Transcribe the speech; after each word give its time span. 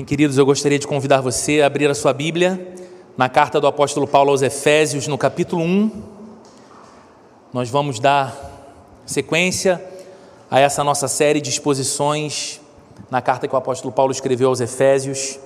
Bem, 0.00 0.04
queridos, 0.06 0.38
eu 0.38 0.46
gostaria 0.46 0.78
de 0.78 0.86
convidar 0.86 1.20
você 1.20 1.60
a 1.60 1.66
abrir 1.66 1.90
a 1.90 1.94
sua 1.94 2.14
Bíblia 2.14 2.74
na 3.18 3.28
carta 3.28 3.60
do 3.60 3.66
apóstolo 3.66 4.06
Paulo 4.06 4.30
aos 4.30 4.40
Efésios, 4.40 5.06
no 5.06 5.18
capítulo 5.18 5.62
1. 5.62 5.90
Nós 7.52 7.68
vamos 7.68 8.00
dar 8.00 8.34
sequência 9.04 9.78
a 10.50 10.58
essa 10.58 10.82
nossa 10.82 11.06
série 11.06 11.38
de 11.38 11.50
exposições 11.50 12.62
na 13.10 13.20
carta 13.20 13.46
que 13.46 13.54
o 13.54 13.58
apóstolo 13.58 13.92
Paulo 13.92 14.10
escreveu 14.10 14.48
aos 14.48 14.62
Efésios. 14.62 15.38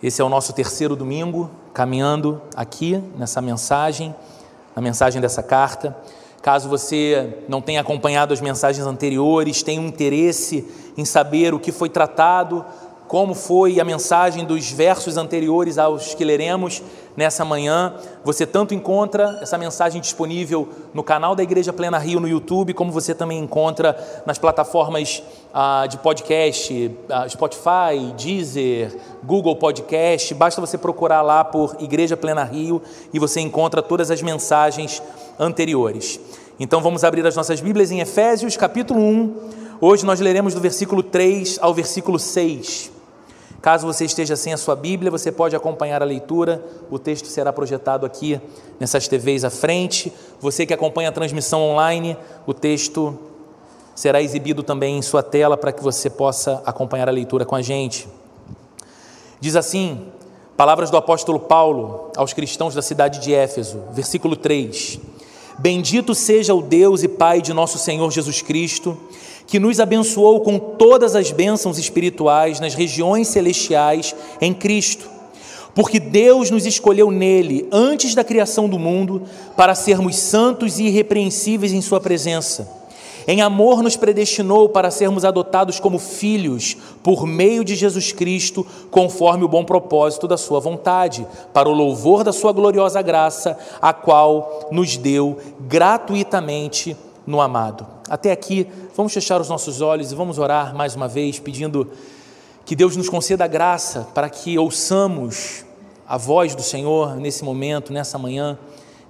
Esse 0.00 0.22
é 0.22 0.24
o 0.24 0.28
nosso 0.28 0.52
terceiro 0.52 0.94
domingo, 0.94 1.50
caminhando 1.72 2.40
aqui 2.54 3.02
nessa 3.18 3.42
mensagem, 3.42 4.14
na 4.76 4.80
mensagem 4.80 5.20
dessa 5.20 5.42
carta. 5.42 5.96
Caso 6.40 6.68
você 6.68 7.38
não 7.48 7.60
tenha 7.60 7.80
acompanhado 7.80 8.32
as 8.32 8.40
mensagens 8.40 8.86
anteriores, 8.86 9.64
tenha 9.64 9.80
um 9.80 9.86
interesse 9.86 10.64
em 10.96 11.04
saber 11.04 11.52
o 11.52 11.58
que 11.58 11.72
foi 11.72 11.88
tratado 11.88 12.64
como 13.14 13.32
foi 13.32 13.78
a 13.78 13.84
mensagem 13.84 14.44
dos 14.44 14.72
versos 14.72 15.16
anteriores 15.16 15.78
aos 15.78 16.14
que 16.14 16.24
leremos 16.24 16.82
nessa 17.16 17.44
manhã. 17.44 17.94
Você 18.24 18.44
tanto 18.44 18.74
encontra 18.74 19.38
essa 19.40 19.56
mensagem 19.56 20.00
disponível 20.00 20.68
no 20.92 21.00
canal 21.04 21.36
da 21.36 21.40
Igreja 21.44 21.72
Plena 21.72 21.96
Rio 21.96 22.18
no 22.18 22.26
YouTube, 22.26 22.74
como 22.74 22.90
você 22.90 23.14
também 23.14 23.38
encontra 23.38 23.96
nas 24.26 24.36
plataformas 24.36 25.22
ah, 25.52 25.86
de 25.88 25.96
podcast, 25.98 26.90
ah, 27.08 27.28
Spotify, 27.28 28.12
Deezer, 28.18 28.98
Google 29.22 29.54
Podcast. 29.54 30.34
Basta 30.34 30.60
você 30.60 30.76
procurar 30.76 31.22
lá 31.22 31.44
por 31.44 31.76
Igreja 31.78 32.16
Plena 32.16 32.42
Rio 32.42 32.82
e 33.12 33.20
você 33.20 33.38
encontra 33.38 33.80
todas 33.80 34.10
as 34.10 34.20
mensagens 34.22 35.00
anteriores. 35.38 36.18
Então 36.58 36.80
vamos 36.80 37.04
abrir 37.04 37.24
as 37.24 37.36
nossas 37.36 37.60
Bíblias 37.60 37.92
em 37.92 38.00
Efésios, 38.00 38.56
capítulo 38.56 38.98
1. 38.98 39.34
Hoje 39.80 40.04
nós 40.04 40.18
leremos 40.18 40.52
do 40.52 40.60
versículo 40.60 41.00
3 41.00 41.60
ao 41.62 41.72
versículo 41.72 42.18
6. 42.18 42.93
Caso 43.64 43.86
você 43.86 44.04
esteja 44.04 44.36
sem 44.36 44.52
a 44.52 44.58
sua 44.58 44.76
Bíblia, 44.76 45.10
você 45.10 45.32
pode 45.32 45.56
acompanhar 45.56 46.02
a 46.02 46.04
leitura. 46.04 46.62
O 46.90 46.98
texto 46.98 47.28
será 47.28 47.50
projetado 47.50 48.04
aqui 48.04 48.38
nessas 48.78 49.08
TVs 49.08 49.42
à 49.42 49.48
frente. 49.48 50.12
Você 50.38 50.66
que 50.66 50.74
acompanha 50.74 51.08
a 51.08 51.12
transmissão 51.12 51.62
online, 51.62 52.14
o 52.46 52.52
texto 52.52 53.18
será 53.94 54.20
exibido 54.20 54.62
também 54.62 54.98
em 54.98 55.00
sua 55.00 55.22
tela 55.22 55.56
para 55.56 55.72
que 55.72 55.82
você 55.82 56.10
possa 56.10 56.62
acompanhar 56.66 57.08
a 57.08 57.10
leitura 57.10 57.46
com 57.46 57.56
a 57.56 57.62
gente. 57.62 58.06
Diz 59.40 59.56
assim: 59.56 60.08
Palavras 60.58 60.90
do 60.90 60.98
apóstolo 60.98 61.40
Paulo 61.40 62.10
aos 62.18 62.34
cristãos 62.34 62.74
da 62.74 62.82
cidade 62.82 63.18
de 63.18 63.32
Éfeso, 63.32 63.80
versículo 63.92 64.36
3. 64.36 65.00
Bendito 65.58 66.14
seja 66.14 66.52
o 66.52 66.60
Deus 66.60 67.02
e 67.02 67.08
Pai 67.08 67.40
de 67.40 67.54
nosso 67.54 67.78
Senhor 67.78 68.10
Jesus 68.10 68.42
Cristo 68.42 68.98
que 69.46 69.58
nos 69.58 69.80
abençoou 69.80 70.40
com 70.40 70.58
todas 70.58 71.14
as 71.14 71.30
bênçãos 71.30 71.78
espirituais 71.78 72.60
nas 72.60 72.74
regiões 72.74 73.28
celestiais 73.28 74.14
em 74.40 74.52
Cristo. 74.52 75.08
Porque 75.74 75.98
Deus 75.98 76.50
nos 76.50 76.66
escolheu 76.66 77.10
nele 77.10 77.68
antes 77.72 78.14
da 78.14 78.22
criação 78.22 78.68
do 78.68 78.78
mundo 78.78 79.22
para 79.56 79.74
sermos 79.74 80.16
santos 80.16 80.78
e 80.78 80.84
irrepreensíveis 80.84 81.72
em 81.72 81.80
Sua 81.80 82.00
presença. 82.00 82.84
Em 83.26 83.40
amor, 83.40 83.82
nos 83.82 83.96
predestinou 83.96 84.68
para 84.68 84.90
sermos 84.90 85.24
adotados 85.24 85.80
como 85.80 85.98
filhos 85.98 86.76
por 87.02 87.26
meio 87.26 87.64
de 87.64 87.74
Jesus 87.74 88.12
Cristo, 88.12 88.66
conforme 88.90 89.44
o 89.44 89.48
bom 89.48 89.64
propósito 89.64 90.28
da 90.28 90.36
Sua 90.36 90.60
vontade, 90.60 91.26
para 91.52 91.68
o 91.68 91.72
louvor 91.72 92.22
da 92.22 92.32
Sua 92.32 92.52
gloriosa 92.52 93.00
graça, 93.00 93.58
a 93.80 93.94
qual 93.94 94.68
nos 94.70 94.96
deu 94.98 95.38
gratuitamente 95.60 96.94
no 97.26 97.40
amado. 97.40 97.86
Até 98.14 98.30
aqui, 98.30 98.68
vamos 98.94 99.12
fechar 99.12 99.40
os 99.40 99.48
nossos 99.48 99.80
olhos 99.80 100.12
e 100.12 100.14
vamos 100.14 100.38
orar 100.38 100.72
mais 100.72 100.94
uma 100.94 101.08
vez, 101.08 101.40
pedindo 101.40 101.90
que 102.64 102.76
Deus 102.76 102.96
nos 102.96 103.08
conceda 103.08 103.44
graça 103.48 104.06
para 104.14 104.30
que 104.30 104.56
ouçamos 104.56 105.64
a 106.06 106.16
voz 106.16 106.54
do 106.54 106.62
Senhor 106.62 107.16
nesse 107.16 107.42
momento, 107.42 107.92
nessa 107.92 108.16
manhã, 108.16 108.56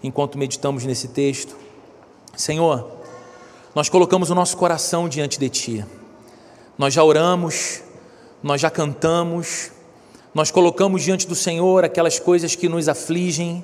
enquanto 0.03 0.39
meditamos 0.39 0.87
nesse 0.87 1.09
texto. 1.09 1.55
Senhor, 2.35 2.93
nós 3.75 3.91
colocamos 3.91 4.31
o 4.31 4.35
nosso 4.35 4.57
coração 4.57 5.07
diante 5.07 5.39
de 5.39 5.51
Ti. 5.51 5.87
Nós 6.79 6.95
já 6.95 7.05
oramos, 7.05 7.83
nós 8.43 8.59
já 8.59 8.71
cantamos, 8.71 9.71
nós 10.33 10.51
colocamos 10.51 11.03
diante 11.03 11.29
do 11.29 11.35
Senhor 11.35 11.85
aquelas 11.85 12.19
coisas 12.19 12.55
que 12.55 12.71
nos 12.71 12.89
afligem, 12.89 13.63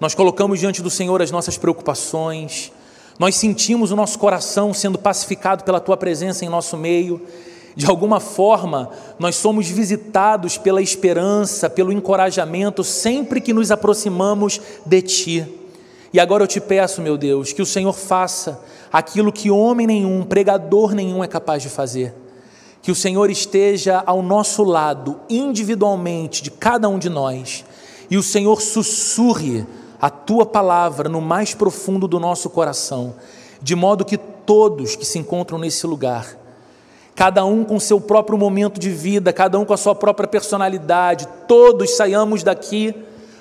nós 0.00 0.16
colocamos 0.16 0.58
diante 0.58 0.82
do 0.82 0.90
Senhor 0.90 1.22
as 1.22 1.30
nossas 1.30 1.56
preocupações, 1.56 2.72
nós 3.20 3.36
sentimos 3.36 3.90
o 3.90 3.96
nosso 3.96 4.18
coração 4.18 4.72
sendo 4.72 4.98
pacificado 4.98 5.62
pela 5.62 5.78
tua 5.78 5.94
presença 5.94 6.42
em 6.42 6.48
nosso 6.48 6.74
meio. 6.74 7.20
De 7.76 7.84
alguma 7.84 8.18
forma, 8.18 8.88
nós 9.18 9.36
somos 9.36 9.68
visitados 9.68 10.56
pela 10.56 10.80
esperança, 10.80 11.68
pelo 11.68 11.92
encorajamento 11.92 12.82
sempre 12.82 13.38
que 13.42 13.52
nos 13.52 13.70
aproximamos 13.70 14.58
de 14.86 15.02
ti. 15.02 15.46
E 16.14 16.18
agora 16.18 16.44
eu 16.44 16.48
te 16.48 16.62
peço, 16.62 17.02
meu 17.02 17.18
Deus, 17.18 17.52
que 17.52 17.60
o 17.60 17.66
Senhor 17.66 17.92
faça 17.92 18.58
aquilo 18.90 19.30
que 19.30 19.50
homem 19.50 19.86
nenhum, 19.86 20.22
pregador 20.22 20.94
nenhum 20.94 21.22
é 21.22 21.28
capaz 21.28 21.62
de 21.62 21.68
fazer. 21.68 22.14
Que 22.80 22.90
o 22.90 22.94
Senhor 22.94 23.28
esteja 23.28 24.02
ao 24.06 24.22
nosso 24.22 24.64
lado, 24.64 25.20
individualmente, 25.28 26.42
de 26.42 26.50
cada 26.50 26.88
um 26.88 26.98
de 26.98 27.10
nós, 27.10 27.66
e 28.10 28.16
o 28.16 28.22
Senhor 28.22 28.62
sussurre 28.62 29.66
a 30.00 30.08
tua 30.08 30.46
palavra 30.46 31.08
no 31.08 31.20
mais 31.20 31.54
profundo 31.54 32.08
do 32.08 32.18
nosso 32.18 32.48
coração, 32.48 33.14
de 33.60 33.74
modo 33.74 34.04
que 34.04 34.16
todos 34.16 34.96
que 34.96 35.04
se 35.04 35.18
encontram 35.18 35.58
nesse 35.58 35.86
lugar, 35.86 36.36
cada 37.14 37.44
um 37.44 37.64
com 37.64 37.78
seu 37.78 38.00
próprio 38.00 38.38
momento 38.38 38.80
de 38.80 38.90
vida, 38.90 39.32
cada 39.32 39.58
um 39.58 39.64
com 39.64 39.74
a 39.74 39.76
sua 39.76 39.94
própria 39.94 40.26
personalidade, 40.26 41.28
todos 41.46 41.96
saiamos 41.96 42.42
daqui 42.42 42.94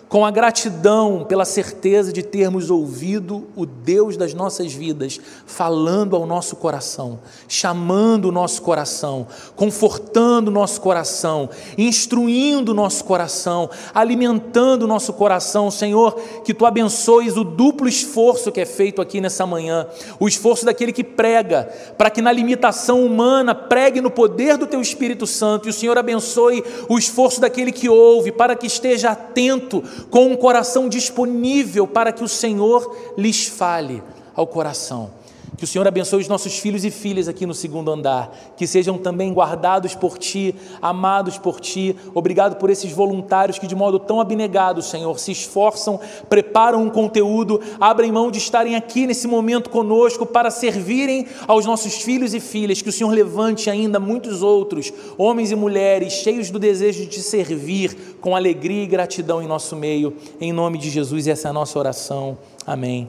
com 0.09 0.25
a 0.25 0.31
gratidão 0.31 1.23
pela 1.23 1.45
certeza 1.45 2.11
de 2.11 2.23
termos 2.23 2.71
ouvido 2.71 3.47
o 3.55 3.63
Deus 3.63 4.17
das 4.17 4.33
nossas 4.33 4.73
vidas 4.73 5.21
falando 5.45 6.15
ao 6.15 6.25
nosso 6.25 6.55
coração, 6.55 7.19
chamando 7.47 8.25
o 8.25 8.31
nosso 8.31 8.63
coração, 8.63 9.27
confortando 9.55 10.47
o 10.47 10.53
nosso 10.53 10.81
coração, 10.81 11.47
instruindo 11.77 12.71
o 12.71 12.75
nosso 12.75 13.03
coração, 13.05 13.69
alimentando 13.93 14.83
o 14.83 14.87
nosso 14.87 15.13
coração. 15.13 15.69
Senhor, 15.69 16.19
que 16.43 16.55
tu 16.55 16.65
abençoes 16.65 17.37
o 17.37 17.43
duplo 17.43 17.87
esforço 17.87 18.51
que 18.51 18.61
é 18.61 18.65
feito 18.65 19.01
aqui 19.03 19.21
nessa 19.21 19.45
manhã, 19.45 19.85
o 20.19 20.27
esforço 20.27 20.65
daquele 20.65 20.91
que 20.91 21.03
prega, 21.03 21.71
para 21.99 22.09
que 22.09 22.21
na 22.21 22.31
limitação 22.31 23.05
humana 23.05 23.53
pregue 23.53 24.01
no 24.01 24.09
poder 24.09 24.57
do 24.57 24.65
teu 24.65 24.81
Espírito 24.81 25.27
Santo, 25.27 25.67
e 25.67 25.69
o 25.69 25.73
Senhor 25.73 25.99
abençoe 25.99 26.63
o 26.87 26.97
esforço 26.97 27.39
daquele 27.39 27.71
que 27.71 27.87
ouve, 27.87 28.31
para 28.31 28.55
que 28.55 28.65
esteja 28.65 29.11
atento 29.11 29.83
com 30.09 30.27
um 30.27 30.35
coração 30.35 30.89
disponível 30.89 31.87
para 31.87 32.11
que 32.11 32.23
o 32.23 32.27
Senhor 32.27 32.95
lhes 33.17 33.47
fale 33.47 34.01
ao 34.35 34.47
coração. 34.47 35.11
Que 35.57 35.63
o 35.63 35.67
Senhor 35.67 35.87
abençoe 35.87 36.21
os 36.21 36.27
nossos 36.27 36.57
filhos 36.57 36.85
e 36.85 36.91
filhas 36.91 37.27
aqui 37.27 37.45
no 37.45 37.53
segundo 37.53 37.91
andar, 37.91 38.33
que 38.55 38.65
sejam 38.65 38.97
também 38.97 39.33
guardados 39.33 39.95
por 39.95 40.17
Ti, 40.17 40.55
amados 40.81 41.37
por 41.37 41.59
Ti. 41.59 41.95
Obrigado 42.13 42.55
por 42.55 42.69
esses 42.69 42.91
voluntários 42.91 43.59
que, 43.59 43.67
de 43.67 43.75
modo 43.75 43.99
tão 43.99 44.21
abnegado, 44.21 44.81
Senhor, 44.81 45.19
se 45.19 45.31
esforçam, 45.31 45.99
preparam 46.29 46.83
um 46.83 46.89
conteúdo, 46.89 47.59
abrem 47.79 48.11
mão 48.11 48.31
de 48.31 48.37
estarem 48.37 48.75
aqui 48.75 49.05
nesse 49.05 49.27
momento 49.27 49.69
conosco 49.69 50.25
para 50.25 50.51
servirem 50.51 51.27
aos 51.47 51.65
nossos 51.65 51.95
filhos 52.01 52.33
e 52.33 52.39
filhas. 52.39 52.81
Que 52.81 52.89
o 52.89 52.93
Senhor 52.93 53.11
levante 53.11 53.69
ainda 53.69 53.99
muitos 53.99 54.41
outros, 54.41 54.93
homens 55.17 55.51
e 55.51 55.55
mulheres, 55.55 56.13
cheios 56.13 56.49
do 56.49 56.59
desejo 56.59 57.01
de 57.01 57.07
te 57.07 57.21
servir 57.21 58.17
com 58.21 58.35
alegria 58.35 58.83
e 58.83 58.87
gratidão 58.87 59.41
em 59.41 59.47
nosso 59.47 59.75
meio. 59.75 60.15
Em 60.39 60.51
nome 60.51 60.77
de 60.77 60.89
Jesus, 60.89 61.27
essa 61.27 61.47
é 61.47 61.51
a 61.51 61.53
nossa 61.53 61.77
oração. 61.77 62.37
Amém 62.65 63.07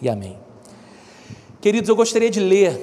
e 0.00 0.08
amém. 0.08 0.51
Queridos, 1.62 1.88
eu 1.88 1.94
gostaria 1.94 2.28
de 2.28 2.40
ler 2.40 2.76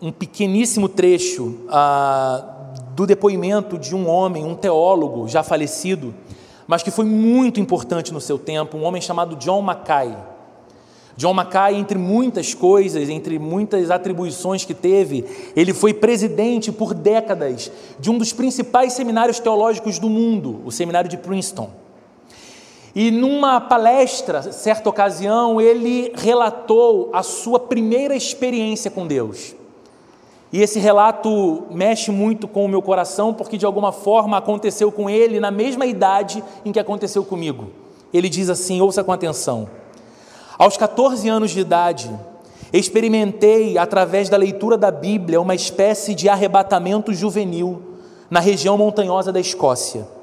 um 0.00 0.10
pequeníssimo 0.10 0.88
trecho 0.88 1.58
ah, 1.68 2.72
do 2.94 3.06
depoimento 3.06 3.76
de 3.76 3.94
um 3.94 4.08
homem, 4.08 4.46
um 4.46 4.54
teólogo 4.54 5.28
já 5.28 5.42
falecido, 5.42 6.14
mas 6.66 6.82
que 6.82 6.90
foi 6.90 7.04
muito 7.04 7.60
importante 7.60 8.14
no 8.14 8.20
seu 8.20 8.38
tempo, 8.38 8.78
um 8.78 8.82
homem 8.82 9.02
chamado 9.02 9.36
John 9.36 9.60
Mackay. 9.60 10.16
John 11.18 11.34
Mackay, 11.34 11.74
entre 11.74 11.98
muitas 11.98 12.54
coisas, 12.54 13.10
entre 13.10 13.38
muitas 13.38 13.90
atribuições 13.90 14.64
que 14.64 14.72
teve, 14.72 15.26
ele 15.54 15.74
foi 15.74 15.92
presidente 15.92 16.72
por 16.72 16.94
décadas 16.94 17.70
de 18.00 18.10
um 18.10 18.16
dos 18.16 18.32
principais 18.32 18.94
seminários 18.94 19.38
teológicos 19.38 19.98
do 19.98 20.08
mundo, 20.08 20.62
o 20.64 20.72
seminário 20.72 21.10
de 21.10 21.18
Princeton. 21.18 21.68
E 22.98 23.10
numa 23.10 23.60
palestra, 23.60 24.40
certa 24.50 24.88
ocasião, 24.88 25.60
ele 25.60 26.10
relatou 26.14 27.10
a 27.12 27.22
sua 27.22 27.60
primeira 27.60 28.16
experiência 28.16 28.90
com 28.90 29.06
Deus. 29.06 29.54
E 30.50 30.62
esse 30.62 30.78
relato 30.78 31.64
mexe 31.70 32.10
muito 32.10 32.48
com 32.48 32.64
o 32.64 32.68
meu 32.68 32.80
coração, 32.80 33.34
porque 33.34 33.58
de 33.58 33.66
alguma 33.66 33.92
forma 33.92 34.38
aconteceu 34.38 34.90
com 34.90 35.10
ele 35.10 35.38
na 35.38 35.50
mesma 35.50 35.84
idade 35.84 36.42
em 36.64 36.72
que 36.72 36.80
aconteceu 36.80 37.22
comigo. 37.22 37.66
Ele 38.14 38.30
diz 38.30 38.48
assim: 38.48 38.80
ouça 38.80 39.04
com 39.04 39.12
atenção. 39.12 39.68
Aos 40.58 40.78
14 40.78 41.28
anos 41.28 41.50
de 41.50 41.60
idade, 41.60 42.10
experimentei, 42.72 43.76
através 43.76 44.30
da 44.30 44.38
leitura 44.38 44.78
da 44.78 44.90
Bíblia, 44.90 45.38
uma 45.38 45.54
espécie 45.54 46.14
de 46.14 46.30
arrebatamento 46.30 47.12
juvenil 47.12 47.82
na 48.30 48.40
região 48.40 48.78
montanhosa 48.78 49.30
da 49.30 49.38
Escócia. 49.38 50.15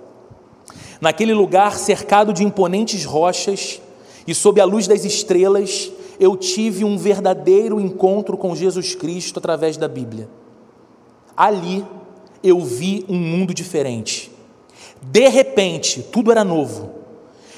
Naquele 1.03 1.33
lugar 1.33 1.77
cercado 1.77 2.31
de 2.31 2.45
imponentes 2.45 3.03
rochas 3.03 3.81
e 4.25 4.33
sob 4.33 4.61
a 4.61 4.63
luz 4.63 4.87
das 4.87 5.03
estrelas, 5.03 5.91
eu 6.17 6.37
tive 6.37 6.85
um 6.85 6.97
verdadeiro 6.97 7.77
encontro 7.77 8.37
com 8.37 8.55
Jesus 8.55 8.95
Cristo 8.95 9.37
através 9.37 9.75
da 9.75 9.89
Bíblia. 9.89 10.29
Ali 11.35 11.85
eu 12.41 12.61
vi 12.61 13.03
um 13.09 13.17
mundo 13.17 13.53
diferente. 13.53 14.31
De 15.01 15.27
repente, 15.27 16.01
tudo 16.01 16.31
era 16.31 16.45
novo. 16.45 16.91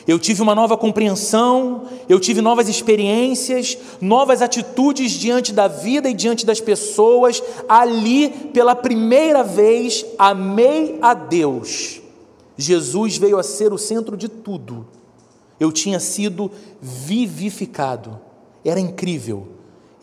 Eu 0.08 0.18
tive 0.18 0.42
uma 0.42 0.56
nova 0.56 0.76
compreensão, 0.76 1.84
eu 2.10 2.20
tive 2.20 2.42
novas 2.42 2.68
experiências, 2.68 3.78
novas 4.02 4.42
atitudes 4.42 5.12
diante 5.12 5.54
da 5.54 5.68
vida 5.68 6.10
e 6.10 6.16
diante 6.16 6.48
das 6.48 6.60
pessoas. 6.60 7.44
Ali, 7.70 8.28
pela 8.52 8.74
primeira 8.74 9.44
vez, 9.44 10.04
amei 10.18 10.98
a 11.00 11.14
Deus. 11.14 12.02
Jesus 12.58 13.18
veio 13.18 13.38
a 13.38 13.44
ser 13.44 13.74
o 13.74 13.78
centro 13.78 14.16
de 14.16 14.30
tudo. 14.30 14.88
Eu 15.60 15.72
tinha 15.72 16.00
sido 16.00 16.52
vivificado. 16.82 18.20
Era 18.64 18.80
incrível. 18.80 19.48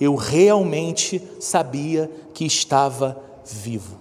Eu 0.00 0.14
realmente 0.14 1.22
sabia 1.38 2.10
que 2.34 2.44
estava 2.44 3.20
vivo. 3.44 3.96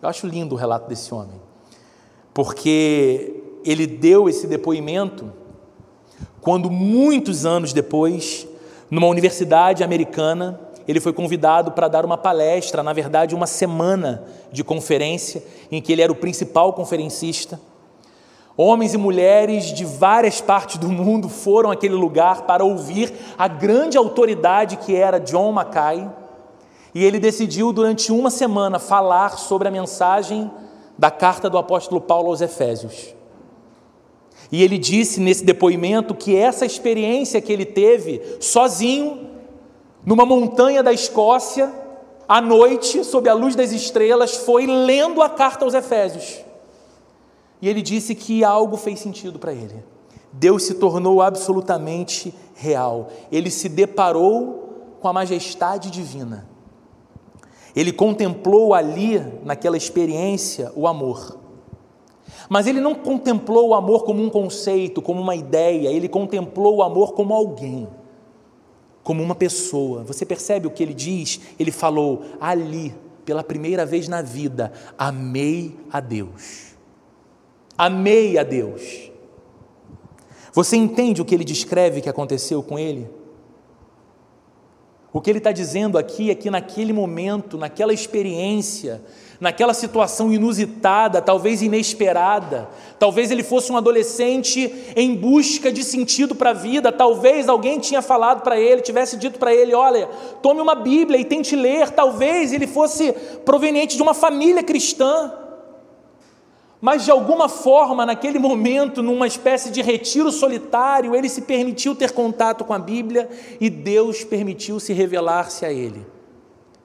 Eu 0.00 0.08
acho 0.08 0.26
lindo 0.26 0.54
o 0.54 0.58
relato 0.58 0.88
desse 0.88 1.14
homem, 1.14 1.40
porque 2.34 3.40
ele 3.64 3.86
deu 3.86 4.28
esse 4.28 4.48
depoimento 4.48 5.32
quando, 6.40 6.68
muitos 6.68 7.46
anos 7.46 7.72
depois, 7.72 8.48
numa 8.90 9.06
universidade 9.06 9.84
americana, 9.84 10.60
ele 10.86 11.00
foi 11.00 11.12
convidado 11.12 11.72
para 11.72 11.88
dar 11.88 12.04
uma 12.04 12.18
palestra, 12.18 12.82
na 12.82 12.92
verdade, 12.92 13.34
uma 13.34 13.46
semana 13.46 14.24
de 14.50 14.64
conferência, 14.64 15.42
em 15.70 15.80
que 15.80 15.92
ele 15.92 16.02
era 16.02 16.12
o 16.12 16.16
principal 16.16 16.72
conferencista. 16.72 17.60
Homens 18.56 18.92
e 18.92 18.98
mulheres 18.98 19.72
de 19.72 19.84
várias 19.84 20.40
partes 20.40 20.76
do 20.76 20.88
mundo 20.88 21.28
foram 21.28 21.70
àquele 21.70 21.94
lugar 21.94 22.42
para 22.42 22.64
ouvir 22.64 23.12
a 23.38 23.48
grande 23.48 23.96
autoridade 23.96 24.76
que 24.76 24.94
era 24.94 25.18
John 25.18 25.52
Mackay, 25.52 26.08
e 26.94 27.02
ele 27.04 27.18
decidiu, 27.18 27.72
durante 27.72 28.12
uma 28.12 28.30
semana, 28.30 28.78
falar 28.78 29.38
sobre 29.38 29.68
a 29.68 29.70
mensagem 29.70 30.50
da 30.98 31.10
carta 31.10 31.48
do 31.48 31.56
apóstolo 31.56 32.00
Paulo 32.00 32.28
aos 32.28 32.42
Efésios. 32.42 33.14
E 34.50 34.62
ele 34.62 34.76
disse 34.76 35.18
nesse 35.18 35.42
depoimento 35.42 36.14
que 36.14 36.36
essa 36.36 36.66
experiência 36.66 37.40
que 37.40 37.50
ele 37.50 37.64
teve 37.64 38.20
sozinho, 38.38 39.31
numa 40.04 40.26
montanha 40.26 40.82
da 40.82 40.92
Escócia, 40.92 41.72
à 42.28 42.40
noite, 42.40 43.04
sob 43.04 43.28
a 43.28 43.34
luz 43.34 43.54
das 43.54 43.72
estrelas, 43.72 44.36
foi 44.36 44.66
lendo 44.66 45.22
a 45.22 45.28
carta 45.28 45.64
aos 45.64 45.74
Efésios. 45.74 46.40
E 47.60 47.68
ele 47.68 47.82
disse 47.82 48.14
que 48.14 48.42
algo 48.42 48.76
fez 48.76 48.98
sentido 49.00 49.38
para 49.38 49.52
ele. 49.52 49.84
Deus 50.32 50.64
se 50.64 50.74
tornou 50.74 51.20
absolutamente 51.20 52.34
real. 52.54 53.10
Ele 53.30 53.50
se 53.50 53.68
deparou 53.68 54.96
com 55.00 55.08
a 55.08 55.12
majestade 55.12 55.90
divina. 55.90 56.48
Ele 57.74 57.92
contemplou 57.92 58.74
ali, 58.74 59.18
naquela 59.44 59.76
experiência, 59.76 60.72
o 60.74 60.86
amor. 60.86 61.38
Mas 62.48 62.66
ele 62.66 62.80
não 62.80 62.94
contemplou 62.94 63.68
o 63.68 63.74
amor 63.74 64.04
como 64.04 64.22
um 64.22 64.28
conceito, 64.28 65.00
como 65.00 65.20
uma 65.20 65.36
ideia, 65.36 65.88
ele 65.88 66.08
contemplou 66.08 66.76
o 66.76 66.82
amor 66.82 67.12
como 67.12 67.32
alguém, 67.32 67.88
como 69.02 69.22
uma 69.22 69.34
pessoa. 69.34 70.04
Você 70.04 70.24
percebe 70.24 70.66
o 70.66 70.70
que 70.70 70.82
ele 70.82 70.94
diz? 70.94 71.40
Ele 71.58 71.70
falou: 71.70 72.24
ali, 72.40 72.94
pela 73.24 73.42
primeira 73.42 73.84
vez 73.84 74.08
na 74.08 74.22
vida, 74.22 74.72
amei 74.96 75.76
a 75.90 76.00
Deus. 76.00 76.74
Amei 77.76 78.38
a 78.38 78.42
Deus. 78.42 79.10
Você 80.52 80.76
entende 80.76 81.22
o 81.22 81.24
que 81.24 81.34
ele 81.34 81.44
descreve 81.44 82.00
que 82.00 82.08
aconteceu 82.08 82.62
com 82.62 82.78
ele? 82.78 83.08
O 85.12 85.20
que 85.20 85.30
ele 85.30 85.38
está 85.38 85.52
dizendo 85.52 85.98
aqui 85.98 86.30
é 86.30 86.34
que 86.34 86.50
naquele 86.50 86.92
momento, 86.92 87.58
naquela 87.58 87.92
experiência, 87.92 89.02
naquela 89.42 89.74
situação 89.74 90.32
inusitada, 90.32 91.20
talvez 91.20 91.62
inesperada, 91.62 92.68
talvez 92.96 93.28
ele 93.28 93.42
fosse 93.42 93.72
um 93.72 93.76
adolescente 93.76 94.72
em 94.94 95.16
busca 95.16 95.72
de 95.72 95.82
sentido 95.82 96.32
para 96.32 96.50
a 96.50 96.52
vida, 96.52 96.92
talvez 96.92 97.48
alguém 97.48 97.80
tinha 97.80 98.00
falado 98.00 98.42
para 98.42 98.56
ele, 98.56 98.82
tivesse 98.82 99.16
dito 99.16 99.40
para 99.40 99.52
ele: 99.52 99.74
olha, 99.74 100.08
tome 100.40 100.60
uma 100.60 100.76
Bíblia 100.76 101.18
e 101.18 101.24
tente 101.24 101.56
ler, 101.56 101.90
talvez 101.90 102.52
ele 102.52 102.68
fosse 102.68 103.12
proveniente 103.44 103.96
de 103.96 104.02
uma 104.02 104.14
família 104.14 104.62
cristã. 104.62 105.32
Mas 106.80 107.04
de 107.04 107.10
alguma 107.10 107.48
forma, 107.48 108.06
naquele 108.06 108.38
momento, 108.38 109.02
numa 109.02 109.26
espécie 109.26 109.70
de 109.70 109.82
retiro 109.82 110.30
solitário, 110.30 111.16
ele 111.16 111.28
se 111.28 111.42
permitiu 111.42 111.96
ter 111.96 112.12
contato 112.12 112.64
com 112.64 112.72
a 112.72 112.78
Bíblia 112.78 113.28
e 113.60 113.68
Deus 113.68 114.22
permitiu 114.22 114.78
se 114.78 114.92
revelar-se 114.92 115.66
a 115.66 115.72
ele. 115.72 116.06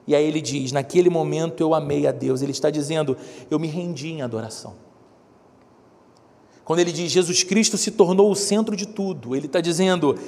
E 0.08 0.14
aí 0.14 0.24
ele 0.24 0.40
diz: 0.40 0.72
Naquele 0.72 1.10
momento 1.10 1.60
eu 1.60 1.74
amei 1.74 2.06
a 2.06 2.10
Deus. 2.10 2.40
Ele 2.40 2.50
está 2.50 2.70
dizendo: 2.70 3.14
Eu 3.50 3.58
me 3.58 3.68
rendi 3.68 4.08
em 4.08 4.22
adoração. 4.22 4.72
Quando 6.64 6.80
ele 6.80 6.90
diz 6.90 7.12
Jesus 7.12 7.42
Cristo 7.44 7.76
se 7.76 7.90
tornou 7.90 8.30
o 8.30 8.34
centro 8.34 8.74
de 8.74 8.86
tudo, 8.88 9.36
ele 9.36 9.44
está 9.44 9.60
dizendo: 9.60 10.18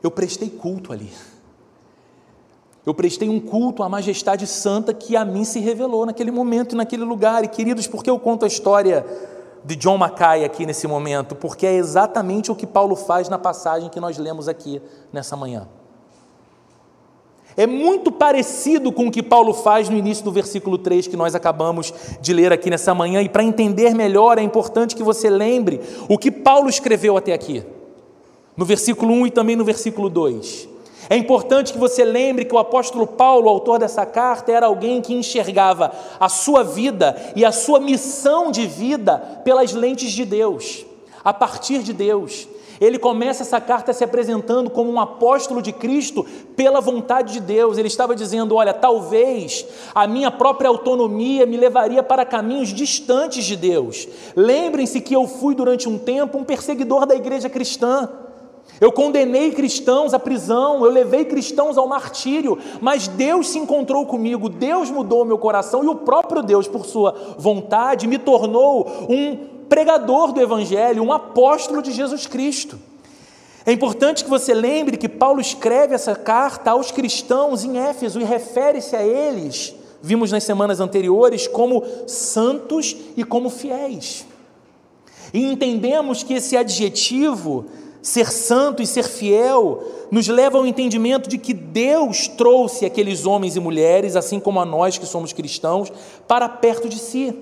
Eu 0.00 0.12
prestei 0.12 0.48
culto 0.48 0.92
ali. 0.92 1.10
Eu 2.86 2.94
prestei 2.94 3.28
um 3.28 3.40
culto 3.40 3.82
à 3.82 3.88
majestade 3.88 4.46
santa 4.46 4.94
que 4.94 5.16
a 5.16 5.24
mim 5.24 5.44
se 5.44 5.58
revelou 5.58 6.06
naquele 6.06 6.30
momento 6.30 6.74
e 6.74 6.76
naquele 6.76 7.02
lugar. 7.02 7.42
E 7.42 7.48
queridos, 7.48 7.88
por 7.88 8.04
que 8.04 8.08
eu 8.08 8.20
conto 8.20 8.44
a 8.44 8.48
história 8.48 9.04
de 9.64 9.74
John 9.74 9.98
Mackay 9.98 10.44
aqui 10.44 10.64
nesse 10.64 10.86
momento? 10.86 11.34
Porque 11.34 11.66
é 11.66 11.74
exatamente 11.74 12.52
o 12.52 12.54
que 12.54 12.64
Paulo 12.64 12.94
faz 12.94 13.28
na 13.28 13.38
passagem 13.38 13.90
que 13.90 13.98
nós 13.98 14.16
lemos 14.18 14.46
aqui 14.46 14.80
nessa 15.12 15.34
manhã. 15.34 15.66
É 17.56 17.66
muito 17.66 18.12
parecido 18.12 18.92
com 18.92 19.06
o 19.06 19.10
que 19.10 19.22
Paulo 19.22 19.54
faz 19.54 19.88
no 19.88 19.96
início 19.96 20.22
do 20.22 20.30
versículo 20.30 20.76
3 20.76 21.06
que 21.06 21.16
nós 21.16 21.34
acabamos 21.34 21.92
de 22.20 22.32
ler 22.34 22.52
aqui 22.52 22.68
nessa 22.68 22.94
manhã, 22.94 23.22
e 23.22 23.28
para 23.28 23.42
entender 23.42 23.94
melhor 23.94 24.38
é 24.38 24.42
importante 24.42 24.94
que 24.94 25.02
você 25.02 25.30
lembre 25.30 25.80
o 26.08 26.18
que 26.18 26.30
Paulo 26.30 26.68
escreveu 26.68 27.16
até 27.16 27.32
aqui, 27.32 27.64
no 28.56 28.64
versículo 28.64 29.12
1 29.14 29.28
e 29.28 29.30
também 29.30 29.56
no 29.56 29.64
versículo 29.64 30.10
2. 30.10 30.68
É 31.08 31.16
importante 31.16 31.72
que 31.72 31.78
você 31.78 32.04
lembre 32.04 32.44
que 32.44 32.54
o 32.54 32.58
apóstolo 32.58 33.06
Paulo, 33.06 33.48
autor 33.48 33.78
dessa 33.78 34.04
carta, 34.04 34.50
era 34.50 34.66
alguém 34.66 35.00
que 35.00 35.14
enxergava 35.14 35.92
a 36.18 36.28
sua 36.28 36.62
vida 36.64 37.16
e 37.36 37.44
a 37.44 37.52
sua 37.52 37.78
missão 37.78 38.50
de 38.50 38.66
vida 38.66 39.18
pelas 39.44 39.72
lentes 39.72 40.12
de 40.12 40.24
Deus, 40.24 40.84
a 41.24 41.32
partir 41.32 41.82
de 41.82 41.92
Deus. 41.92 42.48
Ele 42.80 42.98
começa 42.98 43.42
essa 43.42 43.60
carta 43.60 43.92
se 43.92 44.04
apresentando 44.04 44.70
como 44.70 44.90
um 44.90 45.00
apóstolo 45.00 45.62
de 45.62 45.72
Cristo 45.72 46.24
pela 46.54 46.80
vontade 46.80 47.32
de 47.34 47.40
Deus. 47.40 47.78
Ele 47.78 47.88
estava 47.88 48.14
dizendo: 48.14 48.54
Olha, 48.54 48.74
talvez 48.74 49.66
a 49.94 50.06
minha 50.06 50.30
própria 50.30 50.68
autonomia 50.68 51.46
me 51.46 51.56
levaria 51.56 52.02
para 52.02 52.24
caminhos 52.24 52.68
distantes 52.68 53.44
de 53.44 53.56
Deus. 53.56 54.08
Lembrem-se 54.34 55.00
que 55.00 55.14
eu 55.14 55.26
fui 55.26 55.54
durante 55.54 55.88
um 55.88 55.98
tempo 55.98 56.38
um 56.38 56.44
perseguidor 56.44 57.06
da 57.06 57.14
igreja 57.14 57.48
cristã. 57.48 58.08
Eu 58.80 58.92
condenei 58.92 59.52
cristãos 59.52 60.12
à 60.12 60.18
prisão, 60.18 60.84
eu 60.84 60.90
levei 60.90 61.24
cristãos 61.24 61.78
ao 61.78 61.88
martírio, 61.88 62.58
mas 62.80 63.08
Deus 63.08 63.48
se 63.48 63.58
encontrou 63.58 64.04
comigo, 64.04 64.48
Deus 64.48 64.90
mudou 64.90 65.24
meu 65.24 65.38
coração 65.38 65.82
e 65.82 65.88
o 65.88 65.94
próprio 65.94 66.42
Deus, 66.42 66.68
por 66.68 66.84
sua 66.84 67.14
vontade, 67.38 68.06
me 68.06 68.18
tornou 68.18 68.86
um 69.08 69.55
pregador 69.68 70.32
do 70.32 70.40
Evangelho, 70.40 71.02
um 71.02 71.12
apóstolo 71.12 71.82
de 71.82 71.92
Jesus 71.92 72.26
Cristo. 72.26 72.78
É 73.64 73.72
importante 73.72 74.22
que 74.22 74.30
você 74.30 74.54
lembre 74.54 74.96
que 74.96 75.08
Paulo 75.08 75.40
escreve 75.40 75.94
essa 75.94 76.14
carta 76.14 76.70
aos 76.70 76.90
cristãos 76.90 77.64
em 77.64 77.78
Éfeso 77.78 78.20
e 78.20 78.24
refere-se 78.24 78.94
a 78.94 79.02
eles, 79.02 79.74
vimos 80.00 80.30
nas 80.30 80.44
semanas 80.44 80.78
anteriores, 80.78 81.48
como 81.48 81.82
santos 82.06 82.96
e 83.16 83.24
como 83.24 83.50
fiéis. 83.50 84.24
E 85.34 85.44
entendemos 85.44 86.22
que 86.22 86.34
esse 86.34 86.56
adjetivo 86.56 87.66
ser 88.06 88.30
santo 88.30 88.80
e 88.80 88.86
ser 88.86 89.02
fiel, 89.02 89.82
nos 90.12 90.28
leva 90.28 90.56
ao 90.56 90.64
entendimento 90.64 91.28
de 91.28 91.36
que 91.36 91.52
Deus 91.52 92.28
trouxe 92.28 92.86
aqueles 92.86 93.26
homens 93.26 93.56
e 93.56 93.60
mulheres, 93.60 94.14
assim 94.14 94.38
como 94.38 94.60
a 94.60 94.64
nós 94.64 94.96
que 94.96 95.04
somos 95.04 95.32
cristãos, 95.32 95.92
para 96.28 96.48
perto 96.48 96.88
de 96.88 97.00
si. 97.00 97.36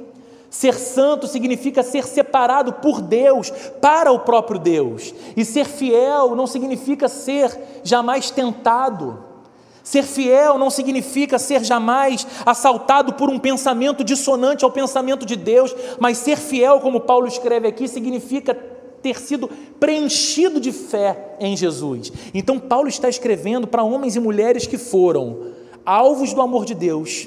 Ser 0.55 0.75
santo 0.75 1.27
significa 1.27 1.83
ser 1.83 2.05
separado 2.05 2.75
por 2.75 3.01
Deus, 3.01 3.51
para 3.81 4.13
o 4.13 4.21
próprio 4.21 4.61
Deus. 4.61 5.13
E 5.37 5.45
ser 5.45 5.65
fiel 5.65 6.37
não 6.37 6.47
significa 6.47 7.09
ser 7.09 7.81
jamais 7.83 8.31
tentado. 8.31 9.19
Ser 9.83 10.05
fiel 10.05 10.57
não 10.57 10.71
significa 10.71 11.41
ser 11.41 11.65
jamais 11.65 12.25
assaltado 12.47 13.15
por 13.15 13.29
um 13.29 13.37
pensamento 13.37 14.05
dissonante 14.05 14.65
ao 14.65 14.71
pensamento 14.71 15.27
de 15.27 15.35
Deus, 15.35 15.75
mas 15.99 16.19
ser 16.19 16.39
fiel, 16.39 16.79
como 16.79 17.01
Paulo 17.01 17.27
escreve 17.27 17.67
aqui, 17.67 17.89
significa 17.89 18.55
ter 19.03 19.19
sido 19.19 19.51
preenchido 19.81 20.61
de 20.61 20.71
fé 20.71 21.35
em 21.41 21.57
Jesus. 21.57 22.13
Então, 22.33 22.61
Paulo 22.61 22.89
está 22.89 23.09
escrevendo 23.09 23.67
para 23.67 23.83
homens 23.83 24.15
e 24.15 24.21
mulheres 24.21 24.69
que 24.69 24.79
foram 24.79 25.49
alvos 25.85 26.33
do 26.33 26.41
amor 26.41 26.65
de 26.65 26.75
Deus, 26.75 27.27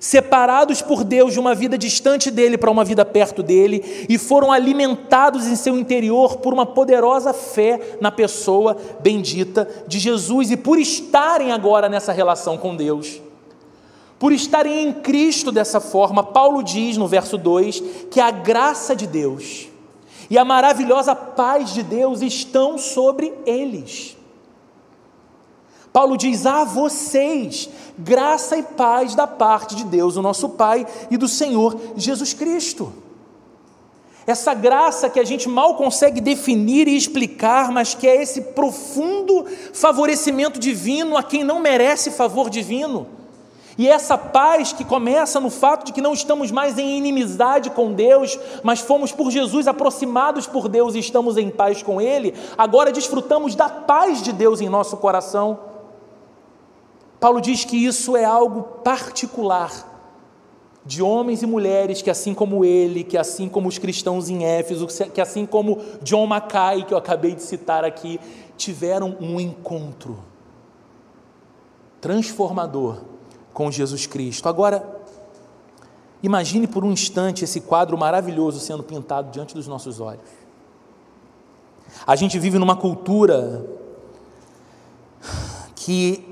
separados 0.00 0.82
por 0.82 1.04
Deus 1.04 1.32
de 1.32 1.40
uma 1.40 1.54
vida 1.54 1.76
distante 1.76 2.30
dele 2.30 2.58
para 2.58 2.70
uma 2.70 2.84
vida 2.84 3.04
perto 3.04 3.42
dele, 3.42 4.06
e 4.08 4.18
foram 4.18 4.52
alimentados 4.52 5.46
em 5.46 5.56
seu 5.56 5.78
interior 5.78 6.36
por 6.38 6.52
uma 6.52 6.66
poderosa 6.66 7.32
fé 7.32 7.96
na 8.00 8.10
pessoa 8.10 8.76
bendita 9.00 9.68
de 9.86 9.98
Jesus 9.98 10.50
e 10.50 10.56
por 10.56 10.78
estarem 10.78 11.52
agora 11.52 11.88
nessa 11.88 12.12
relação 12.12 12.56
com 12.56 12.74
Deus. 12.74 13.20
Por 14.18 14.32
estarem 14.32 14.88
em 14.88 14.92
Cristo 14.92 15.52
dessa 15.52 15.78
forma, 15.78 16.22
Paulo 16.22 16.62
diz 16.62 16.96
no 16.96 17.06
verso 17.06 17.36
2 17.36 17.82
que 18.10 18.20
a 18.20 18.30
graça 18.30 18.96
de 18.96 19.06
Deus 19.06 19.68
e 20.30 20.38
a 20.38 20.44
maravilhosa 20.44 21.14
paz 21.14 21.72
de 21.72 21.82
Deus 21.82 22.22
estão 22.22 22.78
sobre 22.78 23.32
eles. 23.44 24.15
Paulo 25.96 26.14
diz 26.14 26.44
a 26.44 26.62
vocês, 26.62 27.70
graça 27.96 28.54
e 28.54 28.62
paz 28.62 29.14
da 29.14 29.26
parte 29.26 29.74
de 29.74 29.82
Deus, 29.82 30.18
o 30.18 30.20
nosso 30.20 30.50
Pai 30.50 30.86
e 31.10 31.16
do 31.16 31.26
Senhor 31.26 31.74
Jesus 31.96 32.34
Cristo. 32.34 32.92
Essa 34.26 34.52
graça 34.52 35.08
que 35.08 35.18
a 35.18 35.24
gente 35.24 35.48
mal 35.48 35.74
consegue 35.74 36.20
definir 36.20 36.86
e 36.86 36.98
explicar, 36.98 37.72
mas 37.72 37.94
que 37.94 38.06
é 38.06 38.20
esse 38.20 38.42
profundo 38.42 39.46
favorecimento 39.72 40.60
divino 40.60 41.16
a 41.16 41.22
quem 41.22 41.42
não 41.42 41.60
merece 41.60 42.10
favor 42.10 42.50
divino. 42.50 43.06
E 43.78 43.88
essa 43.88 44.18
paz 44.18 44.74
que 44.74 44.84
começa 44.84 45.40
no 45.40 45.48
fato 45.48 45.86
de 45.86 45.94
que 45.94 46.02
não 46.02 46.12
estamos 46.12 46.50
mais 46.50 46.76
em 46.78 46.98
inimizade 46.98 47.70
com 47.70 47.94
Deus, 47.94 48.38
mas 48.62 48.80
fomos 48.80 49.12
por 49.12 49.30
Jesus 49.30 49.66
aproximados 49.66 50.46
por 50.46 50.68
Deus 50.68 50.94
e 50.94 50.98
estamos 50.98 51.38
em 51.38 51.48
paz 51.48 51.82
com 51.82 52.02
Ele, 52.02 52.34
agora 52.58 52.92
desfrutamos 52.92 53.54
da 53.54 53.70
paz 53.70 54.20
de 54.20 54.34
Deus 54.34 54.60
em 54.60 54.68
nosso 54.68 54.98
coração. 54.98 55.74
Paulo 57.18 57.40
diz 57.40 57.64
que 57.64 57.76
isso 57.76 58.16
é 58.16 58.24
algo 58.24 58.62
particular 58.82 59.94
de 60.84 61.02
homens 61.02 61.42
e 61.42 61.46
mulheres 61.46 62.00
que, 62.00 62.10
assim 62.10 62.32
como 62.32 62.64
ele, 62.64 63.02
que 63.02 63.18
assim 63.18 63.48
como 63.48 63.68
os 63.68 63.76
cristãos 63.76 64.28
em 64.28 64.44
Éfeso, 64.44 64.86
que 65.12 65.20
assim 65.20 65.44
como 65.44 65.80
John 66.02 66.26
Mackay, 66.26 66.84
que 66.84 66.94
eu 66.94 66.98
acabei 66.98 67.34
de 67.34 67.42
citar 67.42 67.84
aqui, 67.84 68.20
tiveram 68.56 69.16
um 69.20 69.40
encontro 69.40 70.18
transformador 72.00 72.98
com 73.52 73.70
Jesus 73.70 74.06
Cristo. 74.06 74.48
Agora, 74.48 75.00
imagine 76.22 76.68
por 76.68 76.84
um 76.84 76.92
instante 76.92 77.42
esse 77.42 77.62
quadro 77.62 77.98
maravilhoso 77.98 78.60
sendo 78.60 78.84
pintado 78.84 79.30
diante 79.32 79.54
dos 79.54 79.66
nossos 79.66 79.98
olhos. 79.98 80.30
A 82.06 82.14
gente 82.14 82.38
vive 82.38 82.58
numa 82.58 82.76
cultura 82.76 83.66
que 85.74 86.25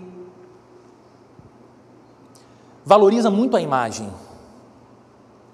valoriza 2.85 3.31
muito 3.31 3.57
a 3.57 3.61
imagem. 3.61 4.09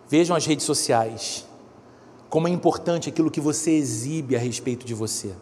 Vejam 0.08 0.36
as 0.36 0.44
redes 0.44 0.66
sociais, 0.66 1.46
como 2.28 2.48
é 2.48 2.50
importante 2.50 3.08
aquilo 3.08 3.30
que 3.30 3.40
você 3.40 3.70
exibe 3.72 4.34
a 4.34 4.38
respeito 4.38 4.84
de 4.84 4.94
você. 4.94 5.32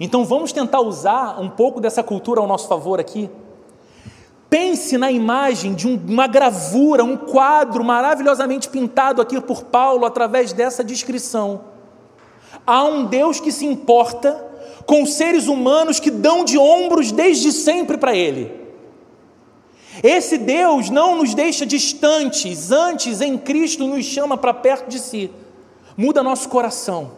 Então 0.00 0.24
vamos 0.24 0.52
tentar 0.52 0.80
usar 0.80 1.40
um 1.40 1.48
pouco 1.48 1.80
dessa 1.80 2.02
cultura 2.02 2.40
ao 2.40 2.46
nosso 2.46 2.68
favor 2.68 2.98
aqui. 2.98 3.28
Pense 4.48 4.96
na 4.96 5.10
imagem 5.10 5.74
de 5.74 5.86
uma 5.86 6.26
gravura, 6.26 7.04
um 7.04 7.16
quadro 7.16 7.84
maravilhosamente 7.84 8.68
pintado 8.68 9.20
aqui 9.20 9.38
por 9.40 9.64
Paulo 9.64 10.06
através 10.06 10.54
dessa 10.54 10.82
descrição. 10.82 11.60
Há 12.66 12.84
um 12.84 13.04
Deus 13.04 13.40
que 13.40 13.52
se 13.52 13.66
importa 13.66 14.46
com 14.86 15.04
seres 15.04 15.48
humanos 15.48 16.00
que 16.00 16.10
dão 16.10 16.44
de 16.44 16.56
ombros 16.56 17.12
desde 17.12 17.52
sempre 17.52 17.98
para 17.98 18.16
Ele. 18.16 18.67
Esse 20.02 20.38
Deus 20.38 20.90
não 20.90 21.16
nos 21.16 21.34
deixa 21.34 21.66
distantes, 21.66 22.70
antes 22.70 23.20
em 23.20 23.36
Cristo 23.36 23.86
nos 23.86 24.04
chama 24.04 24.36
para 24.36 24.54
perto 24.54 24.88
de 24.88 24.98
si, 24.98 25.30
muda 25.96 26.22
nosso 26.22 26.48
coração, 26.48 27.12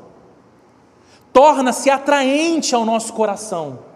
torna-se 1.32 1.90
atraente 1.90 2.74
ao 2.74 2.84
nosso 2.84 3.12
coração 3.12 3.90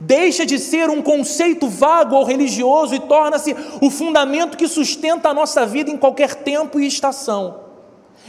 deixa 0.00 0.46
de 0.46 0.58
ser 0.58 0.88
um 0.88 1.02
conceito 1.02 1.68
vago 1.68 2.16
ou 2.16 2.24
religioso 2.24 2.94
e 2.94 3.00
torna-se 3.00 3.54
o 3.80 3.90
fundamento 3.90 4.56
que 4.56 4.66
sustenta 4.66 5.28
a 5.28 5.34
nossa 5.34 5.66
vida 5.66 5.90
em 5.90 5.96
qualquer 5.96 6.36
tempo 6.36 6.80
e 6.80 6.86
estação. 6.86 7.60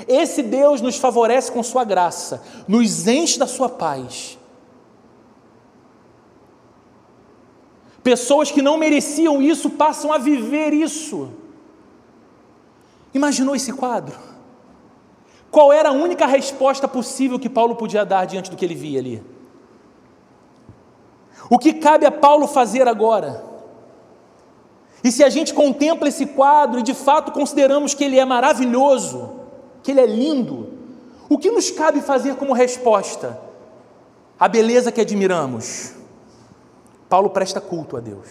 Esse 0.07 0.41
Deus 0.43 0.81
nos 0.81 0.97
favorece 0.97 1.51
com 1.51 1.63
Sua 1.63 1.83
graça, 1.83 2.41
nos 2.67 3.07
enche 3.07 3.39
da 3.39 3.47
Sua 3.47 3.69
paz. 3.69 4.37
Pessoas 8.03 8.49
que 8.49 8.61
não 8.61 8.77
mereciam 8.77 9.41
isso 9.41 9.69
passam 9.69 10.11
a 10.11 10.17
viver 10.17 10.73
isso. 10.73 11.31
Imaginou 13.13 13.55
esse 13.55 13.71
quadro? 13.73 14.17
Qual 15.51 15.71
era 15.71 15.89
a 15.89 15.91
única 15.91 16.25
resposta 16.25 16.87
possível 16.87 17.37
que 17.37 17.49
Paulo 17.49 17.75
podia 17.75 18.05
dar 18.05 18.25
diante 18.25 18.49
do 18.49 18.55
que 18.55 18.63
ele 18.63 18.73
via 18.73 18.99
ali? 18.99 19.23
O 21.49 21.59
que 21.59 21.73
cabe 21.73 22.05
a 22.05 22.11
Paulo 22.11 22.47
fazer 22.47 22.87
agora? 22.87 23.43
E 25.03 25.11
se 25.11 25.23
a 25.23 25.29
gente 25.29 25.53
contempla 25.53 26.07
esse 26.07 26.25
quadro 26.27 26.79
e 26.79 26.83
de 26.83 26.93
fato 26.93 27.31
consideramos 27.31 27.93
que 27.93 28.03
ele 28.03 28.17
é 28.17 28.23
maravilhoso, 28.23 29.31
que 29.83 29.91
ele 29.91 29.99
é 29.99 30.05
lindo, 30.05 30.69
o 31.27 31.37
que 31.37 31.51
nos 31.51 31.69
cabe 31.69 32.01
fazer 32.01 32.35
como 32.35 32.53
resposta? 32.53 33.39
A 34.39 34.47
beleza 34.47 34.91
que 34.91 35.01
admiramos. 35.01 36.00
Paulo 37.11 37.29
presta 37.29 37.59
culto 37.59 37.97
a 37.97 37.99
Deus. 37.99 38.25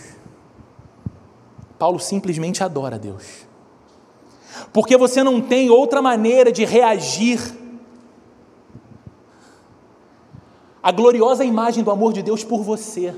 Paulo 1.79 2.01
simplesmente 2.01 2.65
adora 2.65 2.97
a 2.97 2.99
Deus. 2.99 3.47
Porque 4.73 4.97
você 4.97 5.23
não 5.23 5.39
tem 5.39 5.69
outra 5.69 6.01
maneira 6.01 6.51
de 6.51 6.65
reagir 6.65 7.39
a 10.83 10.91
gloriosa 10.91 11.45
imagem 11.45 11.85
do 11.85 11.91
amor 11.91 12.15
de 12.15 12.23
Deus 12.23 12.43
por 12.43 12.63
você. 12.63 13.15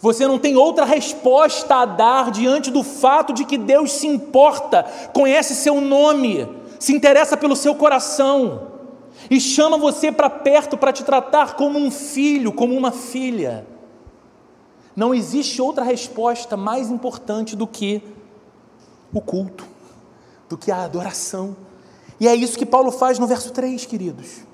Você 0.00 0.26
não 0.26 0.36
tem 0.36 0.56
outra 0.56 0.84
resposta 0.84 1.76
a 1.76 1.84
dar 1.84 2.32
diante 2.32 2.68
do 2.68 2.82
fato 2.82 3.32
de 3.32 3.44
que 3.44 3.56
Deus 3.56 3.92
se 3.92 4.08
importa, 4.08 4.82
conhece 5.12 5.54
seu 5.54 5.80
nome, 5.80 6.48
se 6.80 6.92
interessa 6.92 7.36
pelo 7.36 7.54
seu 7.54 7.76
coração 7.76 8.69
e 9.28 9.40
chama 9.40 9.76
você 9.76 10.12
para 10.12 10.30
perto 10.30 10.78
para 10.78 10.92
te 10.92 11.04
tratar 11.04 11.56
como 11.56 11.78
um 11.78 11.90
filho, 11.90 12.52
como 12.52 12.76
uma 12.76 12.92
filha. 12.92 13.66
Não 14.94 15.14
existe 15.14 15.60
outra 15.60 15.84
resposta 15.84 16.56
mais 16.56 16.90
importante 16.90 17.56
do 17.56 17.66
que 17.66 18.02
o 19.12 19.20
culto, 19.20 19.66
do 20.48 20.56
que 20.56 20.70
a 20.70 20.84
adoração. 20.84 21.56
E 22.18 22.28
é 22.28 22.34
isso 22.34 22.58
que 22.58 22.66
Paulo 22.66 22.92
faz 22.92 23.18
no 23.18 23.26
verso 23.26 23.52
3, 23.52 23.86
queridos. 23.86 24.49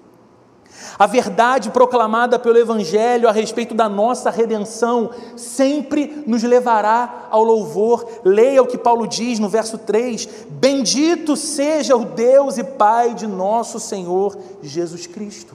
A 0.98 1.06
verdade 1.06 1.70
proclamada 1.70 2.38
pelo 2.38 2.58
Evangelho 2.58 3.28
a 3.28 3.32
respeito 3.32 3.74
da 3.74 3.88
nossa 3.88 4.30
redenção 4.30 5.10
sempre 5.36 6.22
nos 6.26 6.42
levará 6.42 7.28
ao 7.30 7.42
louvor. 7.42 8.06
Leia 8.24 8.62
o 8.62 8.66
que 8.66 8.78
Paulo 8.78 9.06
diz 9.06 9.38
no 9.38 9.48
verso 9.48 9.78
3: 9.78 10.26
Bendito 10.50 11.36
seja 11.36 11.96
o 11.96 12.04
Deus 12.04 12.56
e 12.56 12.64
Pai 12.64 13.14
de 13.14 13.26
nosso 13.26 13.78
Senhor 13.78 14.38
Jesus 14.62 15.06
Cristo. 15.06 15.54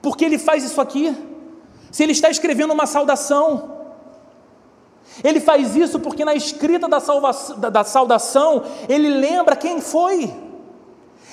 Por 0.00 0.16
que 0.16 0.24
ele 0.24 0.38
faz 0.38 0.64
isso 0.64 0.80
aqui? 0.80 1.14
Se 1.90 2.02
ele 2.02 2.12
está 2.12 2.30
escrevendo 2.30 2.72
uma 2.72 2.86
saudação, 2.86 3.78
ele 5.22 5.40
faz 5.40 5.74
isso 5.74 5.98
porque 6.00 6.24
na 6.24 6.34
escrita 6.34 6.88
da, 6.88 6.98
da, 6.98 7.70
da 7.70 7.84
saudação 7.84 8.62
ele 8.88 9.08
lembra 9.08 9.56
quem 9.56 9.80
foi. 9.80 10.47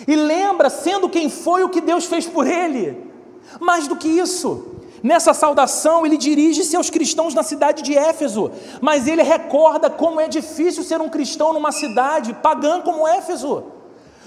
E 0.08 0.16
lembra, 0.16 0.70
sendo 0.70 1.10
quem 1.10 1.30
foi, 1.30 1.64
o 1.64 1.70
que 1.70 1.82
Deus 1.82 2.06
fez 2.06 2.26
por 2.26 2.46
ele. 2.46 3.12
Mais 3.60 3.88
do 3.88 3.96
que 3.96 4.08
isso, 4.08 4.76
nessa 5.02 5.34
saudação 5.34 6.06
ele 6.06 6.18
dirige-se 6.18 6.76
aos 6.76 6.90
cristãos 6.90 7.34
na 7.34 7.44
cidade 7.44 7.84
de 7.84 7.96
Éfeso, 7.96 8.52
mas 8.82 9.08
ele 9.08 9.22
recorda 9.22 9.90
como 9.90 10.20
é 10.20 10.28
difícil 10.28 10.84
ser 10.84 11.00
um 11.00 11.10
cristão 11.10 11.54
numa 11.54 11.72
cidade 11.72 12.34
pagã 12.34 12.82
como 12.82 13.08
Éfeso, 13.08 13.66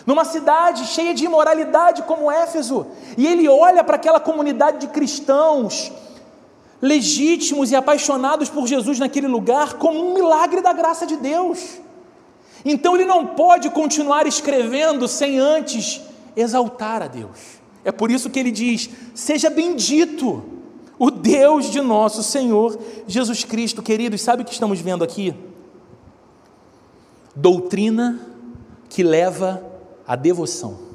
numa 0.06 0.24
cidade 0.24 0.86
cheia 0.86 1.12
de 1.12 1.24
imoralidade 1.24 2.02
como 2.02 2.30
Éfeso, 2.30 2.86
e 3.16 3.26
ele 3.26 3.48
olha 3.48 3.84
para 3.84 3.96
aquela 3.96 4.20
comunidade 4.20 4.78
de 4.78 4.86
cristãos 4.86 5.92
legítimos 6.80 7.72
e 7.72 7.76
apaixonados 7.76 8.48
por 8.48 8.66
Jesus 8.66 8.98
naquele 8.98 9.26
lugar 9.26 9.74
como 9.74 9.98
um 9.98 10.14
milagre 10.14 10.60
da 10.60 10.72
graça 10.72 11.04
de 11.04 11.16
Deus. 11.16 11.80
Então 12.64 12.94
ele 12.94 13.04
não 13.04 13.26
pode 13.26 13.70
continuar 13.70 14.26
escrevendo 14.26 15.06
sem 15.06 15.38
antes 15.38 16.00
exaltar 16.36 17.02
a 17.02 17.06
Deus. 17.06 17.58
É 17.84 17.92
por 17.92 18.10
isso 18.10 18.30
que 18.30 18.38
ele 18.38 18.50
diz: 18.50 18.90
Seja 19.14 19.48
bendito 19.48 20.42
o 20.98 21.10
Deus 21.10 21.70
de 21.70 21.80
nosso 21.80 22.22
Senhor 22.22 22.78
Jesus 23.06 23.44
Cristo. 23.44 23.82
Queridos, 23.82 24.20
sabe 24.20 24.42
o 24.42 24.44
que 24.44 24.52
estamos 24.52 24.80
vendo 24.80 25.04
aqui? 25.04 25.34
Doutrina 27.34 28.20
que 28.88 29.02
leva 29.02 29.62
à 30.06 30.16
devoção. 30.16 30.88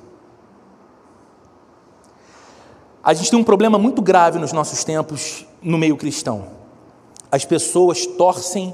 A 3.03 3.13
gente 3.13 3.29
tem 3.29 3.39
um 3.39 3.43
problema 3.43 3.77
muito 3.77 4.01
grave 4.01 4.39
nos 4.39 4.53
nossos 4.53 4.84
tempos 4.84 5.46
no 5.62 5.77
meio 5.77 5.98
cristão. 5.98 6.48
As 7.32 7.43
pessoas 7.43 8.05
torcem 8.05 8.74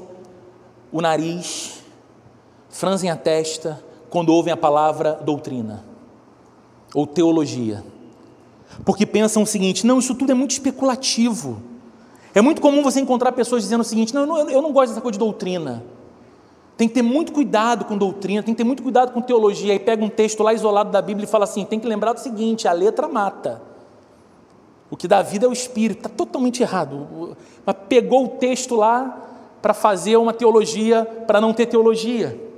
o 0.91 1.01
nariz, 1.01 1.78
franzem 2.69 3.09
a 3.09 3.15
testa 3.15 3.83
quando 4.09 4.29
ouvem 4.29 4.53
a 4.53 4.57
palavra 4.57 5.13
doutrina 5.23 5.83
ou 6.93 7.05
teologia. 7.05 7.83
Porque 8.85 9.05
pensam 9.05 9.43
o 9.43 9.47
seguinte: 9.47 9.85
não, 9.85 9.99
isso 9.99 10.15
tudo 10.15 10.31
é 10.31 10.35
muito 10.35 10.51
especulativo. 10.51 11.61
É 12.33 12.41
muito 12.41 12.61
comum 12.61 12.83
você 12.83 12.99
encontrar 12.99 13.31
pessoas 13.31 13.63
dizendo 13.63 13.81
o 13.81 13.83
seguinte: 13.83 14.13
não, 14.13 14.21
eu 14.21 14.27
não, 14.27 14.49
eu 14.49 14.61
não 14.61 14.71
gosto 14.71 14.89
dessa 14.89 15.01
coisa 15.01 15.13
de 15.13 15.19
doutrina. 15.19 15.83
Tem 16.77 16.88
que 16.88 16.93
ter 16.93 17.01
muito 17.01 17.33
cuidado 17.33 17.83
com 17.83 17.97
doutrina, 17.97 18.41
tem 18.41 18.53
que 18.53 18.57
ter 18.57 18.63
muito 18.63 18.81
cuidado 18.81 19.11
com 19.11 19.21
teologia. 19.21 19.73
Aí 19.73 19.79
pega 19.79 20.03
um 20.03 20.09
texto 20.09 20.41
lá 20.41 20.53
isolado 20.53 20.91
da 20.91 21.01
Bíblia 21.01 21.25
e 21.25 21.29
fala 21.29 21.43
assim: 21.43 21.65
tem 21.65 21.79
que 21.79 21.88
lembrar 21.88 22.13
do 22.13 22.19
seguinte: 22.19 22.67
a 22.67 22.71
letra 22.71 23.07
mata. 23.07 23.61
O 24.91 24.97
que 24.97 25.07
dá 25.07 25.21
vida 25.21 25.45
é 25.45 25.49
o 25.49 25.53
espírito. 25.53 25.99
Está 25.99 26.09
totalmente 26.09 26.63
errado. 26.63 27.35
Mas 27.65 27.75
pegou 27.88 28.25
o 28.25 28.27
texto 28.29 28.75
lá 28.75 29.27
para 29.61 29.73
fazer 29.73 30.17
uma 30.17 30.33
teologia, 30.33 31.05
para 31.27 31.39
não 31.39 31.53
ter 31.53 31.67
teologia. 31.67 32.49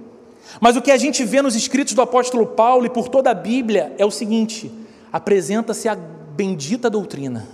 Mas 0.60 0.76
o 0.76 0.82
que 0.82 0.92
a 0.92 0.98
gente 0.98 1.24
vê 1.24 1.42
nos 1.42 1.56
escritos 1.56 1.94
do 1.94 2.02
apóstolo 2.02 2.46
Paulo 2.48 2.86
e 2.86 2.90
por 2.90 3.08
toda 3.08 3.32
a 3.32 3.34
Bíblia 3.36 3.94
é 3.98 4.06
o 4.06 4.12
seguinte: 4.12 4.72
apresenta-se 5.12 5.88
a 5.88 5.96
bendita 5.96 6.90
doutrina, 6.90 7.48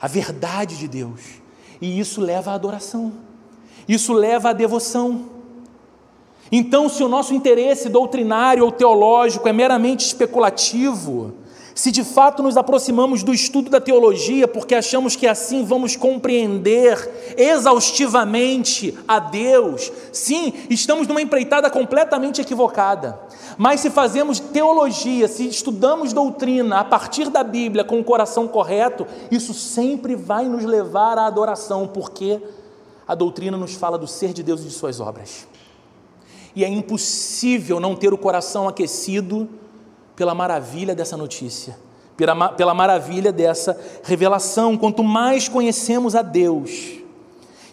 a 0.00 0.06
verdade 0.06 0.76
de 0.76 0.88
Deus, 0.88 1.20
e 1.80 1.98
isso 1.98 2.20
leva 2.20 2.52
à 2.52 2.54
adoração, 2.54 3.12
isso 3.88 4.12
leva 4.12 4.50
à 4.50 4.52
devoção. 4.52 5.30
Então, 6.50 6.88
se 6.88 7.02
o 7.04 7.08
nosso 7.08 7.34
interesse 7.34 7.88
doutrinário 7.88 8.64
ou 8.64 8.72
teológico 8.72 9.46
é 9.48 9.52
meramente 9.52 10.06
especulativo, 10.06 11.34
se 11.78 11.92
de 11.92 12.02
fato 12.02 12.42
nos 12.42 12.56
aproximamos 12.56 13.22
do 13.22 13.32
estudo 13.32 13.70
da 13.70 13.80
teologia 13.80 14.48
porque 14.48 14.74
achamos 14.74 15.14
que 15.14 15.28
assim 15.28 15.64
vamos 15.64 15.94
compreender 15.94 17.36
exaustivamente 17.36 18.98
a 19.06 19.20
Deus, 19.20 19.92
sim, 20.10 20.52
estamos 20.68 21.06
numa 21.06 21.22
empreitada 21.22 21.70
completamente 21.70 22.40
equivocada. 22.40 23.16
Mas 23.56 23.78
se 23.78 23.90
fazemos 23.90 24.40
teologia, 24.40 25.28
se 25.28 25.46
estudamos 25.46 26.12
doutrina 26.12 26.80
a 26.80 26.84
partir 26.84 27.30
da 27.30 27.44
Bíblia 27.44 27.84
com 27.84 28.00
o 28.00 28.04
coração 28.04 28.48
correto, 28.48 29.06
isso 29.30 29.54
sempre 29.54 30.16
vai 30.16 30.46
nos 30.46 30.64
levar 30.64 31.16
à 31.16 31.26
adoração, 31.26 31.86
porque 31.86 32.40
a 33.06 33.14
doutrina 33.14 33.56
nos 33.56 33.74
fala 33.74 33.96
do 33.96 34.08
ser 34.08 34.32
de 34.32 34.42
Deus 34.42 34.62
e 34.62 34.64
de 34.64 34.72
suas 34.72 34.98
obras. 34.98 35.46
E 36.56 36.64
é 36.64 36.68
impossível 36.68 37.78
não 37.78 37.94
ter 37.94 38.12
o 38.12 38.18
coração 38.18 38.66
aquecido 38.66 39.48
pela 40.18 40.34
maravilha 40.34 40.96
dessa 40.96 41.16
notícia, 41.16 41.78
pela, 42.16 42.48
pela 42.48 42.74
maravilha 42.74 43.30
dessa 43.30 43.78
revelação. 44.02 44.76
Quanto 44.76 45.04
mais 45.04 45.48
conhecemos 45.48 46.16
a 46.16 46.22
Deus 46.22 46.98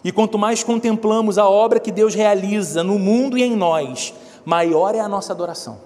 e 0.04 0.12
quanto 0.12 0.38
mais 0.38 0.62
contemplamos 0.62 1.38
a 1.38 1.48
obra 1.48 1.80
que 1.80 1.90
Deus 1.90 2.14
realiza 2.14 2.84
no 2.84 3.00
mundo 3.00 3.36
e 3.36 3.42
em 3.42 3.56
nós, 3.56 4.14
maior 4.44 4.94
é 4.94 5.00
a 5.00 5.08
nossa 5.08 5.32
adoração 5.32 5.80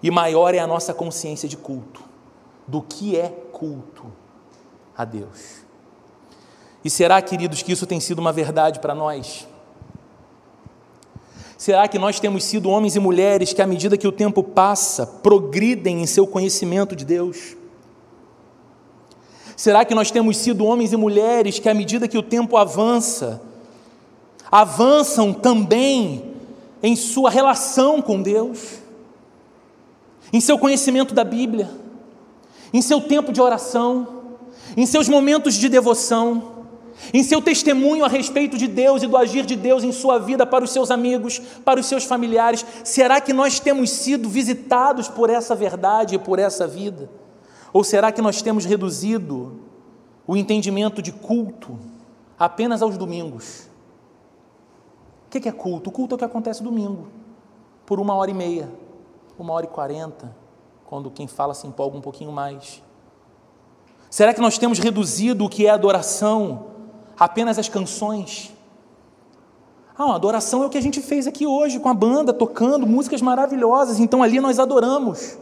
e 0.00 0.12
maior 0.12 0.54
é 0.54 0.60
a 0.60 0.66
nossa 0.66 0.94
consciência 0.94 1.48
de 1.48 1.56
culto, 1.56 2.00
do 2.68 2.80
que 2.80 3.16
é 3.16 3.28
culto 3.50 4.12
a 4.96 5.04
Deus. 5.04 5.64
E 6.84 6.90
será, 6.90 7.20
queridos, 7.20 7.62
que 7.62 7.72
isso 7.72 7.84
tem 7.84 7.98
sido 7.98 8.20
uma 8.20 8.32
verdade 8.32 8.78
para 8.78 8.94
nós? 8.94 9.48
Será 11.64 11.88
que 11.88 11.98
nós 11.98 12.20
temos 12.20 12.44
sido 12.44 12.68
homens 12.68 12.94
e 12.94 13.00
mulheres 13.00 13.54
que, 13.54 13.62
à 13.62 13.66
medida 13.66 13.96
que 13.96 14.06
o 14.06 14.12
tempo 14.12 14.42
passa, 14.42 15.06
progridem 15.06 16.02
em 16.02 16.06
seu 16.06 16.26
conhecimento 16.26 16.94
de 16.94 17.06
Deus? 17.06 17.56
Será 19.56 19.82
que 19.82 19.94
nós 19.94 20.10
temos 20.10 20.36
sido 20.36 20.62
homens 20.62 20.92
e 20.92 20.96
mulheres 20.98 21.58
que, 21.58 21.66
à 21.66 21.72
medida 21.72 22.06
que 22.06 22.18
o 22.18 22.22
tempo 22.22 22.58
avança, 22.58 23.40
avançam 24.52 25.32
também 25.32 26.34
em 26.82 26.94
sua 26.94 27.30
relação 27.30 28.02
com 28.02 28.20
Deus, 28.20 28.74
em 30.34 30.42
seu 30.42 30.58
conhecimento 30.58 31.14
da 31.14 31.24
Bíblia, 31.24 31.70
em 32.74 32.82
seu 32.82 33.00
tempo 33.00 33.32
de 33.32 33.40
oração, 33.40 34.06
em 34.76 34.84
seus 34.84 35.08
momentos 35.08 35.54
de 35.54 35.70
devoção? 35.70 36.53
Em 37.12 37.22
seu 37.22 37.40
testemunho 37.42 38.04
a 38.04 38.08
respeito 38.08 38.56
de 38.56 38.66
Deus 38.66 39.02
e 39.02 39.06
do 39.06 39.16
agir 39.16 39.44
de 39.44 39.56
Deus 39.56 39.84
em 39.84 39.92
sua 39.92 40.18
vida 40.18 40.46
para 40.46 40.64
os 40.64 40.70
seus 40.70 40.90
amigos, 40.90 41.38
para 41.64 41.80
os 41.80 41.86
seus 41.86 42.04
familiares? 42.04 42.64
Será 42.84 43.20
que 43.20 43.32
nós 43.32 43.60
temos 43.60 43.90
sido 43.90 44.28
visitados 44.28 45.08
por 45.08 45.30
essa 45.30 45.54
verdade 45.54 46.14
e 46.14 46.18
por 46.18 46.38
essa 46.38 46.66
vida? 46.66 47.10
Ou 47.72 47.82
será 47.82 48.12
que 48.12 48.22
nós 48.22 48.40
temos 48.40 48.64
reduzido 48.64 49.60
o 50.26 50.36
entendimento 50.36 51.02
de 51.02 51.12
culto 51.12 51.78
apenas 52.38 52.82
aos 52.82 52.96
domingos? 52.96 53.68
O 55.26 55.30
que 55.30 55.48
é 55.48 55.52
culto? 55.52 55.90
O 55.90 55.92
culto 55.92 56.14
é 56.14 56.16
o 56.16 56.18
que 56.18 56.24
acontece 56.24 56.62
domingo, 56.62 57.08
por 57.84 57.98
uma 57.98 58.14
hora 58.14 58.30
e 58.30 58.34
meia, 58.34 58.70
uma 59.36 59.52
hora 59.52 59.66
e 59.66 59.68
quarenta, 59.68 60.34
quando 60.86 61.10
quem 61.10 61.26
fala 61.26 61.54
se 61.54 61.66
empolga 61.66 61.96
um 61.96 62.00
pouquinho 62.00 62.30
mais. 62.30 62.80
Será 64.08 64.32
que 64.32 64.40
nós 64.40 64.56
temos 64.56 64.78
reduzido 64.78 65.44
o 65.44 65.48
que 65.48 65.66
é 65.66 65.70
adoração 65.70 66.73
apenas 67.18 67.58
as 67.58 67.68
canções. 67.68 68.52
Ah, 69.96 70.06
uma 70.06 70.16
adoração 70.16 70.62
é 70.62 70.66
o 70.66 70.70
que 70.70 70.78
a 70.78 70.82
gente 70.82 71.00
fez 71.00 71.26
aqui 71.26 71.46
hoje 71.46 71.78
com 71.78 71.88
a 71.88 71.94
banda, 71.94 72.32
tocando 72.32 72.86
músicas 72.86 73.22
maravilhosas, 73.22 74.00
então 74.00 74.22
ali 74.22 74.40
nós 74.40 74.58
adoramos. 74.58 75.38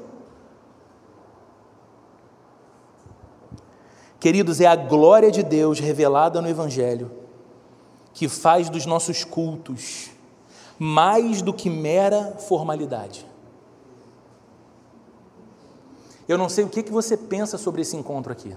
Queridos, 4.21 4.61
é 4.61 4.67
a 4.67 4.77
glória 4.77 5.31
de 5.31 5.43
Deus 5.43 5.81
revelada 5.81 6.41
no 6.41 6.49
Evangelho 6.49 7.11
que 8.15 8.29
faz 8.29 8.69
dos 8.69 8.87
nossos 8.87 9.25
cultos 9.25 10.11
mais 10.79 11.43
do 11.43 11.53
que 11.53 11.71
mera 11.71 12.37
formalidade. 12.39 13.27
Eu 16.29 16.37
não 16.37 16.49
sei 16.49 16.65
o 16.65 16.69
que 16.69 16.83
você 16.91 17.17
pensa 17.17 17.59
sobre 17.59 17.83
esse 17.83 17.97
encontro 17.97 18.33
aqui. 18.33 18.57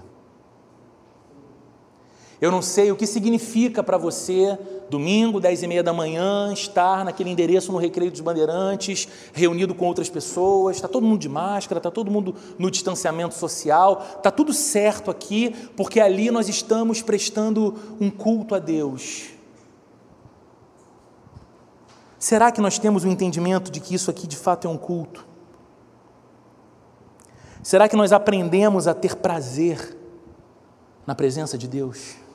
Eu 2.40 2.50
não 2.50 2.60
sei 2.60 2.92
o 2.92 2.96
que 2.96 3.06
significa 3.06 3.82
para 3.82 3.96
você, 3.96 4.58
domingo, 4.90 5.40
dez 5.40 5.62
e 5.62 5.66
meia 5.66 5.82
da 5.82 5.92
manhã, 5.92 6.52
estar 6.52 7.04
naquele 7.04 7.30
endereço 7.30 7.72
no 7.72 7.78
Recreio 7.78 8.10
dos 8.10 8.20
Bandeirantes, 8.20 9.08
reunido 9.32 9.74
com 9.74 9.86
outras 9.86 10.10
pessoas, 10.10 10.76
está 10.76 10.86
todo 10.86 11.06
mundo 11.06 11.20
de 11.20 11.28
máscara, 11.28 11.78
está 11.78 11.90
todo 11.90 12.10
mundo 12.10 12.34
no 12.58 12.70
distanciamento 12.70 13.34
social, 13.34 14.04
está 14.16 14.30
tudo 14.30 14.52
certo 14.52 15.10
aqui, 15.10 15.54
porque 15.76 15.98
ali 15.98 16.30
nós 16.30 16.48
estamos 16.48 17.00
prestando 17.00 17.74
um 18.00 18.10
culto 18.10 18.54
a 18.54 18.58
Deus. 18.58 19.30
Será 22.18 22.50
que 22.50 22.60
nós 22.60 22.78
temos 22.78 23.04
o 23.04 23.08
um 23.08 23.10
entendimento 23.10 23.70
de 23.70 23.80
que 23.80 23.94
isso 23.94 24.10
aqui 24.10 24.26
de 24.26 24.36
fato 24.36 24.66
é 24.66 24.70
um 24.70 24.78
culto? 24.78 25.26
Será 27.62 27.88
que 27.88 27.96
nós 27.96 28.12
aprendemos 28.12 28.86
a 28.86 28.94
ter 28.94 29.16
prazer 29.16 29.96
na 31.06 31.14
presença 31.14 31.58
de 31.58 31.66
Deus? 31.66 32.25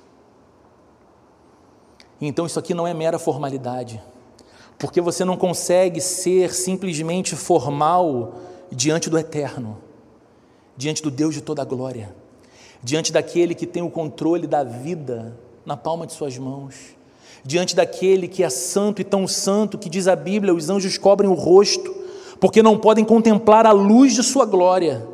Então 2.22 2.46
isso 2.46 2.60
aqui 2.60 2.74
não 2.76 2.86
é 2.86 2.94
mera 2.94 3.18
formalidade, 3.18 4.00
porque 4.78 5.02
você 5.02 5.26
não 5.26 5.36
consegue 5.36 6.00
ser 6.00 6.54
simplesmente 6.54 7.36
formal 7.36 8.36
diante 8.72 9.10
do 9.10 9.18
eterno, 9.18 9.80
diante 10.78 11.02
do 11.02 11.10
Deus 11.10 11.34
de 11.34 11.42
toda 11.42 11.64
a 11.64 11.66
glória, 11.66 12.16
diante 12.84 13.12
daquele 13.12 13.56
que 13.56 13.66
tem 13.66 13.82
o 13.82 13.90
controle 13.90 14.46
da 14.46 14.64
vida 14.64 15.36
na 15.66 15.76
palma 15.76 16.06
de 16.06 16.14
suas 16.14 16.38
mãos, 16.38 16.76
diante 17.44 17.76
daquele 17.76 18.28
que 18.28 18.44
é 18.44 18.50
santo 18.50 19.02
e 19.02 19.04
tão 19.04 19.28
santo 19.28 19.78
que 19.78 19.90
diz 19.90 20.08
a 20.08 20.16
Bíblia, 20.16 20.54
os 20.54 20.70
anjos 20.70 20.98
cobrem 20.98 21.30
o 21.30 21.34
rosto, 21.34 21.96
porque 22.40 22.62
não 22.62 22.78
podem 22.78 23.04
contemplar 23.04 23.66
a 23.66 23.72
luz 23.72 24.14
de 24.14 24.24
sua 24.24 24.46
glória. 24.46 25.08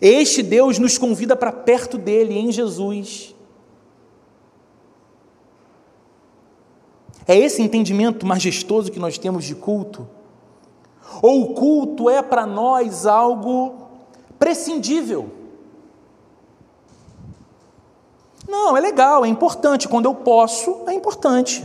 Este 0.00 0.42
Deus 0.42 0.78
nos 0.78 0.96
convida 0.96 1.36
para 1.36 1.52
perto 1.52 1.98
dele 1.98 2.38
em 2.38 2.50
Jesus. 2.50 3.31
É 7.26 7.36
esse 7.36 7.62
entendimento 7.62 8.26
majestoso 8.26 8.90
que 8.90 8.98
nós 8.98 9.18
temos 9.18 9.44
de 9.44 9.54
culto? 9.54 10.08
Ou 11.20 11.42
o 11.42 11.54
culto 11.54 12.10
é 12.10 12.22
para 12.22 12.46
nós 12.46 13.06
algo 13.06 13.74
prescindível? 14.38 15.30
Não, 18.48 18.76
é 18.76 18.80
legal, 18.80 19.24
é 19.24 19.28
importante. 19.28 19.88
Quando 19.88 20.06
eu 20.06 20.14
posso, 20.14 20.82
é 20.86 20.92
importante. 20.92 21.64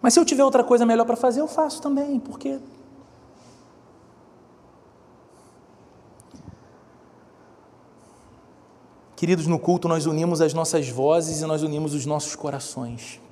Mas 0.00 0.14
se 0.14 0.20
eu 0.20 0.24
tiver 0.24 0.44
outra 0.44 0.62
coisa 0.62 0.86
melhor 0.86 1.04
para 1.04 1.16
fazer, 1.16 1.40
eu 1.40 1.48
faço 1.48 1.82
também, 1.82 2.20
porque. 2.20 2.58
Queridos, 9.16 9.46
no 9.46 9.58
culto 9.58 9.88
nós 9.88 10.06
unimos 10.06 10.40
as 10.40 10.52
nossas 10.52 10.88
vozes 10.88 11.40
e 11.40 11.46
nós 11.46 11.62
unimos 11.62 11.94
os 11.94 12.04
nossos 12.04 12.36
corações. 12.36 13.23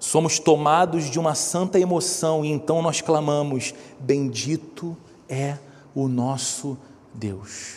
Somos 0.00 0.38
tomados 0.38 1.10
de 1.10 1.18
uma 1.18 1.34
santa 1.34 1.78
emoção 1.78 2.42
e 2.42 2.48
então 2.48 2.80
nós 2.80 3.02
clamamos: 3.02 3.74
Bendito 4.00 4.96
é 5.28 5.58
o 5.94 6.08
nosso 6.08 6.78
Deus. 7.12 7.76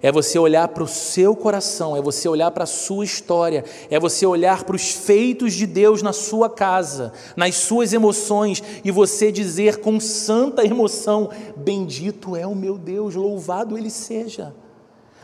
é 0.00 0.12
você 0.12 0.38
olhar 0.38 0.68
para 0.68 0.84
o 0.84 0.88
seu 0.88 1.34
coração, 1.34 1.96
é 1.96 2.00
você 2.00 2.28
olhar 2.28 2.52
para 2.52 2.62
a 2.64 2.68
sua 2.68 3.04
história, 3.04 3.64
é 3.90 3.98
você 3.98 4.24
olhar 4.24 4.62
para 4.62 4.76
os 4.76 4.92
feitos 4.92 5.54
de 5.54 5.66
Deus 5.66 6.02
na 6.02 6.12
sua 6.12 6.48
casa, 6.48 7.12
nas 7.36 7.56
suas 7.56 7.92
emoções 7.92 8.62
e 8.84 8.90
você 8.92 9.32
dizer 9.32 9.78
com 9.78 9.98
santa 9.98 10.64
emoção: 10.64 11.30
Bendito 11.56 12.36
é 12.36 12.46
o 12.46 12.54
meu 12.54 12.78
Deus, 12.78 13.16
louvado 13.16 13.76
Ele 13.76 13.90
seja, 13.90 14.54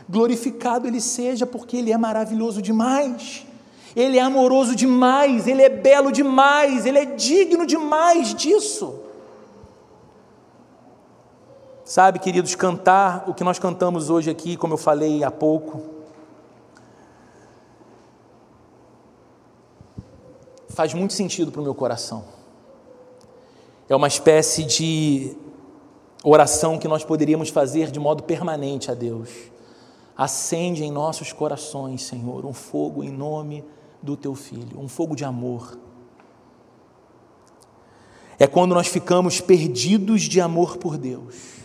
glorificado 0.09 0.85
Ele 0.85 0.99
seja, 0.99 1.45
porque 1.45 1.77
Ele 1.77 1.93
é 1.93 1.97
maravilhoso 1.97 2.61
demais. 2.61 3.47
Ele 3.95 4.17
é 4.17 4.21
amoroso 4.21 4.75
demais, 4.75 5.47
ele 5.47 5.61
é 5.61 5.69
belo 5.69 6.11
demais, 6.11 6.85
ele 6.85 6.99
é 6.99 7.05
digno 7.05 7.65
demais 7.65 8.33
disso. 8.33 8.99
Sabe, 11.83 12.19
queridos, 12.19 12.53
cantar 12.53 13.27
o 13.27 13.33
que 13.33 13.43
nós 13.43 13.57
cantamos 13.57 14.11
hoje 14.11 14.29
aqui, 14.29 14.55
como 14.55 14.75
eu 14.75 14.77
falei 14.77 15.23
há 15.23 15.31
pouco, 15.31 15.81
faz 20.67 20.93
muito 20.93 21.13
sentido 21.13 21.51
para 21.51 21.61
o 21.61 21.63
meu 21.63 21.73
coração. 21.73 22.23
É 23.89 23.95
uma 23.95 24.07
espécie 24.07 24.63
de 24.63 25.35
oração 26.23 26.77
que 26.77 26.87
nós 26.87 27.03
poderíamos 27.03 27.49
fazer 27.49 27.89
de 27.89 27.99
modo 27.99 28.21
permanente 28.21 28.91
a 28.91 28.93
Deus. 28.93 29.29
Acende 30.15 30.83
em 30.83 30.91
nossos 30.91 31.33
corações, 31.33 32.03
Senhor, 32.03 32.45
um 32.45 32.53
fogo 32.53 33.03
em 33.03 33.09
nome 33.09 33.65
do 34.01 34.15
teu 34.15 34.35
filho, 34.35 34.79
um 34.79 34.87
fogo 34.87 35.15
de 35.15 35.23
amor. 35.23 35.77
É 38.37 38.47
quando 38.47 38.73
nós 38.73 38.87
ficamos 38.87 39.41
perdidos 39.41 40.21
de 40.23 40.39
amor 40.39 40.77
por 40.77 40.97
Deus 40.97 41.58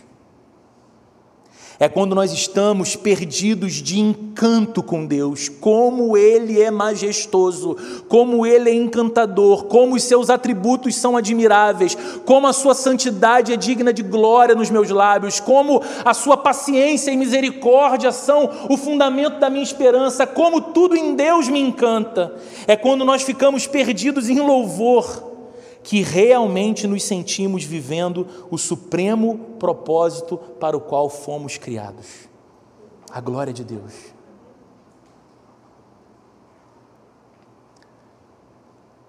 é 1.79 1.89
quando 1.89 2.15
nós 2.15 2.31
estamos 2.31 2.95
perdidos 2.95 3.73
de 3.73 3.99
encanto 3.99 4.81
com 4.81 5.05
Deus, 5.05 5.49
como 5.49 6.15
Ele 6.17 6.61
é 6.61 6.71
majestoso, 6.71 7.75
como 8.07 8.45
Ele 8.45 8.69
é 8.69 8.73
encantador, 8.73 9.65
como 9.65 9.95
os 9.95 10.03
seus 10.03 10.29
atributos 10.29 10.95
são 10.95 11.17
admiráveis, 11.17 11.97
como 12.25 12.47
a 12.47 12.53
sua 12.53 12.73
santidade 12.73 13.51
é 13.51 13.57
digna 13.57 13.91
de 13.91 14.03
glória 14.03 14.55
nos 14.55 14.69
meus 14.69 14.89
lábios, 14.89 15.39
como 15.39 15.81
a 16.03 16.13
sua 16.13 16.37
paciência 16.37 17.11
e 17.11 17.17
misericórdia 17.17 18.11
são 18.11 18.49
o 18.69 18.77
fundamento 18.77 19.39
da 19.39 19.49
minha 19.49 19.63
esperança, 19.63 20.25
como 20.25 20.61
tudo 20.61 20.95
em 20.95 21.15
Deus 21.15 21.49
me 21.49 21.59
encanta. 21.59 22.33
É 22.67 22.75
quando 22.75 23.03
nós 23.03 23.21
ficamos 23.21 23.67
perdidos 23.67 24.29
em 24.29 24.39
louvor 24.39 25.34
que 25.85 26.01
realmente 26.01 26.87
nos 26.87 27.03
sentimos 27.03 27.63
vivendo 27.63 28.27
o 28.49 28.57
supremo 28.57 29.37
propósito 29.59 30.35
para 30.35 30.75
o 30.75 30.81
qual 30.81 31.11
fomos 31.11 31.59
criados. 31.59 32.27
A 33.11 33.21
glória 33.21 33.53
de 33.53 33.63
Deus. 33.63 33.93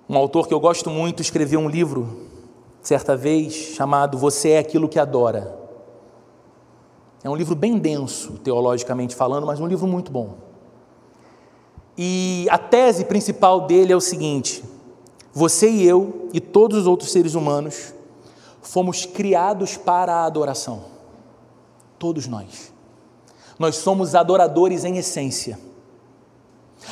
Um 0.07 0.19
autor 0.19 0.47
que 0.47 0.53
eu 0.53 0.61
gosto 0.61 0.91
muito 0.91 1.23
escreveu 1.23 1.59
um 1.61 1.69
livro, 1.69 2.29
certa 2.83 3.17
vez, 3.17 3.55
chamado 3.55 4.19
Você 4.19 4.51
é 4.51 4.59
aquilo 4.59 4.87
que 4.87 4.99
adora. 4.99 5.59
É 7.25 7.31
um 7.31 7.35
livro 7.35 7.57
bem 7.57 7.79
denso, 7.79 8.33
teologicamente 8.45 9.17
falando, 9.17 9.47
mas 9.47 9.61
um 9.61 9.67
livro 9.67 9.87
muito 9.87 10.13
bom. 10.13 10.35
E 11.97 12.47
a 12.51 12.59
tese 12.59 13.07
principal 13.07 13.63
dele 13.63 13.95
é 13.95 13.97
o 13.97 14.01
seguinte: 14.01 14.63
você 15.37 15.69
e 15.69 15.87
eu 15.87 16.31
e 16.33 16.41
todos 16.41 16.79
os 16.79 16.87
outros 16.87 17.13
seres 17.13 17.35
humanos 17.35 17.93
fomos 18.63 19.05
criados 19.05 19.77
para 19.77 20.15
a 20.15 20.25
adoração. 20.25 20.85
Todos 21.99 22.27
nós. 22.27 22.73
Nós 23.59 23.77
somos 23.77 24.15
adoradores 24.15 24.83
em 24.83 24.97
essência. 24.97 25.59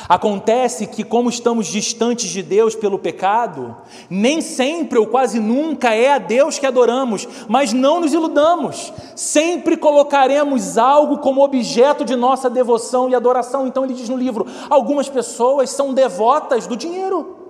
Acontece 0.07 0.85
que, 0.85 1.03
como 1.03 1.27
estamos 1.27 1.65
distantes 1.65 2.29
de 2.29 2.43
Deus 2.43 2.75
pelo 2.75 2.99
pecado, 2.99 3.75
nem 4.11 4.41
sempre 4.41 4.99
ou 4.99 5.07
quase 5.07 5.39
nunca 5.39 5.95
é 5.95 6.13
a 6.13 6.19
Deus 6.19 6.59
que 6.59 6.67
adoramos, 6.67 7.27
mas 7.49 7.73
não 7.73 7.99
nos 7.99 8.13
iludamos, 8.13 8.93
sempre 9.15 9.75
colocaremos 9.75 10.77
algo 10.77 11.17
como 11.17 11.43
objeto 11.43 12.05
de 12.05 12.15
nossa 12.15 12.47
devoção 12.47 13.09
e 13.09 13.15
adoração. 13.15 13.65
Então, 13.65 13.85
ele 13.85 13.95
diz 13.95 14.07
no 14.07 14.15
livro: 14.15 14.45
algumas 14.69 15.09
pessoas 15.09 15.71
são 15.71 15.95
devotas 15.95 16.67
do 16.67 16.77
dinheiro. 16.77 17.44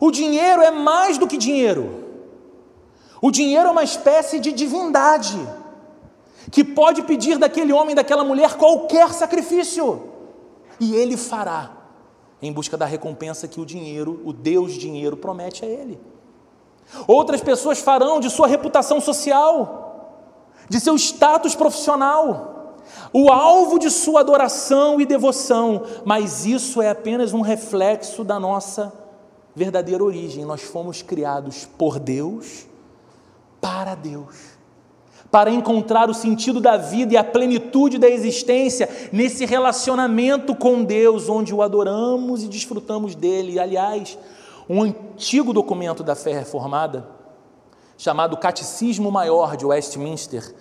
O 0.00 0.10
dinheiro 0.10 0.62
é 0.62 0.70
mais 0.70 1.18
do 1.18 1.26
que 1.26 1.36
dinheiro. 1.36 2.04
O 3.20 3.30
dinheiro 3.30 3.68
é 3.68 3.70
uma 3.70 3.84
espécie 3.84 4.38
de 4.38 4.52
divindade 4.52 5.38
que 6.50 6.62
pode 6.62 7.02
pedir 7.02 7.38
daquele 7.38 7.72
homem, 7.72 7.94
daquela 7.94 8.22
mulher 8.22 8.54
qualquer 8.54 9.12
sacrifício 9.12 10.14
e 10.78 10.94
ele 10.94 11.16
fará 11.16 11.72
em 12.40 12.52
busca 12.52 12.76
da 12.76 12.84
recompensa 12.84 13.48
que 13.48 13.60
o 13.60 13.66
dinheiro, 13.66 14.20
o 14.24 14.32
Deus 14.32 14.74
dinheiro 14.74 15.16
promete 15.16 15.64
a 15.64 15.68
ele. 15.68 15.98
Outras 17.06 17.40
pessoas 17.40 17.80
farão 17.80 18.20
de 18.20 18.30
sua 18.30 18.46
reputação 18.46 19.00
social, 19.00 20.22
de 20.68 20.78
seu 20.78 20.94
status 20.96 21.54
profissional, 21.54 22.76
o 23.12 23.30
alvo 23.32 23.78
de 23.78 23.90
sua 23.90 24.20
adoração 24.20 25.00
e 25.00 25.06
devoção, 25.06 25.82
mas 26.04 26.44
isso 26.44 26.80
é 26.80 26.90
apenas 26.90 27.32
um 27.32 27.40
reflexo 27.40 28.22
da 28.22 28.38
nossa 28.38 28.92
verdadeira 29.56 30.04
origem. 30.04 30.44
Nós 30.44 30.60
fomos 30.60 31.00
criados 31.00 31.66
por 31.78 31.98
Deus, 31.98 32.66
para 33.58 33.94
Deus, 33.94 34.36
para 35.30 35.50
encontrar 35.50 36.10
o 36.10 36.14
sentido 36.14 36.60
da 36.60 36.76
vida 36.76 37.14
e 37.14 37.16
a 37.16 37.24
plenitude 37.24 37.98
da 37.98 38.08
existência 38.08 38.88
nesse 39.10 39.46
relacionamento 39.46 40.54
com 40.54 40.84
Deus, 40.84 41.30
onde 41.30 41.54
o 41.54 41.62
adoramos 41.62 42.44
e 42.44 42.48
desfrutamos 42.48 43.14
dele. 43.14 43.58
Aliás, 43.58 44.18
um 44.68 44.82
antigo 44.82 45.54
documento 45.54 46.04
da 46.04 46.14
fé 46.14 46.34
reformada, 46.34 47.08
chamado 47.96 48.36
Catecismo 48.36 49.10
Maior 49.10 49.56
de 49.56 49.64
Westminster, 49.64 50.54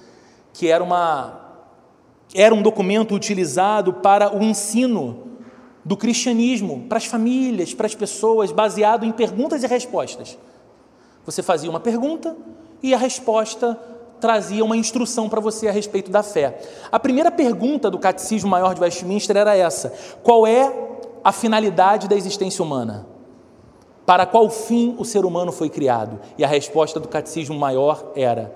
que 0.54 0.70
era 0.70 0.82
uma 0.82 1.42
era 2.34 2.56
um 2.56 2.62
documento 2.62 3.14
utilizado 3.14 3.94
para 3.94 4.36
o 4.36 4.42
ensino 4.42 5.35
do 5.86 5.96
cristianismo 5.96 6.88
para 6.90 6.98
as 6.98 7.06
famílias, 7.06 7.76
para 7.76 7.86
as 7.86 7.94
pessoas, 7.94 8.52
baseado 8.52 9.06
em 9.06 9.12
perguntas 9.12 9.62
e 9.62 9.68
respostas. 9.68 10.36
Você 11.24 11.44
fazia 11.44 11.70
uma 11.70 11.80
pergunta 11.80 12.36
e 12.82 12.92
a 12.92 12.98
resposta 12.98 13.80
trazia 14.20 14.66
uma 14.66 14.76
instrução 14.76 15.30
para 15.30 15.40
você 15.40 15.68
a 15.68 15.72
respeito 15.72 16.10
da 16.10 16.24
fé. 16.24 16.60
A 16.92 17.00
primeira 17.00 17.30
pergunta 17.30 17.92
do 17.92 18.00
Catecismo 18.00 18.50
Maior 18.50 18.74
de 18.74 18.82
Westminster 18.82 19.38
era 19.38 19.56
essa: 19.56 19.94
qual 20.24 20.48
é 20.48 20.74
a 21.24 21.32
finalidade 21.32 22.08
da 22.08 22.16
existência 22.16 22.64
humana? 22.64 23.06
Para 24.08 24.26
qual 24.26 24.50
fim 24.50 24.96
o 24.98 25.06
ser 25.06 25.24
humano 25.24 25.52
foi 25.52 25.70
criado? 25.70 26.20
E 26.36 26.44
a 26.44 26.48
resposta 26.48 27.00
do 27.00 27.08
Catecismo 27.08 27.60
Maior 27.60 28.12
era: 28.16 28.56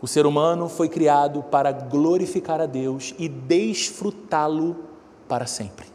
o 0.00 0.06
ser 0.06 0.26
humano 0.26 0.68
foi 0.68 0.88
criado 0.88 1.42
para 1.42 1.72
glorificar 1.72 2.60
a 2.60 2.66
Deus 2.66 3.14
e 3.18 3.28
desfrutá-lo 3.28 4.76
para 5.26 5.46
sempre 5.46 5.89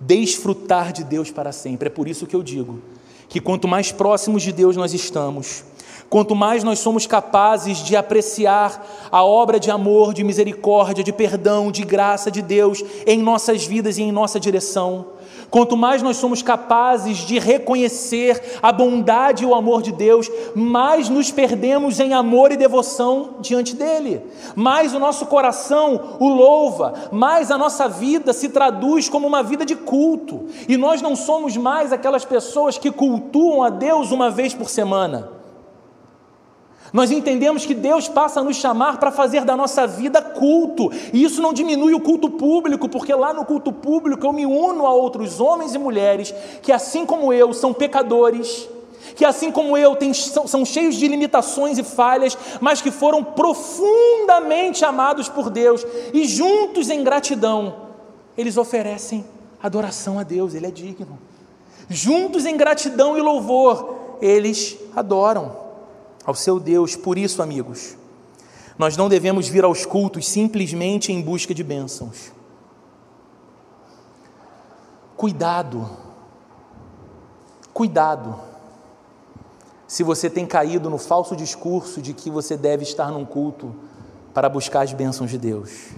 desfrutar 0.00 0.92
de 0.92 1.04
Deus 1.04 1.30
para 1.30 1.52
sempre. 1.52 1.88
É 1.88 1.90
por 1.90 2.08
isso 2.08 2.26
que 2.26 2.36
eu 2.36 2.42
digo 2.42 2.80
que 3.28 3.40
quanto 3.40 3.68
mais 3.68 3.92
próximos 3.92 4.42
de 4.42 4.52
Deus 4.52 4.76
nós 4.76 4.94
estamos, 4.94 5.64
quanto 6.08 6.34
mais 6.34 6.64
nós 6.64 6.78
somos 6.78 7.06
capazes 7.06 7.78
de 7.78 7.94
apreciar 7.94 8.86
a 9.10 9.22
obra 9.22 9.60
de 9.60 9.70
amor, 9.70 10.14
de 10.14 10.24
misericórdia, 10.24 11.04
de 11.04 11.12
perdão, 11.12 11.70
de 11.70 11.84
graça 11.84 12.30
de 12.30 12.40
Deus 12.40 12.82
em 13.06 13.18
nossas 13.18 13.66
vidas 13.66 13.98
e 13.98 14.02
em 14.02 14.12
nossa 14.12 14.40
direção, 14.40 15.06
Quanto 15.50 15.76
mais 15.76 16.02
nós 16.02 16.18
somos 16.18 16.42
capazes 16.42 17.18
de 17.18 17.38
reconhecer 17.38 18.58
a 18.62 18.70
bondade 18.70 19.44
e 19.44 19.46
o 19.46 19.54
amor 19.54 19.80
de 19.80 19.92
Deus, 19.92 20.30
mais 20.54 21.08
nos 21.08 21.30
perdemos 21.30 21.98
em 22.00 22.12
amor 22.12 22.52
e 22.52 22.56
devoção 22.56 23.36
diante 23.40 23.74
dele. 23.74 24.22
Mais 24.54 24.92
o 24.92 24.98
nosso 24.98 25.24
coração 25.26 26.16
o 26.20 26.28
louva, 26.28 26.92
mais 27.10 27.50
a 27.50 27.56
nossa 27.56 27.88
vida 27.88 28.32
se 28.32 28.50
traduz 28.50 29.08
como 29.08 29.26
uma 29.26 29.42
vida 29.42 29.64
de 29.64 29.74
culto. 29.74 30.46
E 30.68 30.76
nós 30.76 31.00
não 31.00 31.16
somos 31.16 31.56
mais 31.56 31.92
aquelas 31.92 32.24
pessoas 32.24 32.76
que 32.76 32.90
cultuam 32.90 33.62
a 33.62 33.70
Deus 33.70 34.10
uma 34.10 34.30
vez 34.30 34.52
por 34.52 34.68
semana. 34.68 35.37
Nós 36.92 37.10
entendemos 37.10 37.66
que 37.66 37.74
Deus 37.74 38.08
passa 38.08 38.40
a 38.40 38.42
nos 38.42 38.56
chamar 38.56 38.98
para 38.98 39.10
fazer 39.10 39.44
da 39.44 39.56
nossa 39.56 39.86
vida 39.86 40.22
culto, 40.22 40.90
e 41.12 41.22
isso 41.22 41.42
não 41.42 41.52
diminui 41.52 41.94
o 41.94 42.00
culto 42.00 42.30
público, 42.30 42.88
porque 42.88 43.14
lá 43.14 43.32
no 43.32 43.44
culto 43.44 43.72
público 43.72 44.26
eu 44.26 44.32
me 44.32 44.46
uno 44.46 44.86
a 44.86 44.92
outros 44.92 45.40
homens 45.40 45.74
e 45.74 45.78
mulheres 45.78 46.34
que, 46.62 46.72
assim 46.72 47.04
como 47.04 47.32
eu, 47.32 47.52
são 47.52 47.74
pecadores, 47.74 48.68
que, 49.14 49.24
assim 49.24 49.50
como 49.50 49.76
eu, 49.76 49.96
tem, 49.96 50.14
são, 50.14 50.46
são 50.46 50.64
cheios 50.64 50.94
de 50.94 51.06
limitações 51.08 51.76
e 51.76 51.82
falhas, 51.82 52.36
mas 52.60 52.80
que 52.80 52.90
foram 52.90 53.22
profundamente 53.22 54.84
amados 54.84 55.28
por 55.28 55.50
Deus, 55.50 55.84
e 56.14 56.24
juntos 56.26 56.88
em 56.88 57.04
gratidão, 57.04 57.74
eles 58.36 58.56
oferecem 58.56 59.24
adoração 59.62 60.18
a 60.18 60.22
Deus, 60.22 60.54
Ele 60.54 60.66
é 60.66 60.70
digno. 60.70 61.18
Juntos 61.90 62.46
em 62.46 62.56
gratidão 62.56 63.18
e 63.18 63.20
louvor, 63.20 63.96
eles 64.20 64.76
adoram 64.94 65.67
ao 66.28 66.34
seu 66.34 66.60
Deus. 66.60 66.94
Por 66.94 67.16
isso, 67.16 67.40
amigos, 67.40 67.96
Nós 68.76 68.96
não 68.96 69.08
devemos 69.08 69.48
vir 69.48 69.64
aos 69.64 69.84
cultos 69.84 70.28
simplesmente 70.28 71.10
em 71.12 71.20
busca 71.20 71.52
de 71.52 71.64
bênçãos. 71.64 72.30
Cuidado, 75.16 75.90
cuidado, 77.74 78.38
se 79.88 80.04
você 80.04 80.30
tem 80.30 80.46
caído 80.46 80.88
no 80.88 80.96
falso 80.96 81.34
discurso 81.34 82.00
de 82.00 82.14
que 82.14 82.30
você 82.30 82.56
deve 82.56 82.84
estar 82.84 83.10
num 83.10 83.24
culto 83.24 83.74
para 84.32 84.48
buscar 84.48 84.82
as 84.82 84.92
bênçãos 84.92 85.28
de 85.28 85.38
Deus. 85.38 85.88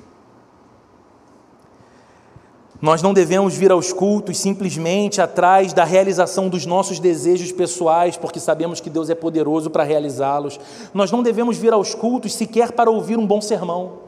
Nós 2.80 3.02
não 3.02 3.12
devemos 3.12 3.54
vir 3.54 3.70
aos 3.70 3.92
cultos 3.92 4.38
simplesmente 4.38 5.20
atrás 5.20 5.72
da 5.72 5.84
realização 5.84 6.48
dos 6.48 6.64
nossos 6.64 6.98
desejos 6.98 7.52
pessoais, 7.52 8.16
porque 8.16 8.40
sabemos 8.40 8.80
que 8.80 8.88
Deus 8.88 9.10
é 9.10 9.14
poderoso 9.14 9.68
para 9.68 9.84
realizá-los. 9.84 10.58
Nós 10.94 11.12
não 11.12 11.22
devemos 11.22 11.58
vir 11.58 11.74
aos 11.74 11.94
cultos 11.94 12.32
sequer 12.32 12.72
para 12.72 12.90
ouvir 12.90 13.18
um 13.18 13.26
bom 13.26 13.40
sermão. 13.40 13.98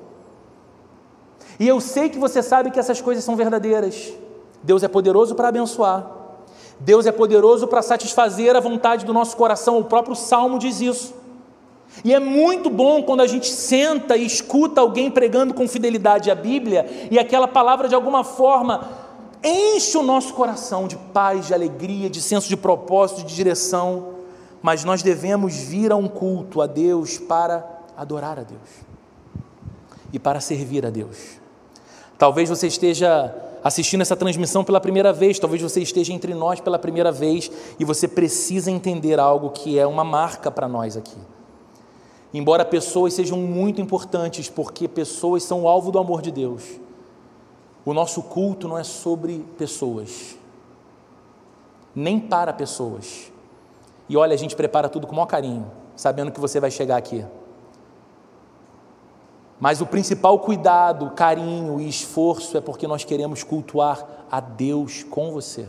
E 1.60 1.68
eu 1.68 1.80
sei 1.80 2.08
que 2.08 2.18
você 2.18 2.42
sabe 2.42 2.70
que 2.70 2.80
essas 2.80 3.00
coisas 3.00 3.22
são 3.22 3.36
verdadeiras. 3.36 4.12
Deus 4.62 4.82
é 4.82 4.88
poderoso 4.88 5.34
para 5.34 5.48
abençoar. 5.48 6.10
Deus 6.80 7.04
é 7.04 7.12
poderoso 7.12 7.68
para 7.68 7.82
satisfazer 7.82 8.56
a 8.56 8.60
vontade 8.60 9.04
do 9.04 9.12
nosso 9.12 9.36
coração. 9.36 9.78
O 9.78 9.84
próprio 9.84 10.16
Salmo 10.16 10.58
diz 10.58 10.80
isso. 10.80 11.21
E 12.04 12.12
é 12.12 12.18
muito 12.18 12.70
bom 12.70 13.02
quando 13.02 13.20
a 13.20 13.26
gente 13.26 13.48
senta 13.48 14.16
e 14.16 14.26
escuta 14.26 14.80
alguém 14.80 15.10
pregando 15.10 15.54
com 15.54 15.68
fidelidade 15.68 16.30
a 16.30 16.34
Bíblia 16.34 17.08
e 17.10 17.18
aquela 17.18 17.46
palavra 17.46 17.88
de 17.88 17.94
alguma 17.94 18.24
forma 18.24 18.88
enche 19.44 19.98
o 19.98 20.02
nosso 20.02 20.34
coração 20.34 20.86
de 20.86 20.96
paz, 20.96 21.48
de 21.48 21.54
alegria, 21.54 22.08
de 22.08 22.20
senso 22.20 22.48
de 22.48 22.56
propósito, 22.56 23.24
de 23.24 23.34
direção. 23.34 24.14
Mas 24.62 24.84
nós 24.84 25.02
devemos 25.02 25.54
vir 25.54 25.92
a 25.92 25.96
um 25.96 26.08
culto 26.08 26.60
a 26.60 26.66
Deus 26.66 27.18
para 27.18 27.64
adorar 27.96 28.38
a 28.38 28.42
Deus 28.42 28.60
e 30.12 30.18
para 30.18 30.40
servir 30.40 30.86
a 30.86 30.90
Deus. 30.90 31.40
Talvez 32.16 32.48
você 32.48 32.68
esteja 32.68 33.34
assistindo 33.64 34.00
essa 34.00 34.16
transmissão 34.16 34.64
pela 34.64 34.80
primeira 34.80 35.12
vez, 35.12 35.38
talvez 35.38 35.62
você 35.62 35.80
esteja 35.80 36.12
entre 36.12 36.34
nós 36.34 36.60
pela 36.60 36.78
primeira 36.78 37.12
vez 37.12 37.50
e 37.78 37.84
você 37.84 38.08
precisa 38.08 38.70
entender 38.70 39.18
algo 39.18 39.50
que 39.50 39.78
é 39.78 39.86
uma 39.86 40.04
marca 40.04 40.50
para 40.50 40.68
nós 40.68 40.96
aqui. 40.96 41.16
Embora 42.32 42.64
pessoas 42.64 43.12
sejam 43.12 43.38
muito 43.38 43.80
importantes, 43.80 44.48
porque 44.48 44.88
pessoas 44.88 45.42
são 45.42 45.62
o 45.62 45.68
alvo 45.68 45.90
do 45.90 45.98
amor 45.98 46.22
de 46.22 46.30
Deus, 46.30 46.80
o 47.84 47.92
nosso 47.92 48.22
culto 48.22 48.66
não 48.68 48.78
é 48.78 48.84
sobre 48.84 49.44
pessoas, 49.58 50.36
nem 51.94 52.18
para 52.18 52.52
pessoas. 52.52 53.30
E 54.08 54.16
olha, 54.16 54.34
a 54.34 54.38
gente 54.38 54.56
prepara 54.56 54.88
tudo 54.88 55.06
com 55.06 55.12
o 55.12 55.16
maior 55.16 55.26
carinho, 55.26 55.70
sabendo 55.94 56.32
que 56.32 56.40
você 56.40 56.58
vai 56.58 56.70
chegar 56.70 56.96
aqui. 56.96 57.24
Mas 59.60 59.80
o 59.80 59.86
principal 59.86 60.38
cuidado, 60.38 61.10
carinho 61.10 61.80
e 61.80 61.88
esforço 61.88 62.56
é 62.56 62.60
porque 62.60 62.86
nós 62.86 63.04
queremos 63.04 63.44
cultuar 63.44 64.26
a 64.30 64.40
Deus 64.40 65.04
com 65.04 65.30
você. 65.30 65.68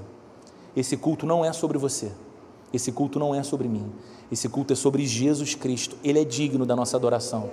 Esse 0.76 0.98
culto 0.98 1.26
não 1.26 1.46
é 1.46 1.54
sobre 1.54 1.78
você, 1.78 2.12
esse 2.74 2.92
culto 2.92 3.20
não 3.20 3.36
é 3.36 3.44
sobre 3.44 3.68
mim, 3.68 3.92
esse 4.32 4.50
culto 4.50 4.74
é 4.74 4.76
sobre 4.76 5.06
Jesus 5.06 5.54
Cristo. 5.54 5.96
Ele 6.04 6.20
é 6.20 6.26
digno 6.26 6.66
da 6.66 6.76
nossa 6.76 6.98
adoração. 6.98 7.52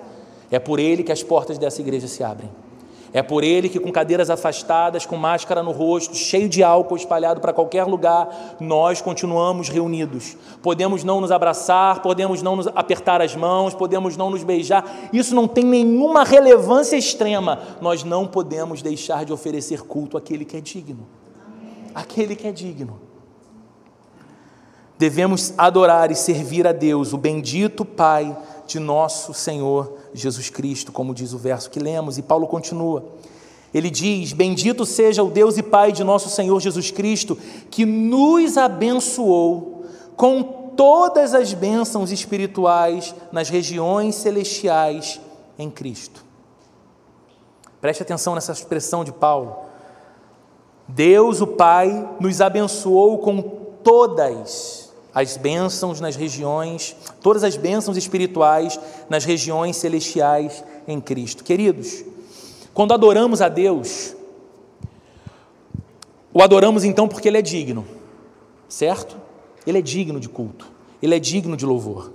É 0.50 0.58
por 0.58 0.78
ele 0.78 1.02
que 1.02 1.12
as 1.12 1.22
portas 1.22 1.58
dessa 1.58 1.82
igreja 1.82 2.08
se 2.08 2.24
abrem. 2.24 2.50
É 3.12 3.22
por 3.22 3.42
ele 3.42 3.68
que, 3.68 3.80
com 3.80 3.90
cadeiras 3.90 4.30
afastadas, 4.30 5.04
com 5.04 5.16
máscara 5.16 5.64
no 5.64 5.72
rosto, 5.72 6.14
cheio 6.14 6.48
de 6.48 6.62
álcool 6.62 6.96
espalhado 6.96 7.40
para 7.40 7.52
qualquer 7.52 7.84
lugar, 7.84 8.56
nós 8.60 9.02
continuamos 9.02 9.68
reunidos. 9.68 10.36
Podemos 10.62 11.02
não 11.02 11.20
nos 11.20 11.32
abraçar, 11.32 12.02
podemos 12.02 12.40
não 12.40 12.54
nos 12.54 12.68
apertar 12.68 13.20
as 13.20 13.34
mãos, 13.34 13.74
podemos 13.74 14.16
não 14.16 14.30
nos 14.30 14.44
beijar. 14.44 15.10
Isso 15.12 15.34
não 15.34 15.48
tem 15.48 15.64
nenhuma 15.64 16.22
relevância 16.22 16.96
extrema. 16.96 17.58
Nós 17.80 18.04
não 18.04 18.28
podemos 18.28 18.80
deixar 18.80 19.24
de 19.24 19.32
oferecer 19.32 19.82
culto 19.82 20.16
àquele 20.16 20.44
que 20.44 20.56
é 20.56 20.60
digno. 20.60 21.06
Aquele 21.92 22.36
que 22.36 22.46
é 22.46 22.52
digno 22.52 23.09
devemos 25.00 25.54
adorar 25.56 26.10
e 26.10 26.14
servir 26.14 26.66
a 26.66 26.72
Deus, 26.72 27.14
o 27.14 27.16
bendito 27.16 27.86
Pai 27.86 28.36
de 28.66 28.78
nosso 28.78 29.32
Senhor 29.32 29.96
Jesus 30.12 30.50
Cristo, 30.50 30.92
como 30.92 31.14
diz 31.14 31.32
o 31.32 31.38
verso 31.38 31.70
que 31.70 31.80
lemos, 31.80 32.18
e 32.18 32.22
Paulo 32.22 32.46
continua. 32.46 33.02
Ele 33.72 33.88
diz: 33.88 34.34
Bendito 34.34 34.84
seja 34.84 35.22
o 35.22 35.30
Deus 35.30 35.56
e 35.56 35.62
Pai 35.62 35.90
de 35.90 36.04
nosso 36.04 36.28
Senhor 36.28 36.60
Jesus 36.60 36.90
Cristo, 36.90 37.38
que 37.70 37.86
nos 37.86 38.58
abençoou 38.58 39.86
com 40.16 40.42
todas 40.76 41.32
as 41.32 41.54
bênçãos 41.54 42.12
espirituais 42.12 43.14
nas 43.32 43.48
regiões 43.48 44.16
celestiais 44.16 45.18
em 45.58 45.70
Cristo. 45.70 46.22
Preste 47.80 48.02
atenção 48.02 48.34
nessa 48.34 48.52
expressão 48.52 49.02
de 49.02 49.12
Paulo. 49.12 49.60
Deus, 50.86 51.40
o 51.40 51.46
Pai, 51.46 52.06
nos 52.20 52.42
abençoou 52.42 53.16
com 53.16 53.40
todas 53.82 54.89
as 55.14 55.36
bênçãos 55.36 56.00
nas 56.00 56.16
regiões, 56.16 56.96
todas 57.20 57.42
as 57.42 57.56
bênçãos 57.56 57.96
espirituais 57.96 58.78
nas 59.08 59.24
regiões 59.24 59.76
celestiais 59.76 60.64
em 60.86 61.00
Cristo. 61.00 61.42
Queridos, 61.42 62.04
quando 62.72 62.94
adoramos 62.94 63.40
a 63.42 63.48
Deus, 63.48 64.14
o 66.32 66.42
adoramos 66.42 66.84
então 66.84 67.08
porque 67.08 67.28
Ele 67.28 67.38
é 67.38 67.42
digno, 67.42 67.86
certo? 68.68 69.16
Ele 69.66 69.78
é 69.78 69.82
digno 69.82 70.20
de 70.20 70.28
culto, 70.28 70.70
Ele 71.02 71.14
é 71.14 71.18
digno 71.18 71.56
de 71.56 71.66
louvor. 71.66 72.12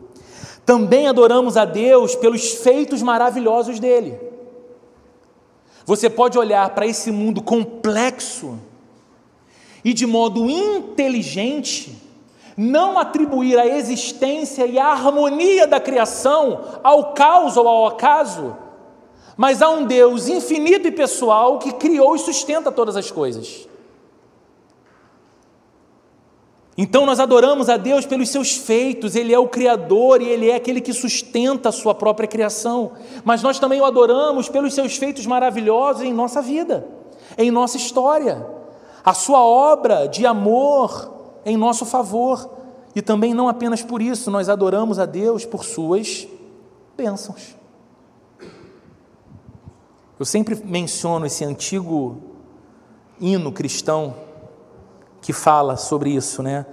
Também 0.66 1.08
adoramos 1.08 1.58
a 1.58 1.66
Deus 1.66 2.16
pelos 2.16 2.54
feitos 2.54 3.02
maravilhosos 3.04 3.80
dele. 3.80 4.18
Você 5.86 6.10
pode 6.10 6.40
olhar 6.40 6.68
para 6.72 6.88
esse 6.88 7.12
mundo 7.12 7.42
complexo 7.42 8.58
e 9.84 9.94
de 9.94 10.08
modo 10.08 10.50
inteligente 10.50 12.05
não 12.58 12.98
atribuir 12.98 13.60
a 13.60 13.68
existência 13.68 14.66
e 14.66 14.80
a 14.80 14.88
harmonia 14.88 15.68
da 15.68 15.80
criação 15.80 16.62
ao 16.84 17.14
caos 17.14 17.58
ou 17.58 17.68
ao 17.68 17.88
acaso, 17.88 18.56
mas 19.36 19.62
a 19.62 19.70
um 19.70 19.86
Deus 19.86 20.28
infinito 20.28 20.88
e 20.88 20.92
pessoal 20.92 21.60
que 21.60 21.74
criou 21.74 22.16
e 22.16 22.20
sustenta 22.20 22.72
todas 22.72 22.96
as 22.96 23.12
coisas. 23.12 23.68
Então 26.78 27.06
nós 27.06 27.22
adoramos 27.22 27.70
a 27.70 27.78
Deus 27.78 28.06
pelos 28.06 28.30
seus 28.30 28.58
feitos, 28.58 29.16
Ele 29.16 29.34
é 29.34 29.40
o 29.40 29.48
Criador 29.48 30.22
e 30.22 30.28
Ele 30.28 30.50
é 30.50 30.56
aquele 30.56 30.82
que 30.82 30.92
sustenta 30.92 31.70
a 31.70 31.72
sua 31.72 31.96
própria 31.96 32.28
criação, 32.28 32.92
mas 33.24 33.42
nós 33.42 33.60
também 33.60 33.80
o 33.80 33.86
adoramos 33.86 34.50
pelos 34.50 34.74
seus 34.74 34.98
feitos 34.98 35.26
maravilhosos 35.26 36.04
em 36.04 36.14
nossa 36.14 36.42
vida, 36.42 36.86
em 37.38 37.50
nossa 37.50 37.78
história, 37.78 38.46
a 39.04 39.14
sua 39.14 39.42
obra 39.42 40.06
de 40.08 40.26
amor, 40.26 41.15
em 41.46 41.56
nosso 41.56 41.86
favor. 41.86 42.50
E 42.96 43.02
também 43.02 43.34
não 43.34 43.48
apenas 43.48 43.84
por 43.84 44.02
isso, 44.02 44.32
nós 44.32 44.50
adoramos 44.50 45.00
a 45.00 45.06
Deus 45.06 45.46
por 45.46 45.64
suas 45.64 46.28
bênçãos. 46.98 47.56
Eu 50.18 50.26
sempre 50.26 50.56
menciono 50.56 51.26
esse 51.26 51.44
antigo 51.44 52.18
hino 53.20 53.52
cristão 53.52 54.16
que 55.22 55.34
fala 55.34 55.76
sobre 55.76 56.12
isso, 56.12 56.42
né? 56.42 56.66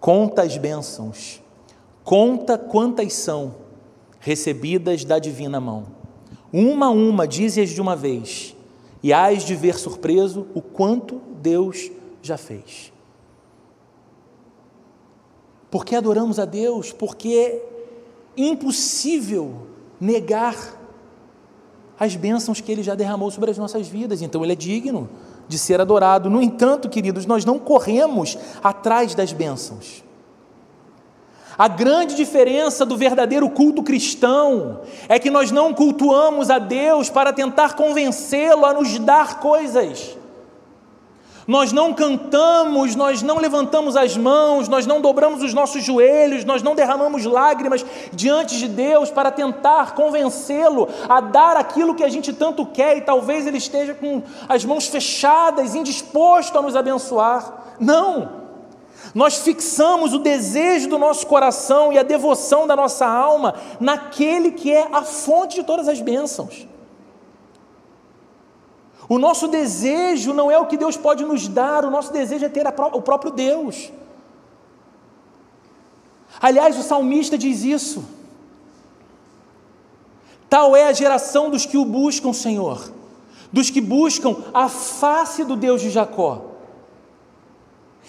Conta 0.00 0.42
as 0.42 0.56
bênçãos, 0.56 1.40
conta 2.02 2.58
quantas 2.58 3.12
são 3.12 3.54
recebidas 4.18 5.04
da 5.04 5.18
divina 5.18 5.60
mão. 5.60 5.86
Uma 6.52 6.86
a 6.86 6.90
uma, 6.90 7.28
dize-as 7.28 7.70
de 7.70 7.80
uma 7.80 7.94
vez, 7.94 8.56
e 9.02 9.12
hás 9.12 9.44
de 9.44 9.54
ver 9.54 9.78
surpreso 9.78 10.46
o 10.52 10.60
quanto 10.60 11.20
Deus 11.40 11.90
já 12.22 12.36
fez. 12.36 12.89
Porque 15.70 15.94
adoramos 15.94 16.38
a 16.38 16.44
Deus? 16.44 16.92
Porque 16.92 17.28
é 18.36 18.42
impossível 18.42 19.66
negar 20.00 20.56
as 21.98 22.16
bênçãos 22.16 22.60
que 22.60 22.72
Ele 22.72 22.82
já 22.82 22.94
derramou 22.94 23.30
sobre 23.30 23.50
as 23.50 23.58
nossas 23.58 23.86
vidas. 23.86 24.22
Então 24.22 24.42
Ele 24.42 24.52
é 24.52 24.56
digno 24.56 25.08
de 25.46 25.58
ser 25.58 25.80
adorado. 25.80 26.30
No 26.30 26.42
entanto, 26.42 26.88
queridos, 26.88 27.26
nós 27.26 27.44
não 27.44 27.58
corremos 27.58 28.38
atrás 28.62 29.14
das 29.14 29.32
bênçãos. 29.32 30.02
A 31.58 31.68
grande 31.68 32.14
diferença 32.14 32.86
do 32.86 32.96
verdadeiro 32.96 33.48
culto 33.50 33.82
cristão 33.82 34.80
é 35.08 35.18
que 35.18 35.28
nós 35.28 35.50
não 35.50 35.74
cultuamos 35.74 36.48
a 36.48 36.58
Deus 36.58 37.10
para 37.10 37.34
tentar 37.34 37.74
convencê-lo 37.74 38.64
a 38.64 38.72
nos 38.72 38.98
dar 38.98 39.40
coisas 39.40 40.16
nós 41.50 41.72
não 41.72 41.92
cantamos, 41.92 42.94
nós 42.94 43.22
não 43.22 43.38
levantamos 43.38 43.96
as 43.96 44.16
mãos, 44.16 44.68
nós 44.68 44.86
não 44.86 45.00
dobramos 45.00 45.42
os 45.42 45.52
nossos 45.52 45.82
joelhos, 45.82 46.44
nós 46.44 46.62
não 46.62 46.76
derramamos 46.76 47.24
lágrimas 47.24 47.84
diante 48.12 48.56
de 48.56 48.68
Deus 48.68 49.10
para 49.10 49.32
tentar 49.32 49.96
convencê-lo 49.96 50.88
a 51.08 51.20
dar 51.20 51.56
aquilo 51.56 51.96
que 51.96 52.04
a 52.04 52.08
gente 52.08 52.32
tanto 52.32 52.64
quer 52.64 52.98
e 52.98 53.00
talvez 53.00 53.48
ele 53.48 53.58
esteja 53.58 53.94
com 53.94 54.22
as 54.48 54.64
mãos 54.64 54.86
fechadas, 54.86 55.74
indisposto 55.74 56.56
a 56.56 56.62
nos 56.62 56.76
abençoar. 56.76 57.74
Não! 57.80 58.30
Nós 59.12 59.38
fixamos 59.38 60.14
o 60.14 60.20
desejo 60.20 60.88
do 60.88 61.00
nosso 61.00 61.26
coração 61.26 61.92
e 61.92 61.98
a 61.98 62.04
devoção 62.04 62.64
da 62.64 62.76
nossa 62.76 63.08
alma 63.08 63.56
naquele 63.80 64.52
que 64.52 64.72
é 64.72 64.86
a 64.92 65.02
fonte 65.02 65.56
de 65.56 65.64
todas 65.64 65.88
as 65.88 66.00
bênçãos. 66.00 66.69
O 69.10 69.18
nosso 69.18 69.48
desejo 69.48 70.32
não 70.32 70.48
é 70.52 70.56
o 70.56 70.66
que 70.66 70.76
Deus 70.76 70.96
pode 70.96 71.24
nos 71.24 71.48
dar, 71.48 71.84
o 71.84 71.90
nosso 71.90 72.12
desejo 72.12 72.44
é 72.44 72.48
ter 72.48 72.64
o 72.68 73.02
próprio 73.02 73.32
Deus. 73.32 73.90
Aliás, 76.40 76.78
o 76.78 76.82
salmista 76.84 77.36
diz 77.36 77.64
isso. 77.64 78.04
Tal 80.48 80.76
é 80.76 80.84
a 80.84 80.92
geração 80.92 81.50
dos 81.50 81.66
que 81.66 81.76
o 81.76 81.84
buscam, 81.84 82.32
Senhor, 82.32 82.92
dos 83.52 83.68
que 83.68 83.80
buscam 83.80 84.36
a 84.54 84.68
face 84.68 85.42
do 85.42 85.56
Deus 85.56 85.80
de 85.80 85.90
Jacó. 85.90 86.42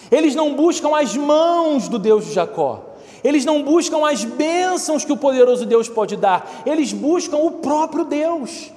Eles 0.08 0.36
não 0.36 0.54
buscam 0.54 0.96
as 0.96 1.16
mãos 1.16 1.88
do 1.88 1.98
Deus 1.98 2.26
de 2.26 2.32
Jacó. 2.32 2.80
Eles 3.24 3.44
não 3.44 3.64
buscam 3.64 4.06
as 4.06 4.22
bênçãos 4.24 5.04
que 5.04 5.12
o 5.12 5.16
poderoso 5.16 5.66
Deus 5.66 5.88
pode 5.88 6.14
dar. 6.14 6.62
Eles 6.64 6.92
buscam 6.92 7.38
o 7.38 7.50
próprio 7.50 8.04
Deus. 8.04 8.70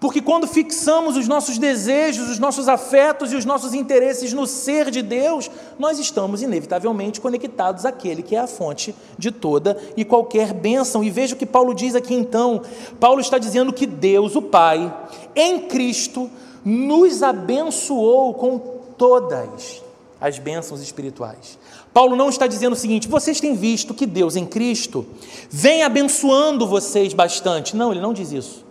Porque 0.00 0.20
quando 0.22 0.46
fixamos 0.46 1.16
os 1.16 1.26
nossos 1.26 1.58
desejos, 1.58 2.28
os 2.28 2.38
nossos 2.38 2.68
afetos 2.68 3.32
e 3.32 3.36
os 3.36 3.44
nossos 3.44 3.74
interesses 3.74 4.32
no 4.32 4.46
ser 4.46 4.90
de 4.90 5.02
Deus, 5.02 5.50
nós 5.78 5.98
estamos 5.98 6.40
inevitavelmente 6.40 7.20
conectados 7.20 7.84
àquele 7.84 8.22
que 8.22 8.36
é 8.36 8.38
a 8.38 8.46
fonte 8.46 8.94
de 9.18 9.32
toda 9.32 9.76
e 9.96 10.04
qualquer 10.04 10.52
bênção. 10.52 11.02
E 11.02 11.10
veja 11.10 11.34
o 11.34 11.38
que 11.38 11.46
Paulo 11.46 11.74
diz 11.74 11.94
aqui 11.94 12.14
então. 12.14 12.62
Paulo 13.00 13.20
está 13.20 13.38
dizendo 13.38 13.72
que 13.72 13.86
Deus, 13.86 14.36
o 14.36 14.42
Pai, 14.42 14.94
em 15.34 15.60
Cristo, 15.60 16.30
nos 16.64 17.22
abençoou 17.22 18.34
com 18.34 18.58
todas 18.96 19.82
as 20.20 20.38
bênçãos 20.38 20.80
espirituais. 20.80 21.58
Paulo 21.92 22.14
não 22.14 22.28
está 22.28 22.46
dizendo 22.46 22.74
o 22.74 22.76
seguinte: 22.76 23.08
vocês 23.08 23.40
têm 23.40 23.54
visto 23.54 23.94
que 23.94 24.06
Deus 24.06 24.36
em 24.36 24.46
Cristo 24.46 25.04
vem 25.50 25.82
abençoando 25.82 26.68
vocês 26.68 27.12
bastante. 27.12 27.74
Não, 27.74 27.90
ele 27.90 28.00
não 28.00 28.12
diz 28.12 28.30
isso. 28.30 28.67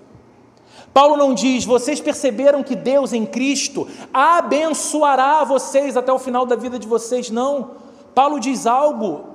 Paulo 0.98 1.16
não 1.16 1.32
diz, 1.36 1.64
vocês 1.64 2.02
perceberam 2.02 2.64
que 2.64 2.76
Deus 2.76 3.14
em 3.14 3.24
Cristo 3.24 3.88
abençoará 4.12 5.44
vocês 5.44 5.96
até 5.96 6.12
o 6.12 6.18
final 6.18 6.44
da 6.44 6.56
vida 6.56 6.80
de 6.80 6.88
vocês. 6.88 7.30
Não. 7.30 7.70
Paulo 8.16 8.40
diz 8.40 8.66
algo 8.66 9.26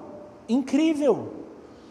incrível. 0.48 1.34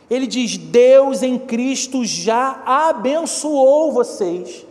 Ele 0.09 0.27
diz: 0.27 0.57
Deus 0.57 1.23
em 1.23 1.39
Cristo 1.39 2.03
já 2.03 2.61
abençoou 2.65 3.93
vocês. 3.93 4.65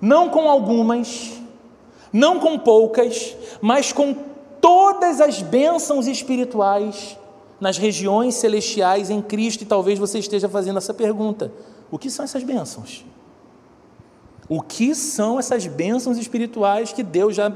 Não 0.00 0.30
com 0.30 0.48
algumas, 0.48 1.32
não 2.10 2.40
com 2.40 2.58
poucas, 2.58 3.36
mas 3.60 3.92
com 3.92 4.16
todas 4.62 5.20
as 5.20 5.42
bênçãos 5.42 6.06
espirituais 6.06 7.18
nas 7.60 7.76
regiões 7.76 8.36
celestiais 8.36 9.10
em 9.10 9.20
Cristo. 9.20 9.60
E 9.60 9.66
talvez 9.66 9.98
você 9.98 10.20
esteja 10.20 10.48
fazendo 10.48 10.78
essa 10.78 10.94
pergunta: 10.94 11.52
o 11.90 11.98
que 11.98 12.08
são 12.08 12.24
essas 12.24 12.42
bênçãos? 12.42 13.04
O 14.48 14.62
que 14.62 14.94
são 14.94 15.38
essas 15.38 15.66
bênçãos 15.66 16.18
espirituais 16.18 16.92
que 16.92 17.02
Deus 17.02 17.34
já 17.34 17.52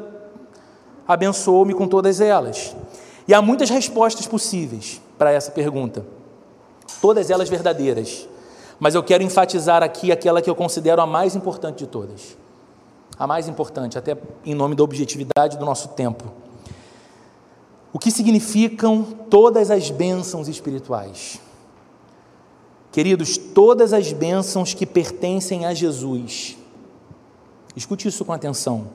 abençoou-me 1.07 1.73
com 1.73 1.87
todas 1.87 2.21
elas? 2.21 2.75
E 3.29 3.35
há 3.35 3.41
muitas 3.41 3.71
respostas 3.71 4.27
possíveis 4.27 5.01
para 5.17 5.31
essa 5.31 5.53
pergunta, 5.53 6.05
todas 7.01 7.31
elas 7.31 7.49
verdadeiras, 7.49 8.29
mas 8.79 8.95
eu 8.95 9.03
quero 9.03 9.23
enfatizar 9.23 9.83
aqui 9.83 10.11
aquela 10.11 10.43
que 10.43 10.51
eu 10.51 10.55
considero 10.55 11.01
a 11.01 11.07
mais 11.07 11.37
importante 11.37 11.79
de 11.79 11.87
todas. 11.87 12.37
A 13.19 13.27
mais 13.27 13.47
importante, 13.47 13.99
até 13.99 14.17
em 14.45 14.55
nome 14.55 14.75
da 14.75 14.83
objetividade 14.83 15.59
do 15.59 15.67
nosso 15.67 15.89
tempo. 15.89 16.33
O 17.93 17.99
que 17.99 18.11
significam 18.11 19.03
todas 19.29 19.71
as 19.71 19.91
bênçãos 19.91 20.49
espirituais? 20.49 21.39
Queridos, 22.91 23.37
todas 23.37 23.93
as 23.93 24.13
bênçãos 24.13 24.75
que 24.75 24.87
pertencem 24.87 25.67
a 25.67 25.75
Jesus 25.75 26.57
Escute 27.77 28.09
isso 28.09 28.25
com 28.25 28.33
atenção. 28.33 28.89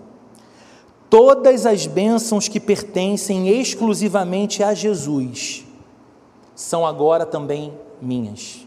Todas 1.09 1.65
as 1.65 1.85
bênçãos 1.87 2.47
que 2.47 2.59
pertencem 2.59 3.47
exclusivamente 3.47 4.63
a 4.63 4.73
Jesus 4.73 5.63
são 6.55 6.85
agora 6.85 7.25
também 7.25 7.73
minhas. 8.01 8.65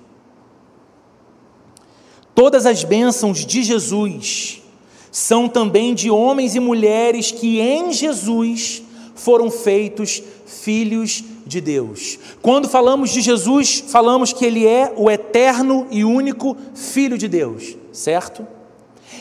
Todas 2.35 2.67
as 2.67 2.85
bênçãos 2.85 3.45
de 3.45 3.63
Jesus 3.63 4.63
são 5.11 5.49
também 5.49 5.95
de 5.95 6.11
homens 6.11 6.55
e 6.55 6.61
mulheres 6.61 7.33
que 7.33 7.59
em 7.61 7.93
Jesus 7.93 8.83
foram 9.15 9.51
feitos 9.51 10.23
filhos 10.47 11.25
de 11.45 11.61
Deus. 11.61 12.19
Quando 12.41 12.69
falamos 12.69 13.11
de 13.11 13.21
Jesus, 13.21 13.83
falamos 13.89 14.33
que 14.33 14.45
ele 14.45 14.67
é 14.67 14.93
o 14.97 15.11
eterno 15.11 15.87
e 15.91 16.05
único 16.05 16.57
Filho 16.75 17.19
de 17.19 17.27
Deus, 17.27 17.77
certo? 17.93 18.47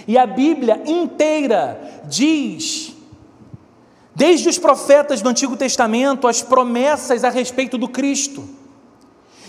E 0.07 0.17
a 0.17 0.25
Bíblia 0.25 0.81
inteira 0.85 2.01
diz, 2.05 2.93
desde 4.15 4.49
os 4.49 4.57
profetas 4.57 5.21
do 5.21 5.29
Antigo 5.29 5.55
Testamento, 5.55 6.27
as 6.27 6.41
promessas 6.41 7.23
a 7.23 7.29
respeito 7.29 7.77
do 7.77 7.87
Cristo, 7.87 8.47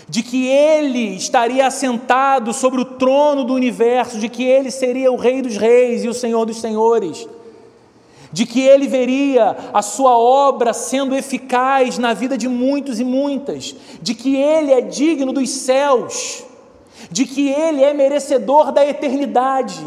de 0.07 0.23
que 0.23 0.47
ele 0.47 1.15
estaria 1.15 1.67
assentado 1.67 2.51
sobre 2.51 2.81
o 2.81 2.85
trono 2.85 3.43
do 3.43 3.53
universo, 3.53 4.19
de 4.19 4.27
que 4.27 4.43
ele 4.43 4.71
seria 4.71 5.11
o 5.11 5.15
Rei 5.15 5.41
dos 5.41 5.55
Reis 5.55 6.03
e 6.03 6.09
o 6.09 6.13
Senhor 6.13 6.45
dos 6.45 6.59
Senhores, 6.59 7.27
de 8.31 8.45
que 8.45 8.61
ele 8.61 8.87
veria 8.87 9.55
a 9.73 9.81
sua 9.81 10.17
obra 10.17 10.73
sendo 10.73 11.15
eficaz 11.15 11.97
na 11.97 12.13
vida 12.13 12.37
de 12.37 12.47
muitos 12.47 12.99
e 12.99 13.03
muitas, 13.03 13.75
de 14.01 14.13
que 14.13 14.35
ele 14.35 14.71
é 14.71 14.81
digno 14.81 15.31
dos 15.31 15.49
céus, 15.49 16.43
de 17.11 17.25
que 17.25 17.49
ele 17.49 17.83
é 17.83 17.93
merecedor 17.93 18.71
da 18.71 18.85
eternidade. 18.85 19.85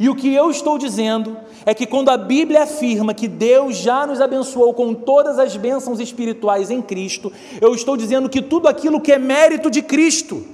E 0.00 0.08
o 0.08 0.14
que 0.14 0.32
eu 0.32 0.50
estou 0.50 0.78
dizendo 0.78 1.36
é 1.66 1.74
que 1.74 1.86
quando 1.86 2.08
a 2.08 2.16
Bíblia 2.16 2.62
afirma 2.62 3.12
que 3.12 3.26
Deus 3.26 3.76
já 3.76 4.06
nos 4.06 4.20
abençoou 4.20 4.72
com 4.72 4.94
todas 4.94 5.38
as 5.38 5.56
bênçãos 5.56 5.98
espirituais 5.98 6.70
em 6.70 6.80
Cristo, 6.80 7.32
eu 7.60 7.74
estou 7.74 7.96
dizendo 7.96 8.28
que 8.28 8.40
tudo 8.40 8.68
aquilo 8.68 9.00
que 9.00 9.12
é 9.12 9.18
mérito 9.18 9.68
de 9.68 9.82
Cristo, 9.82 10.44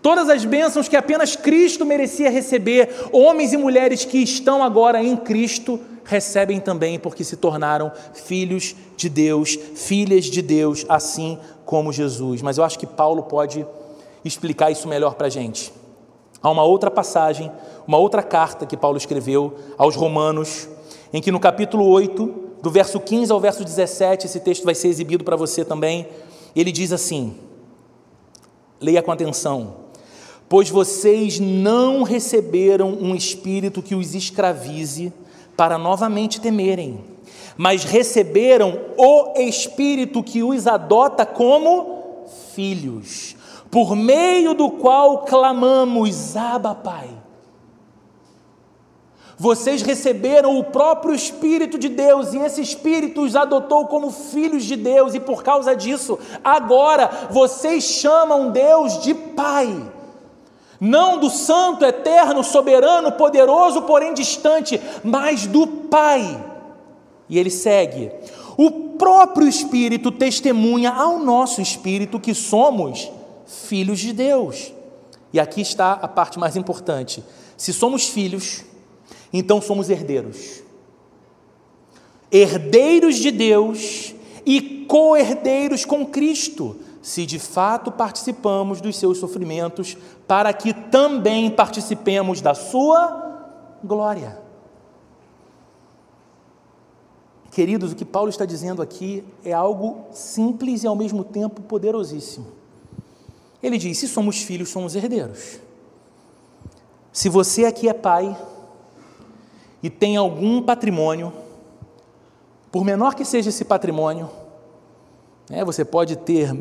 todas 0.00 0.28
as 0.28 0.44
bênçãos 0.44 0.86
que 0.86 0.96
apenas 0.96 1.34
Cristo 1.34 1.84
merecia 1.84 2.30
receber, 2.30 3.08
homens 3.10 3.52
e 3.52 3.56
mulheres 3.56 4.04
que 4.04 4.18
estão 4.18 4.62
agora 4.62 5.02
em 5.02 5.16
Cristo, 5.16 5.80
recebem 6.04 6.60
também 6.60 6.96
porque 6.98 7.24
se 7.24 7.36
tornaram 7.36 7.90
filhos 8.14 8.76
de 8.96 9.08
Deus, 9.08 9.58
filhas 9.74 10.26
de 10.26 10.40
Deus, 10.40 10.86
assim 10.88 11.38
como 11.64 11.92
Jesus. 11.92 12.40
Mas 12.40 12.56
eu 12.56 12.62
acho 12.62 12.78
que 12.78 12.86
Paulo 12.86 13.24
pode 13.24 13.66
explicar 14.24 14.70
isso 14.70 14.86
melhor 14.86 15.14
para 15.14 15.26
a 15.26 15.30
gente. 15.30 15.72
Há 16.46 16.50
uma 16.50 16.62
outra 16.62 16.92
passagem, 16.92 17.50
uma 17.88 17.98
outra 17.98 18.22
carta 18.22 18.64
que 18.64 18.76
Paulo 18.76 18.96
escreveu 18.96 19.56
aos 19.76 19.96
Romanos, 19.96 20.68
em 21.12 21.20
que 21.20 21.32
no 21.32 21.40
capítulo 21.40 21.84
8, 21.88 22.34
do 22.62 22.70
verso 22.70 23.00
15 23.00 23.32
ao 23.32 23.40
verso 23.40 23.64
17, 23.64 24.26
esse 24.26 24.38
texto 24.38 24.62
vai 24.62 24.72
ser 24.72 24.86
exibido 24.86 25.24
para 25.24 25.34
você 25.34 25.64
também. 25.64 26.06
Ele 26.54 26.70
diz 26.70 26.92
assim: 26.92 27.34
leia 28.80 29.02
com 29.02 29.10
atenção. 29.10 29.74
Pois 30.48 30.70
vocês 30.70 31.40
não 31.40 32.04
receberam 32.04 32.90
um 32.90 33.16
espírito 33.16 33.82
que 33.82 33.96
os 33.96 34.14
escravize 34.14 35.12
para 35.56 35.76
novamente 35.76 36.40
temerem, 36.40 37.00
mas 37.56 37.82
receberam 37.82 38.82
o 38.96 39.32
espírito 39.36 40.22
que 40.22 40.44
os 40.44 40.68
adota 40.68 41.26
como 41.26 42.24
filhos 42.54 43.35
por 43.76 43.94
meio 43.94 44.54
do 44.54 44.70
qual 44.70 45.18
clamamos, 45.26 46.34
Abba, 46.34 46.74
Pai. 46.74 47.10
Vocês 49.36 49.82
receberam 49.82 50.58
o 50.58 50.64
próprio 50.64 51.14
Espírito 51.14 51.78
de 51.78 51.90
Deus 51.90 52.32
e 52.32 52.38
esse 52.38 52.62
Espírito 52.62 53.20
os 53.20 53.36
adotou 53.36 53.86
como 53.86 54.10
filhos 54.10 54.64
de 54.64 54.76
Deus, 54.76 55.12
e 55.12 55.20
por 55.20 55.42
causa 55.42 55.76
disso, 55.76 56.18
agora 56.42 57.28
vocês 57.30 57.84
chamam 57.84 58.50
Deus 58.50 59.02
de 59.02 59.12
Pai. 59.12 59.92
Não 60.80 61.18
do 61.18 61.28
Santo, 61.28 61.84
Eterno, 61.84 62.42
Soberano, 62.42 63.12
Poderoso, 63.12 63.82
porém 63.82 64.14
distante, 64.14 64.80
mas 65.04 65.46
do 65.46 65.66
Pai. 65.66 66.42
E 67.28 67.38
ele 67.38 67.50
segue: 67.50 68.10
o 68.56 68.70
próprio 68.96 69.46
Espírito 69.46 70.10
testemunha 70.10 70.90
ao 70.92 71.18
nosso 71.18 71.60
espírito 71.60 72.18
que 72.18 72.32
somos 72.32 73.14
filhos 73.46 73.98
de 73.98 74.12
Deus. 74.12 74.72
E 75.32 75.40
aqui 75.40 75.60
está 75.60 75.92
a 75.92 76.08
parte 76.08 76.38
mais 76.38 76.56
importante: 76.56 77.24
se 77.56 77.72
somos 77.72 78.08
filhos, 78.08 78.64
então 79.32 79.60
somos 79.60 79.90
herdeiros. 79.90 80.62
Herdeiros 82.30 83.16
de 83.16 83.30
Deus 83.30 84.14
e 84.44 84.86
co-herdeiros 84.88 85.84
com 85.84 86.06
Cristo, 86.06 86.76
se 87.02 87.24
de 87.24 87.38
fato 87.38 87.90
participamos 87.92 88.80
dos 88.80 88.96
seus 88.96 89.18
sofrimentos, 89.18 89.96
para 90.26 90.52
que 90.52 90.72
também 90.72 91.50
participemos 91.50 92.40
da 92.40 92.54
sua 92.54 93.42
glória. 93.82 94.38
Queridos, 97.50 97.92
o 97.92 97.96
que 97.96 98.04
Paulo 98.04 98.28
está 98.28 98.44
dizendo 98.44 98.82
aqui 98.82 99.24
é 99.44 99.52
algo 99.52 100.04
simples 100.12 100.82
e 100.82 100.86
ao 100.86 100.94
mesmo 100.94 101.24
tempo 101.24 101.62
poderosíssimo. 101.62 102.55
Ele 103.62 103.78
diz: 103.78 103.98
se 103.98 104.08
somos 104.08 104.42
filhos, 104.42 104.68
somos 104.68 104.94
herdeiros. 104.94 105.60
Se 107.12 107.28
você 107.28 107.64
aqui 107.64 107.88
é 107.88 107.94
pai 107.94 108.36
e 109.82 109.88
tem 109.88 110.16
algum 110.16 110.62
patrimônio, 110.62 111.32
por 112.70 112.84
menor 112.84 113.14
que 113.14 113.24
seja 113.24 113.48
esse 113.48 113.64
patrimônio, 113.64 114.28
né, 115.48 115.64
você 115.64 115.84
pode 115.84 116.16
ter 116.16 116.52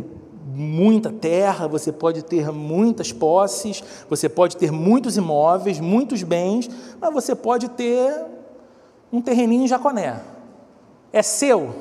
muita 0.45 1.11
terra, 1.11 1.67
você 1.67 1.91
pode 1.91 2.23
ter 2.23 2.51
muitas 2.51 3.11
posses, 3.11 3.83
você 4.09 4.29
pode 4.29 4.55
ter 4.55 4.71
muitos 4.71 5.17
imóveis, 5.17 5.79
muitos 5.79 6.23
bens, 6.23 6.69
mas 7.01 7.13
você 7.13 7.35
pode 7.35 7.67
ter 7.69 8.25
um 9.11 9.21
terreninho 9.21 9.65
em 9.65 9.67
Jaconé. 9.67 10.21
É 11.11 11.21
seu. 11.21 11.75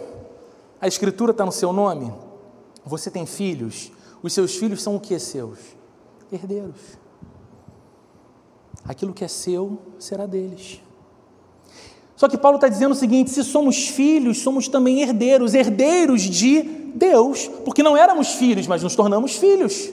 A 0.80 0.88
escritura 0.88 1.30
está 1.30 1.44
no 1.46 1.52
seu 1.52 1.72
nome. 1.72 2.12
Você 2.84 3.10
tem 3.10 3.26
filhos. 3.26 3.92
Os 4.24 4.32
seus 4.32 4.56
filhos 4.56 4.82
são 4.82 4.96
o 4.96 5.00
que 5.00 5.18
seus? 5.18 5.58
Herdeiros. 6.32 6.80
Aquilo 8.88 9.12
que 9.12 9.22
é 9.22 9.28
seu 9.28 9.78
será 9.98 10.24
deles. 10.24 10.80
Só 12.16 12.26
que 12.26 12.38
Paulo 12.38 12.56
está 12.56 12.66
dizendo 12.66 12.92
o 12.92 12.94
seguinte: 12.94 13.30
se 13.30 13.44
somos 13.44 13.88
filhos, 13.88 14.38
somos 14.38 14.66
também 14.66 15.02
herdeiros, 15.02 15.52
herdeiros 15.52 16.22
de 16.22 16.62
Deus, 16.62 17.50
porque 17.66 17.82
não 17.82 17.98
éramos 17.98 18.28
filhos, 18.28 18.66
mas 18.66 18.82
nos 18.82 18.96
tornamos 18.96 19.36
filhos. 19.36 19.90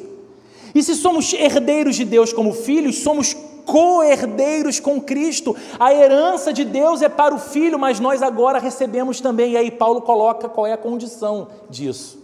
E 0.73 0.81
se 0.81 0.95
somos 0.95 1.33
herdeiros 1.33 1.97
de 1.97 2.05
Deus 2.05 2.31
como 2.31 2.53
filhos, 2.53 2.99
somos 2.99 3.33
co-herdeiros 3.65 4.79
com 4.79 5.01
Cristo. 5.01 5.57
A 5.77 5.93
herança 5.93 6.53
de 6.53 6.63
Deus 6.63 7.01
é 7.01 7.09
para 7.09 7.35
o 7.35 7.37
filho, 7.37 7.77
mas 7.77 7.99
nós 7.99 8.21
agora 8.21 8.59
recebemos 8.59 9.19
também. 9.19 9.51
E 9.51 9.57
aí 9.57 9.71
Paulo 9.71 10.01
coloca 10.01 10.47
qual 10.47 10.65
é 10.65 10.71
a 10.71 10.77
condição 10.77 11.49
disso. 11.69 12.20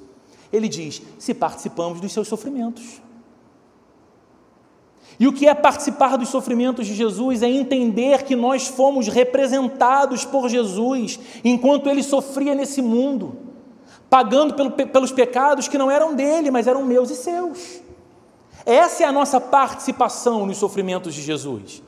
Ele 0.52 0.68
diz: 0.68 1.02
se 1.20 1.34
participamos 1.34 2.00
dos 2.00 2.12
seus 2.12 2.28
sofrimentos. 2.28 3.02
E 5.20 5.28
o 5.28 5.34
que 5.34 5.48
é 5.48 5.54
participar 5.54 6.16
dos 6.16 6.30
sofrimentos 6.30 6.86
de 6.86 6.94
Jesus 6.94 7.42
é 7.42 7.50
entender 7.50 8.24
que 8.24 8.36
nós 8.36 8.68
fomos 8.68 9.08
representados 9.08 10.24
por 10.24 10.48
Jesus 10.48 11.20
enquanto 11.44 11.90
ele 11.90 12.04
sofria 12.04 12.54
nesse 12.54 12.84
mundo, 12.84 13.36
pagando 14.10 14.54
pelo, 14.54 14.72
pelos 14.72 15.12
pecados 15.12 15.68
que 15.68 15.78
não 15.78 15.90
eram 15.90 16.14
dele, 16.14 16.52
mas 16.52 16.68
eram 16.68 16.84
meus 16.84 17.10
e 17.10 17.16
seus. 17.16 17.82
Essa 18.64 19.04
é 19.04 19.08
a 19.08 19.12
nossa 19.12 19.42
participação 19.42 20.46
nos 20.46 20.58
sofrimentos 20.58 21.16
de 21.16 21.22
Jesus. 21.22 21.82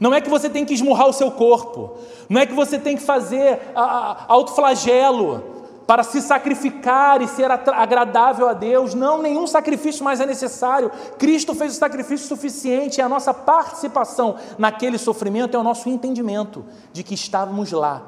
Não 0.00 0.12
é 0.12 0.20
que 0.20 0.30
você 0.30 0.50
tem 0.50 0.64
que 0.64 0.74
esmurrar 0.74 1.08
o 1.08 1.12
seu 1.12 1.30
corpo, 1.30 1.98
não 2.28 2.40
é 2.40 2.46
que 2.46 2.54
você 2.54 2.78
tem 2.78 2.96
que 2.96 3.02
fazer 3.02 3.60
autoflagelo, 3.74 5.53
para 5.86 6.02
se 6.02 6.20
sacrificar 6.20 7.20
e 7.20 7.28
ser 7.28 7.50
agradável 7.50 8.48
a 8.48 8.52
Deus. 8.52 8.94
Não, 8.94 9.20
nenhum 9.20 9.46
sacrifício 9.46 10.04
mais 10.04 10.20
é 10.20 10.26
necessário. 10.26 10.90
Cristo 11.18 11.54
fez 11.54 11.74
o 11.74 11.78
sacrifício 11.78 12.26
suficiente 12.26 12.98
e 12.98 13.02
a 13.02 13.08
nossa 13.08 13.34
participação 13.34 14.36
naquele 14.58 14.98
sofrimento 14.98 15.56
é 15.56 15.60
o 15.60 15.64
nosso 15.64 15.88
entendimento 15.88 16.64
de 16.92 17.02
que 17.02 17.14
estávamos 17.14 17.72
lá, 17.72 18.02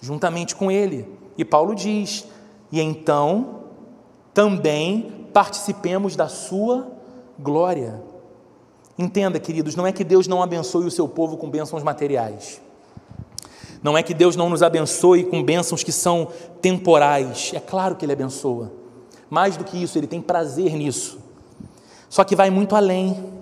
juntamente 0.00 0.54
com 0.54 0.70
Ele. 0.70 1.08
E 1.36 1.44
Paulo 1.44 1.74
diz: 1.74 2.26
e 2.72 2.80
então 2.80 3.64
também 4.32 5.28
participemos 5.32 6.16
da 6.16 6.28
Sua 6.28 6.88
glória. 7.38 8.02
Entenda, 8.98 9.38
queridos, 9.38 9.76
não 9.76 9.86
é 9.86 9.92
que 9.92 10.02
Deus 10.02 10.26
não 10.26 10.42
abençoe 10.42 10.86
o 10.86 10.90
seu 10.90 11.06
povo 11.06 11.36
com 11.36 11.50
bênçãos 11.50 11.82
materiais. 11.82 12.62
Não 13.86 13.96
é 13.96 14.02
que 14.02 14.12
Deus 14.12 14.34
não 14.34 14.50
nos 14.50 14.64
abençoe 14.64 15.22
com 15.22 15.40
bênçãos 15.40 15.84
que 15.84 15.92
são 15.92 16.26
temporais. 16.60 17.52
É 17.54 17.60
claro 17.60 17.94
que 17.94 18.04
Ele 18.04 18.14
abençoa. 18.14 18.72
Mais 19.30 19.56
do 19.56 19.62
que 19.62 19.80
isso, 19.80 19.96
Ele 19.96 20.08
tem 20.08 20.20
prazer 20.20 20.72
nisso. 20.72 21.20
Só 22.08 22.24
que 22.24 22.34
vai 22.34 22.50
muito 22.50 22.74
além. 22.74 23.32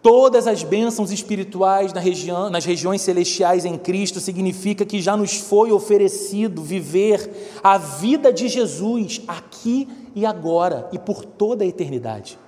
Todas 0.00 0.46
as 0.46 0.62
bênçãos 0.62 1.12
espirituais 1.12 1.92
na 1.92 2.00
região, 2.00 2.48
nas 2.48 2.64
regiões 2.64 3.02
celestiais 3.02 3.66
em 3.66 3.76
Cristo 3.76 4.18
significa 4.18 4.82
que 4.86 5.02
já 5.02 5.14
nos 5.14 5.36
foi 5.36 5.70
oferecido 5.70 6.62
viver 6.62 7.58
a 7.62 7.76
vida 7.76 8.32
de 8.32 8.48
Jesus 8.48 9.20
aqui 9.28 9.86
e 10.14 10.24
agora 10.24 10.88
e 10.90 10.98
por 10.98 11.22
toda 11.22 11.64
a 11.64 11.66
eternidade. 11.66 12.38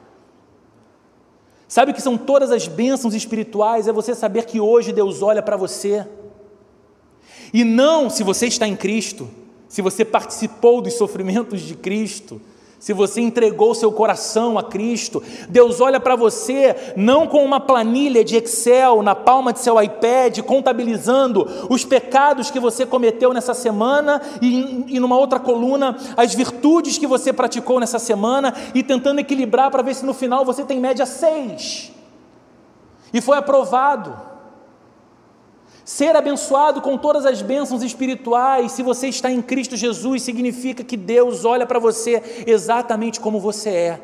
Sabe 1.68 1.90
o 1.90 1.94
que 1.94 2.00
são 2.00 2.16
todas 2.16 2.50
as 2.50 2.66
bênçãos 2.66 3.12
espirituais? 3.12 3.86
É 3.86 3.92
você 3.92 4.14
saber 4.14 4.46
que 4.46 4.58
hoje 4.58 4.94
Deus 4.94 5.20
olha 5.20 5.42
para 5.42 5.54
você 5.54 6.06
e 7.52 7.64
não 7.64 8.10
se 8.10 8.22
você 8.22 8.46
está 8.46 8.66
em 8.66 8.76
Cristo, 8.76 9.28
se 9.68 9.82
você 9.82 10.04
participou 10.04 10.80
dos 10.80 10.94
sofrimentos 10.94 11.60
de 11.60 11.74
Cristo, 11.74 12.40
se 12.78 12.92
você 12.92 13.20
entregou 13.20 13.74
seu 13.74 13.90
coração 13.90 14.56
a 14.56 14.62
Cristo, 14.62 15.20
Deus 15.48 15.80
olha 15.80 15.98
para 15.98 16.14
você 16.14 16.94
não 16.96 17.26
com 17.26 17.44
uma 17.44 17.58
planilha 17.58 18.24
de 18.24 18.36
Excel 18.36 19.02
na 19.02 19.16
palma 19.16 19.52
de 19.52 19.58
seu 19.58 19.82
iPad, 19.82 20.38
contabilizando 20.42 21.66
os 21.68 21.84
pecados 21.84 22.52
que 22.52 22.60
você 22.60 22.86
cometeu 22.86 23.32
nessa 23.32 23.52
semana 23.52 24.22
e, 24.40 24.84
e 24.86 25.00
numa 25.00 25.18
outra 25.18 25.40
coluna 25.40 25.96
as 26.16 26.34
virtudes 26.34 26.98
que 26.98 27.06
você 27.06 27.32
praticou 27.32 27.80
nessa 27.80 27.98
semana 27.98 28.54
e 28.72 28.82
tentando 28.82 29.18
equilibrar 29.18 29.72
para 29.72 29.82
ver 29.82 29.94
se 29.94 30.06
no 30.06 30.14
final 30.14 30.44
você 30.44 30.62
tem 30.62 30.78
média 30.78 31.04
seis 31.04 31.90
e 33.12 33.20
foi 33.20 33.36
aprovado. 33.38 34.27
Ser 35.88 36.14
abençoado 36.14 36.82
com 36.82 36.98
todas 36.98 37.24
as 37.24 37.40
bênçãos 37.40 37.82
espirituais, 37.82 38.72
se 38.72 38.82
você 38.82 39.08
está 39.08 39.30
em 39.30 39.40
Cristo 39.40 39.74
Jesus, 39.74 40.20
significa 40.20 40.84
que 40.84 40.98
Deus 40.98 41.46
olha 41.46 41.64
para 41.64 41.78
você 41.78 42.44
exatamente 42.46 43.18
como 43.18 43.40
você 43.40 43.70
é. 43.70 44.00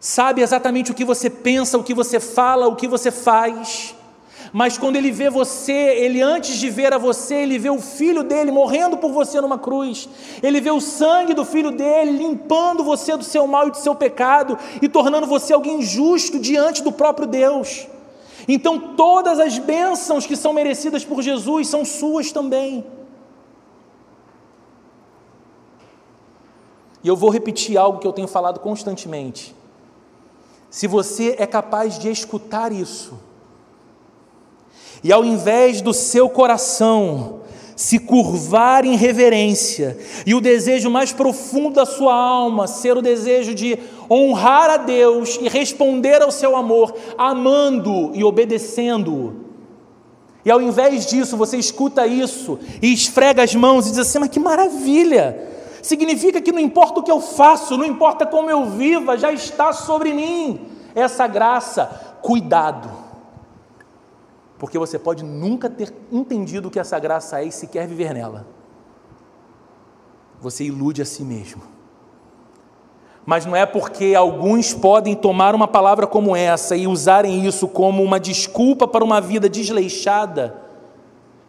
Sabe 0.00 0.42
exatamente 0.42 0.90
o 0.90 0.94
que 0.94 1.04
você 1.04 1.30
pensa, 1.30 1.78
o 1.78 1.84
que 1.84 1.94
você 1.94 2.18
fala, 2.18 2.66
o 2.66 2.74
que 2.74 2.88
você 2.88 3.12
faz. 3.12 3.94
Mas 4.52 4.76
quando 4.76 4.96
ele 4.96 5.12
vê 5.12 5.30
você, 5.30 5.72
ele 5.72 6.20
antes 6.20 6.56
de 6.56 6.68
ver 6.68 6.92
a 6.92 6.98
você, 6.98 7.36
ele 7.36 7.56
vê 7.56 7.70
o 7.70 7.80
filho 7.80 8.24
dele 8.24 8.50
morrendo 8.50 8.96
por 8.96 9.12
você 9.12 9.40
numa 9.40 9.56
cruz. 9.56 10.08
Ele 10.42 10.60
vê 10.60 10.72
o 10.72 10.80
sangue 10.80 11.32
do 11.32 11.44
filho 11.44 11.70
dele 11.70 12.10
limpando 12.10 12.82
você 12.82 13.16
do 13.16 13.22
seu 13.22 13.46
mal 13.46 13.68
e 13.68 13.70
do 13.70 13.76
seu 13.76 13.94
pecado 13.94 14.58
e 14.82 14.88
tornando 14.88 15.28
você 15.28 15.52
alguém 15.52 15.80
justo 15.80 16.40
diante 16.40 16.82
do 16.82 16.90
próprio 16.90 17.28
Deus. 17.28 17.86
Então, 18.46 18.94
todas 18.94 19.40
as 19.40 19.58
bênçãos 19.58 20.26
que 20.26 20.36
são 20.36 20.52
merecidas 20.52 21.04
por 21.04 21.22
Jesus 21.22 21.68
são 21.68 21.84
suas 21.84 22.30
também. 22.30 22.84
E 27.02 27.08
eu 27.08 27.16
vou 27.16 27.30
repetir 27.30 27.76
algo 27.76 27.98
que 27.98 28.06
eu 28.06 28.12
tenho 28.12 28.28
falado 28.28 28.60
constantemente. 28.60 29.54
Se 30.70 30.86
você 30.86 31.36
é 31.38 31.46
capaz 31.46 31.98
de 31.98 32.10
escutar 32.10 32.72
isso, 32.72 33.18
e 35.02 35.12
ao 35.12 35.24
invés 35.24 35.82
do 35.82 35.92
seu 35.92 36.30
coração 36.30 37.40
se 37.76 37.98
curvar 37.98 38.84
em 38.84 38.96
reverência, 38.96 39.98
e 40.24 40.34
o 40.34 40.40
desejo 40.40 40.90
mais 40.90 41.12
profundo 41.12 41.74
da 41.74 41.86
sua 41.86 42.14
alma 42.14 42.66
ser 42.66 42.96
o 42.96 43.02
desejo 43.02 43.54
de 43.54 43.78
honrar 44.10 44.70
a 44.70 44.76
Deus 44.76 45.38
e 45.40 45.48
responder 45.48 46.22
ao 46.22 46.30
seu 46.30 46.56
amor, 46.56 46.94
amando 47.18 48.12
e 48.14 48.22
obedecendo-o. 48.22 49.44
E 50.44 50.50
ao 50.50 50.60
invés 50.60 51.06
disso, 51.06 51.36
você 51.36 51.56
escuta 51.56 52.06
isso 52.06 52.58
e 52.82 52.92
esfrega 52.92 53.42
as 53.42 53.54
mãos 53.54 53.86
e 53.86 53.90
diz 53.90 53.98
assim: 54.00 54.18
Mas 54.18 54.28
que 54.28 54.38
maravilha! 54.38 55.50
Significa 55.82 56.40
que 56.40 56.52
não 56.52 56.60
importa 56.60 57.00
o 57.00 57.02
que 57.02 57.10
eu 57.10 57.20
faço, 57.20 57.76
não 57.76 57.84
importa 57.84 58.24
como 58.24 58.50
eu 58.50 58.64
viva, 58.66 59.18
já 59.18 59.32
está 59.32 59.72
sobre 59.72 60.12
mim 60.12 60.60
essa 60.94 61.26
graça. 61.26 62.16
Cuidado 62.22 63.03
porque 64.64 64.78
você 64.78 64.98
pode 64.98 65.22
nunca 65.22 65.68
ter 65.68 65.92
entendido 66.10 66.68
o 66.68 66.70
que 66.70 66.78
essa 66.78 66.98
graça 66.98 67.38
é 67.38 67.44
e 67.44 67.52
sequer 67.52 67.86
viver 67.86 68.14
nela. 68.14 68.46
Você 70.40 70.64
ilude 70.64 71.02
a 71.02 71.04
si 71.04 71.22
mesmo. 71.22 71.60
Mas 73.26 73.44
não 73.44 73.54
é 73.54 73.66
porque 73.66 74.14
alguns 74.14 74.72
podem 74.72 75.14
tomar 75.14 75.54
uma 75.54 75.68
palavra 75.68 76.06
como 76.06 76.34
essa 76.34 76.74
e 76.74 76.86
usarem 76.86 77.44
isso 77.46 77.68
como 77.68 78.02
uma 78.02 78.18
desculpa 78.18 78.88
para 78.88 79.04
uma 79.04 79.20
vida 79.20 79.50
desleixada, 79.50 80.56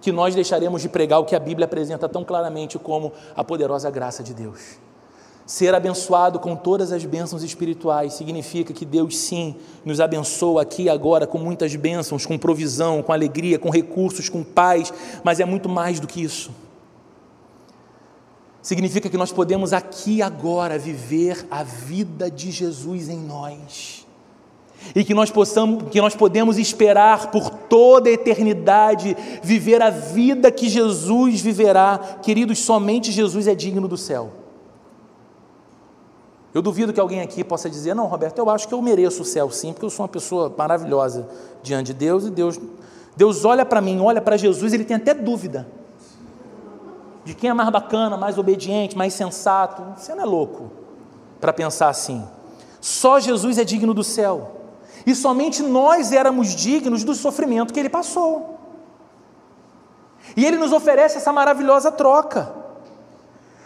que 0.01 0.11
nós 0.11 0.36
deixaremos 0.36 0.82
de 0.82 0.89
pregar 0.89 1.22
o 1.22 1.26
que 1.26 1.38
a 1.38 1.39
Bíblia 1.39 1.63
apresenta 1.63 2.09
tão 2.09 2.26
claramente 2.26 2.78
como 2.78 3.13
a 3.34 3.45
poderosa 3.45 3.89
graça 3.89 4.22
de 4.22 4.34
Deus. 4.34 4.78
Ser 5.46 5.76
abençoado 5.76 6.39
com 6.39 6.56
todas 6.56 6.91
as 6.91 7.06
bênçãos 7.06 7.43
espirituais 7.43 8.14
significa 8.14 8.74
que 8.74 8.84
Deus 8.84 9.16
sim 9.16 9.56
nos 9.84 10.00
abençoa 10.00 10.64
aqui 10.64 10.84
e 10.84 10.89
agora 10.89 11.28
com 11.28 11.38
muitas 11.38 11.76
bênçãos, 11.76 12.26
com 12.26 12.36
provisão, 12.36 13.04
com 13.04 13.14
alegria, 13.14 13.60
com 13.60 13.70
recursos, 13.70 14.28
com 14.28 14.43
paz, 14.43 14.91
mas 15.24 15.39
é 15.39 15.46
muito 15.46 15.70
mais 15.70 16.00
do 16.00 16.08
que 16.08 16.24
isso. 16.24 16.50
Significa 18.60 19.08
que 19.08 19.18
nós 19.18 19.32
podemos 19.32 19.72
aqui 19.72 20.16
e 20.16 20.22
agora 20.24 20.80
viver 20.80 21.46
a 21.52 21.62
vida 21.62 22.32
de 22.32 22.50
Jesus 22.50 23.08
em 23.08 23.20
nós. 23.20 24.04
E 24.96 25.04
que 25.04 25.14
nós 25.14 25.30
possamos, 25.30 25.89
que 25.89 26.02
nós 26.02 26.16
podemos 26.16 26.58
esperar 26.58 27.30
por 27.30 27.52
toda 27.52 28.10
a 28.10 28.14
eternidade, 28.14 29.16
viver 29.43 29.84
a 29.84 29.91
vida 29.91 30.52
que 30.52 30.68
Jesus 30.68 31.39
viverá. 31.41 32.18
Queridos, 32.24 32.58
somente 32.58 33.12
Jesus 33.12 33.48
é 33.48 33.54
digno 33.54 33.88
do 33.88 33.98
céu. 33.98 34.45
Eu 36.56 36.62
duvido 36.62 36.93
que 36.93 37.01
alguém 37.01 37.20
aqui 37.20 37.43
possa 37.43 37.70
dizer: 37.70 37.93
Não, 37.93 38.06
Roberto, 38.06 38.39
eu 38.39 38.49
acho 38.49 38.66
que 38.66 38.74
eu 38.74 38.82
mereço 38.82 39.24
o 39.24 39.26
céu 39.26 39.51
sim, 39.51 39.74
porque 39.74 39.86
eu 39.86 39.89
sou 39.89 40.06
uma 40.06 40.10
pessoa 40.10 40.53
maravilhosa 40.58 41.28
diante 41.62 41.88
de 41.88 41.93
Deus 41.95 42.24
e 42.24 42.30
Deus, 42.30 42.58
Deus 43.18 43.43
olha 43.43 43.66
para 43.66 43.82
mim, 43.82 43.99
olha 43.99 44.22
para 44.22 44.38
Jesus, 44.38 44.72
ele 44.72 44.86
tem 44.86 44.95
até 44.95 45.14
dúvida 45.14 45.68
de 47.26 47.34
quem 47.34 47.49
é 47.49 47.53
mais 47.53 47.70
bacana, 47.70 48.16
mais 48.16 48.38
obediente, 48.38 48.97
mais 48.97 49.14
sensato. 49.14 49.99
Você 49.99 50.16
não 50.16 50.22
é 50.22 50.26
louco 50.26 50.72
para 51.41 51.51
pensar 51.51 51.89
assim. 51.89 52.26
Só 52.80 53.20
Jesus 53.20 53.58
é 53.58 53.66
digno 53.66 53.93
do 53.93 54.03
céu. 54.03 54.51
E 55.06 55.14
somente 55.14 55.62
nós 55.62 56.14
éramos 56.14 56.56
dignos 56.56 57.03
do 57.03 57.14
sofrimento 57.14 57.74
que 57.74 57.80
ele 57.82 57.89
passou. 57.89 58.60
E 60.38 60.45
ele 60.45 60.56
nos 60.56 60.72
oferece 60.72 61.18
essa 61.18 61.34
maravilhosa 61.34 61.91
troca. 61.91 62.64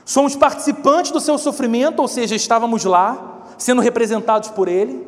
Somos 0.09 0.35
participantes 0.35 1.11
do 1.11 1.19
seu 1.19 1.37
sofrimento, 1.37 2.01
ou 2.01 2.07
seja, 2.07 2.35
estávamos 2.35 2.83
lá, 2.83 3.43
sendo 3.59 3.79
representados 3.79 4.49
por 4.49 4.67
ele. 4.67 5.07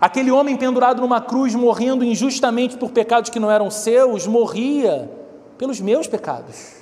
Aquele 0.00 0.30
homem 0.30 0.56
pendurado 0.56 1.00
numa 1.00 1.20
cruz, 1.20 1.52
morrendo 1.52 2.04
injustamente 2.04 2.76
por 2.76 2.92
pecados 2.92 3.28
que 3.28 3.40
não 3.40 3.50
eram 3.50 3.68
seus, 3.68 4.24
morria 4.24 5.10
pelos 5.58 5.80
meus 5.80 6.06
pecados, 6.06 6.76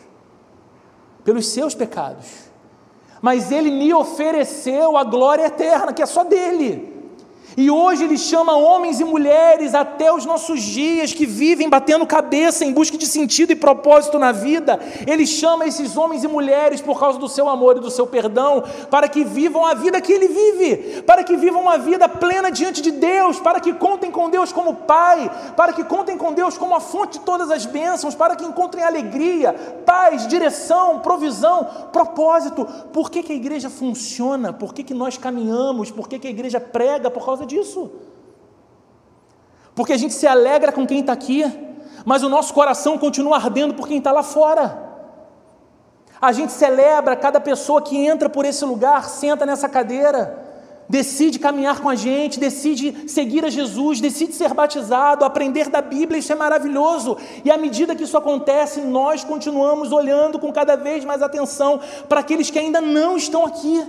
pelos 1.25 1.47
seus 1.47 1.75
pecados. 1.75 2.51
Mas 3.23 3.51
ele 3.51 3.71
me 3.71 3.95
ofereceu 3.95 4.99
a 4.99 5.05
glória 5.05 5.47
eterna, 5.47 5.91
que 5.91 6.03
é 6.03 6.07
só 6.07 6.23
dele. 6.23 6.94
E 7.57 7.71
hoje 7.71 8.05
Ele 8.05 8.19
chama 8.19 8.57
homens 8.57 9.01
e 9.01 9.05
mulheres 9.05 9.75
até 9.75 10.13
os 10.13 10.25
nossos 10.25 10.63
dias 10.63 11.13
que 11.13 11.25
vivem 11.25 11.69
batendo 11.69 12.07
cabeça 12.07 12.65
em 12.65 12.73
busca 12.73 12.99
de 12.99 13.07
sentido 13.07 13.53
e 13.53 13.57
propósito 13.57 14.19
na 14.19 14.33
vida. 14.33 14.81
Ele 15.07 15.27
chama 15.27 15.67
esses 15.67 15.97
homens 15.97 16.25
e 16.25 16.29
mulheres 16.29 16.81
por 16.81 16.99
causa 16.99 17.19
do 17.19 17.29
seu 17.29 17.49
amor 17.49 17.77
e 17.77 17.81
do 17.81 17.91
seu 17.91 18.07
perdão, 18.07 18.65
para 18.91 19.09
que 19.09 19.25
vivam 19.25 19.65
a 19.65 19.75
vida 19.75 20.01
que 20.01 20.13
Ele 20.13 20.29
vive, 20.29 21.03
para 21.03 21.23
que 21.23 21.37
vivam 21.37 21.63
uma 21.63 21.79
vida 21.79 22.09
plena 22.09 22.51
diante 22.51 22.83
de 22.83 22.91
Deus, 22.91 23.39
para 23.39 23.61
que 23.61 23.73
contem 23.73 24.11
com 24.11 24.29
Deus 24.29 24.53
como 24.53 24.75
Pai, 24.75 25.31
para 25.57 25.73
que 25.73 25.85
contem 25.85 26.19
com 26.19 26.33
Deus 26.33 26.59
como 26.59 26.75
a 26.75 26.81
fonte 26.81 27.19
de 27.19 27.25
todas 27.25 27.51
as 27.51 27.65
bênçãos, 27.67 28.15
para 28.15 28.35
que 28.35 28.45
encontrem 28.45 28.85
alegria, 28.85 29.53
paz, 29.87 30.27
direção, 30.27 30.99
provisão, 30.99 31.69
propósito. 31.93 32.67
Por 32.93 33.11
que, 33.11 33.23
que 33.23 33.33
a 33.33 33.37
igreja 33.37 33.71
funciona? 33.71 34.53
Por 34.53 34.75
que, 34.75 34.83
que 34.83 34.95
nós 34.95 35.17
caminhamos? 35.17 35.91
Por 35.91 36.09
que, 36.09 36.19
que 36.19 36.27
a 36.27 36.31
igreja 36.31 36.59
prega? 36.59 37.11
Por 37.11 37.25
causa 37.25 37.44
causa 37.45 37.47
disso. 37.47 37.91
Porque 39.75 39.93
a 39.93 39.97
gente 39.97 40.15
se 40.15 40.27
alegra 40.27 40.73
com 40.73 40.87
quem 40.87 41.01
está 41.01 41.13
aqui, 41.13 41.45
mas 42.05 42.23
o 42.23 42.29
nosso 42.29 42.53
coração 42.55 42.99
continua 42.99 43.37
ardendo 43.37 43.75
por 43.75 43.87
quem 43.87 43.99
está 43.99 44.11
lá 44.11 44.23
fora. 44.23 44.83
A 46.21 46.33
gente 46.33 46.53
celebra 46.53 47.17
cada 47.17 47.41
pessoa 47.41 47.83
que 47.83 47.97
entra 47.97 48.29
por 48.29 48.45
esse 48.45 48.65
lugar, 48.65 49.09
senta 49.09 49.45
nessa 49.45 49.69
cadeira, 49.69 50.43
decide 50.89 51.39
caminhar 51.39 51.81
com 51.81 51.89
a 51.89 51.95
gente, 51.95 52.39
decide 52.39 53.11
seguir 53.11 53.45
a 53.45 53.51
Jesus, 53.51 54.01
decide 54.01 54.33
ser 54.33 54.55
batizado, 54.55 55.25
aprender 55.25 55.69
da 55.69 55.83
Bíblia, 55.83 56.19
isso 56.19 56.33
é 56.33 56.37
maravilhoso. 56.37 57.19
E 57.45 57.51
à 57.51 57.59
medida 57.59 57.97
que 57.97 58.05
isso 58.05 58.17
acontece, 58.17 58.81
nós 58.81 59.25
continuamos 59.25 59.93
olhando 59.93 60.39
com 60.39 60.53
cada 60.53 60.77
vez 60.77 61.05
mais 61.05 61.21
atenção 61.21 61.81
para 62.09 62.21
aqueles 62.21 62.49
que 62.49 62.59
ainda 62.59 62.81
não 62.81 63.17
estão 63.17 63.45
aqui. 63.45 63.85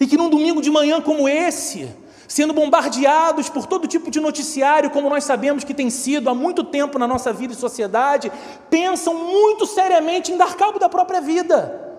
E 0.00 0.06
que 0.06 0.16
num 0.16 0.30
domingo 0.30 0.60
de 0.60 0.70
manhã 0.70 1.00
como 1.00 1.28
esse, 1.28 1.88
sendo 2.30 2.54
bombardeados 2.54 3.48
por 3.48 3.66
todo 3.66 3.88
tipo 3.88 4.08
de 4.08 4.20
noticiário, 4.20 4.88
como 4.90 5.10
nós 5.10 5.24
sabemos 5.24 5.64
que 5.64 5.74
tem 5.74 5.90
sido 5.90 6.30
há 6.30 6.34
muito 6.34 6.62
tempo 6.62 6.96
na 6.96 7.08
nossa 7.08 7.32
vida 7.32 7.52
e 7.52 7.56
sociedade, 7.56 8.30
pensam 8.70 9.14
muito 9.14 9.66
seriamente 9.66 10.30
em 10.30 10.36
dar 10.36 10.54
cabo 10.54 10.78
da 10.78 10.88
própria 10.88 11.20
vida. 11.20 11.90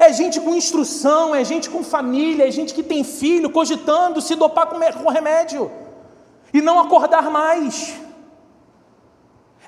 É 0.00 0.12
gente 0.12 0.40
com 0.40 0.52
instrução, 0.52 1.32
é 1.32 1.44
gente 1.44 1.70
com 1.70 1.84
família, 1.84 2.48
é 2.48 2.50
gente 2.50 2.74
que 2.74 2.82
tem 2.82 3.04
filho, 3.04 3.50
cogitando 3.50 4.20
se 4.20 4.34
dopar 4.34 4.66
com 4.66 5.08
remédio 5.08 5.70
e 6.52 6.60
não 6.60 6.80
acordar 6.80 7.30
mais. 7.30 7.94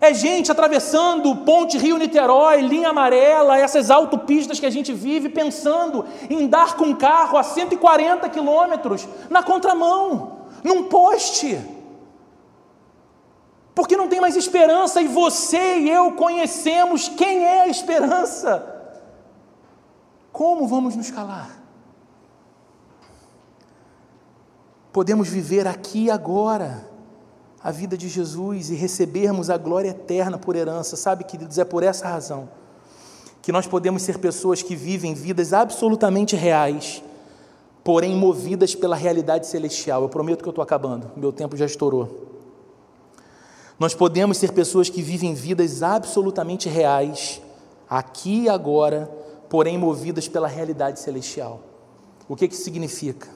É 0.01 0.13
gente 0.13 0.51
atravessando 0.51 1.37
ponte 1.37 1.79
Rio-Niterói, 1.79 2.63
linha 2.63 2.91
amarela, 2.91 3.59
essas 3.59 3.91
autopistas 3.91 4.59
que 4.59 4.67
a 4.67 4.71
gente 4.71 4.93
vive, 4.93 5.29
pensando 5.29 6.05
em 6.29 6.47
dar 6.47 6.77
com 6.77 6.95
carro 6.95 7.39
a 7.39 7.43
140 7.43 8.29
quilômetros 8.29 9.09
na 9.31 9.43
contramão, 9.43 10.47
num 10.63 10.85
poste. 10.85 11.59
Porque 13.75 13.97
não 13.97 14.09
tem 14.09 14.21
mais 14.21 14.37
esperança 14.37 15.01
e 15.01 15.09
você 15.09 15.79
e 15.79 15.91
eu 15.91 16.13
conhecemos 16.13 17.09
quem 17.09 17.45
é 17.45 17.63
a 17.63 17.69
esperança. 17.69 18.71
Como 20.33 20.67
vamos 20.67 20.97
nos 20.97 21.11
calar? 21.11 21.63
Podemos 24.93 25.29
viver 25.29 25.67
aqui 25.67 26.11
agora 26.11 26.94
a 27.65 27.71
vida 27.71 27.97
de 27.97 28.11
Jesus 28.11 28.69
e 28.69 28.75
recebermos 28.75 29.49
a 29.49 29.57
glória 29.57 29.89
eterna 29.89 30.37
por 30.37 30.55
herança. 30.55 30.97
Sabe, 30.97 31.25
queridos, 31.25 31.57
é 31.57 31.65
por 31.65 31.83
essa 31.83 32.07
razão 32.07 32.47
que 33.41 33.51
nós 33.51 33.67
podemos 33.67 34.03
ser 34.03 34.19
pessoas 34.19 34.62
que 34.62 34.77
vivem 34.77 35.12
vidas 35.15 35.53
absolutamente 35.53 36.37
reais, 36.37 37.03
porém 37.83 38.15
movidas 38.15 38.75
pela 38.75 38.97
realidade 38.97 39.47
celestial. 39.47 40.03
Eu 40.03 40.09
prometo 40.09 40.43
que 40.43 40.49
eu 40.49 40.51
estou 40.51 40.62
acabando, 40.62 41.11
meu 41.17 41.33
tempo 41.33 41.57
já 41.57 41.65
estourou. 41.65 42.29
Nós 43.79 43.95
podemos 43.95 44.39
ser 44.39 44.53
pessoas 44.53 44.89
que 44.89 45.03
vivem 45.03 45.35
vidas 45.35 45.83
absolutamente 45.83 46.69
reais, 46.69 47.41
aqui 47.89 48.43
e 48.43 48.49
agora, 48.49 49.11
porém 49.49 49.77
movidas 49.77 50.29
pela 50.29 50.49
realidade 50.49 51.01
celestial. 51.01 51.61
O 52.29 52.37
que, 52.37 52.49
que 52.49 52.57
significa? 52.57 53.29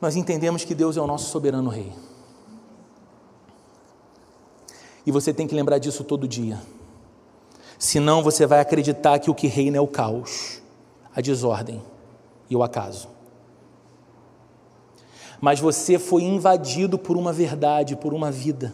Nós 0.00 0.14
entendemos 0.14 0.64
que 0.64 0.74
Deus 0.74 0.96
é 0.96 1.00
o 1.00 1.06
nosso 1.06 1.30
soberano 1.30 1.68
Rei. 1.70 1.92
E 5.04 5.10
você 5.10 5.32
tem 5.32 5.46
que 5.46 5.54
lembrar 5.54 5.78
disso 5.78 6.04
todo 6.04 6.28
dia. 6.28 6.60
Senão 7.78 8.22
você 8.22 8.46
vai 8.46 8.60
acreditar 8.60 9.18
que 9.18 9.30
o 9.30 9.34
que 9.34 9.46
reina 9.46 9.76
é 9.76 9.80
o 9.80 9.88
caos, 9.88 10.62
a 11.14 11.20
desordem 11.20 11.82
e 12.48 12.54
o 12.54 12.62
acaso. 12.62 13.08
Mas 15.40 15.58
você 15.58 15.98
foi 15.98 16.22
invadido 16.22 16.96
por 16.96 17.16
uma 17.16 17.32
verdade, 17.32 17.96
por 17.96 18.14
uma 18.14 18.30
vida. 18.30 18.72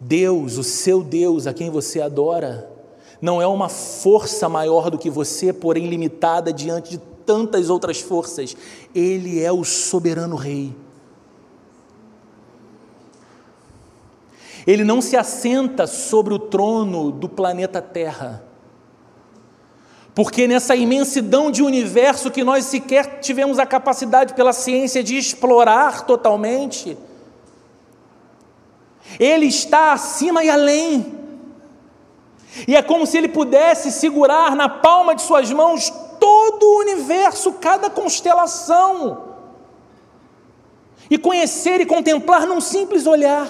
Deus, 0.00 0.58
o 0.58 0.64
seu 0.64 1.02
Deus, 1.02 1.46
a 1.46 1.54
quem 1.54 1.70
você 1.70 2.00
adora, 2.00 2.68
não 3.20 3.40
é 3.40 3.46
uma 3.46 3.68
força 3.68 4.48
maior 4.48 4.90
do 4.90 4.98
que 4.98 5.08
você, 5.08 5.52
porém 5.52 5.86
limitada 5.86 6.52
diante 6.52 6.90
de 6.90 6.98
tantas 7.24 7.70
outras 7.70 8.00
forças. 8.00 8.56
Ele 8.94 9.40
é 9.40 9.52
o 9.52 9.64
soberano 9.64 10.36
Rei. 10.36 10.74
Ele 14.66 14.82
não 14.82 15.00
se 15.00 15.16
assenta 15.16 15.86
sobre 15.86 16.34
o 16.34 16.38
trono 16.38 17.12
do 17.12 17.28
planeta 17.28 17.80
Terra. 17.80 18.42
Porque 20.14 20.48
nessa 20.48 20.74
imensidão 20.74 21.50
de 21.50 21.62
universo 21.62 22.30
que 22.30 22.42
nós 22.42 22.64
sequer 22.64 23.20
tivemos 23.20 23.58
a 23.58 23.66
capacidade 23.66 24.34
pela 24.34 24.52
ciência 24.52 25.04
de 25.04 25.16
explorar 25.16 26.06
totalmente, 26.06 26.96
ele 29.20 29.46
está 29.46 29.92
acima 29.92 30.42
e 30.42 30.50
além. 30.50 31.14
E 32.66 32.74
é 32.74 32.82
como 32.82 33.06
se 33.06 33.18
ele 33.18 33.28
pudesse 33.28 33.92
segurar 33.92 34.56
na 34.56 34.68
palma 34.68 35.14
de 35.14 35.22
suas 35.22 35.52
mãos 35.52 35.90
todo 36.18 36.62
o 36.64 36.78
universo, 36.78 37.52
cada 37.52 37.90
constelação, 37.90 39.34
e 41.10 41.18
conhecer 41.18 41.80
e 41.80 41.86
contemplar 41.86 42.46
num 42.46 42.60
simples 42.60 43.06
olhar. 43.06 43.48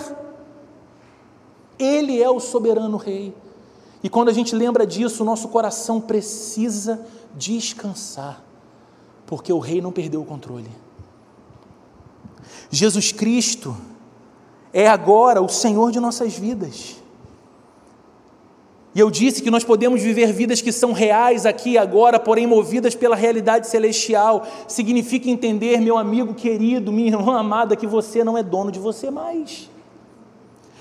Ele 1.78 2.22
é 2.22 2.30
o 2.30 2.40
soberano 2.40 2.96
rei. 2.96 3.34
E 4.02 4.08
quando 4.08 4.28
a 4.28 4.32
gente 4.32 4.54
lembra 4.54 4.86
disso, 4.86 5.22
o 5.22 5.26
nosso 5.26 5.48
coração 5.48 6.00
precisa 6.00 7.04
descansar, 7.34 8.42
porque 9.26 9.52
o 9.52 9.58
rei 9.58 9.80
não 9.80 9.92
perdeu 9.92 10.20
o 10.20 10.24
controle. 10.24 10.70
Jesus 12.70 13.12
Cristo 13.12 13.76
é 14.72 14.86
agora 14.86 15.42
o 15.42 15.48
Senhor 15.48 15.90
de 15.90 16.00
nossas 16.00 16.36
vidas. 16.36 16.96
E 18.94 19.00
eu 19.00 19.10
disse 19.10 19.42
que 19.42 19.50
nós 19.50 19.62
podemos 19.62 20.00
viver 20.00 20.32
vidas 20.32 20.62
que 20.62 20.72
são 20.72 20.92
reais 20.92 21.44
aqui 21.44 21.72
e 21.72 21.78
agora, 21.78 22.18
porém 22.18 22.46
movidas 22.46 22.94
pela 22.94 23.14
realidade 23.14 23.66
celestial. 23.66 24.46
Significa 24.66 25.28
entender, 25.28 25.82
meu 25.82 25.98
amigo 25.98 26.32
querido, 26.32 26.90
minha 26.90 27.08
irmã 27.08 27.38
amada, 27.38 27.76
que 27.76 27.86
você 27.86 28.24
não 28.24 28.38
é 28.38 28.42
dono 28.42 28.72
de 28.72 28.78
você 28.78 29.10
mais. 29.10 29.68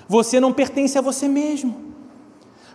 Você 0.08 0.40
não 0.40 0.54
pertence 0.54 0.98
a 0.98 1.02
você 1.02 1.28
mesmo. 1.28 1.94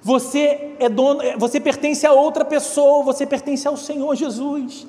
Você 0.03 0.76
é 0.78 0.89
dono, 0.89 1.20
você 1.39 1.61
pertence 1.61 2.07
a 2.07 2.12
outra 2.12 2.45
pessoa, 2.45 3.05
você 3.05 3.26
pertence 3.26 3.68
ao 3.68 3.76
Senhor 3.76 4.14
Jesus. 4.14 4.87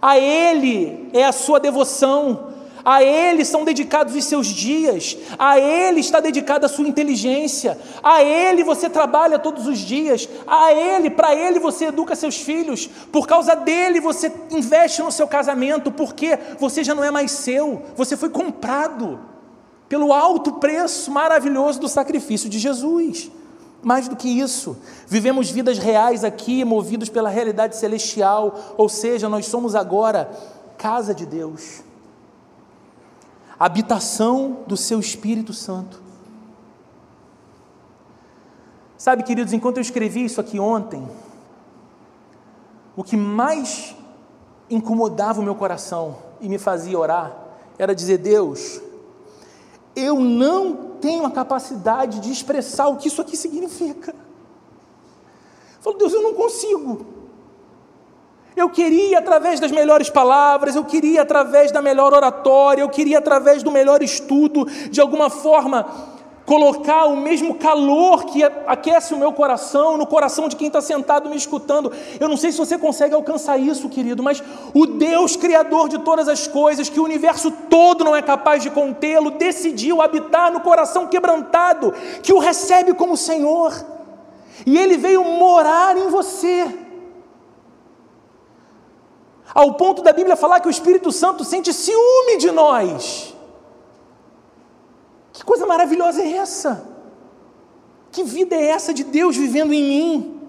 A 0.00 0.18
Ele 0.18 1.08
é 1.14 1.24
a 1.24 1.32
sua 1.32 1.58
devoção, 1.58 2.52
a 2.84 3.02
Ele 3.02 3.44
são 3.44 3.64
dedicados 3.64 4.14
os 4.14 4.24
seus 4.24 4.46
dias, 4.46 5.16
a 5.38 5.58
Ele 5.58 6.00
está 6.00 6.20
dedicada 6.20 6.66
a 6.66 6.68
sua 6.68 6.86
inteligência, 6.86 7.78
a 8.02 8.22
Ele 8.22 8.62
você 8.62 8.90
trabalha 8.90 9.38
todos 9.38 9.66
os 9.66 9.78
dias, 9.78 10.28
a 10.46 10.72
Ele, 10.72 11.08
para 11.08 11.34
Ele 11.34 11.58
você 11.58 11.86
educa 11.86 12.14
seus 12.14 12.36
filhos, 12.36 12.86
por 13.10 13.26
causa 13.26 13.56
dele 13.56 13.98
você 13.98 14.30
investe 14.50 15.02
no 15.02 15.10
seu 15.10 15.26
casamento, 15.26 15.90
porque 15.90 16.38
você 16.58 16.84
já 16.84 16.94
não 16.94 17.02
é 17.02 17.10
mais 17.10 17.30
seu, 17.30 17.82
você 17.96 18.14
foi 18.16 18.28
comprado 18.28 19.18
pelo 19.88 20.12
alto 20.12 20.54
preço 20.54 21.10
maravilhoso 21.10 21.80
do 21.80 21.88
sacrifício 21.88 22.48
de 22.48 22.58
Jesus. 22.58 23.30
Mais 23.82 24.08
do 24.08 24.16
que 24.16 24.28
isso, 24.28 24.76
vivemos 25.06 25.50
vidas 25.50 25.78
reais 25.78 26.24
aqui, 26.24 26.64
movidos 26.64 27.08
pela 27.08 27.28
realidade 27.28 27.76
celestial, 27.76 28.74
ou 28.76 28.88
seja, 28.88 29.28
nós 29.28 29.46
somos 29.46 29.76
agora 29.76 30.28
casa 30.76 31.14
de 31.14 31.24
Deus, 31.24 31.82
habitação 33.58 34.58
do 34.66 34.76
seu 34.76 34.98
Espírito 34.98 35.52
Santo. 35.52 36.02
Sabe, 38.96 39.22
queridos, 39.22 39.52
enquanto 39.52 39.76
eu 39.76 39.80
escrevi 39.80 40.24
isso 40.24 40.40
aqui 40.40 40.58
ontem, 40.58 41.08
o 42.96 43.04
que 43.04 43.16
mais 43.16 43.94
incomodava 44.68 45.40
o 45.40 45.44
meu 45.44 45.54
coração 45.54 46.16
e 46.40 46.48
me 46.48 46.58
fazia 46.58 46.98
orar 46.98 47.32
era 47.78 47.94
dizer: 47.94 48.18
Deus, 48.18 48.80
eu 49.98 50.20
não 50.20 50.74
tenho 51.00 51.24
a 51.26 51.30
capacidade 51.30 52.20
de 52.20 52.30
expressar 52.30 52.88
o 52.88 52.96
que 52.96 53.08
isso 53.08 53.20
aqui 53.20 53.36
significa. 53.36 54.14
Eu 55.76 55.82
falo, 55.82 55.98
Deus, 55.98 56.12
eu 56.12 56.22
não 56.22 56.34
consigo. 56.34 57.06
Eu 58.56 58.68
queria 58.68 59.18
através 59.18 59.60
das 59.60 59.70
melhores 59.70 60.10
palavras, 60.10 60.74
eu 60.74 60.84
queria 60.84 61.22
através 61.22 61.70
da 61.70 61.80
melhor 61.80 62.12
oratória, 62.12 62.82
eu 62.82 62.88
queria 62.88 63.18
através 63.18 63.62
do 63.62 63.70
melhor 63.70 64.02
estudo, 64.02 64.64
de 64.90 65.00
alguma 65.00 65.30
forma 65.30 65.86
colocar 66.48 67.04
o 67.04 67.14
mesmo 67.14 67.56
calor 67.56 68.24
que 68.24 68.42
aquece 68.42 69.12
o 69.12 69.18
meu 69.18 69.34
coração, 69.34 69.98
no 69.98 70.06
coração 70.06 70.48
de 70.48 70.56
quem 70.56 70.68
está 70.68 70.80
sentado 70.80 71.28
me 71.28 71.36
escutando. 71.36 71.92
Eu 72.18 72.26
não 72.26 72.38
sei 72.38 72.50
se 72.50 72.56
você 72.56 72.78
consegue 72.78 73.14
alcançar 73.14 73.58
isso, 73.58 73.86
querido, 73.90 74.22
mas 74.22 74.42
o 74.72 74.86
Deus 74.86 75.36
Criador 75.36 75.90
de 75.90 75.98
todas 75.98 76.26
as 76.26 76.46
coisas, 76.46 76.88
que 76.88 76.98
o 76.98 77.04
universo 77.04 77.50
todo 77.68 78.02
não 78.02 78.16
é 78.16 78.22
capaz 78.22 78.62
de 78.62 78.70
contê-lo, 78.70 79.32
decidiu 79.32 80.00
habitar 80.00 80.50
no 80.50 80.60
coração 80.60 81.06
quebrantado, 81.06 81.92
que 82.22 82.32
o 82.32 82.38
recebe 82.38 82.94
como 82.94 83.14
Senhor, 83.14 83.84
e 84.64 84.78
ele 84.78 84.96
veio 84.96 85.22
morar 85.22 85.98
em 85.98 86.08
você. 86.08 86.66
Ao 89.54 89.74
ponto 89.74 90.02
da 90.02 90.14
Bíblia 90.14 90.34
falar 90.34 90.60
que 90.60 90.68
o 90.68 90.70
Espírito 90.70 91.12
Santo 91.12 91.44
sente 91.44 91.74
ciúme 91.74 92.38
de 92.38 92.50
nós. 92.50 93.36
Que 95.38 95.44
coisa 95.44 95.64
maravilhosa 95.64 96.20
é 96.20 96.32
essa? 96.32 96.84
Que 98.10 98.24
vida 98.24 98.56
é 98.56 98.70
essa 98.70 98.92
de 98.92 99.04
Deus 99.04 99.36
vivendo 99.36 99.72
em 99.72 99.84
mim? 99.84 100.40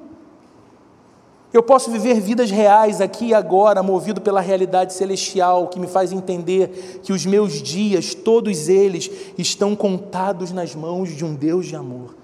Eu 1.53 1.61
posso 1.61 1.91
viver 1.91 2.19
vidas 2.19 2.49
reais 2.49 2.99
aqui 2.99 3.27
e 3.27 3.33
agora, 3.35 3.83
movido 3.83 4.19
pela 4.19 4.41
realidade 4.41 4.93
celestial, 4.93 5.67
que 5.67 5.79
me 5.79 5.85
faz 5.85 6.11
entender 6.11 7.01
que 7.03 7.13
os 7.13 7.23
meus 7.23 7.61
dias, 7.61 8.15
todos 8.15 8.67
eles, 8.67 9.11
estão 9.37 9.75
contados 9.75 10.51
nas 10.51 10.73
mãos 10.73 11.15
de 11.15 11.23
um 11.23 11.35
Deus 11.35 11.67
de 11.67 11.75
amor. 11.75 12.15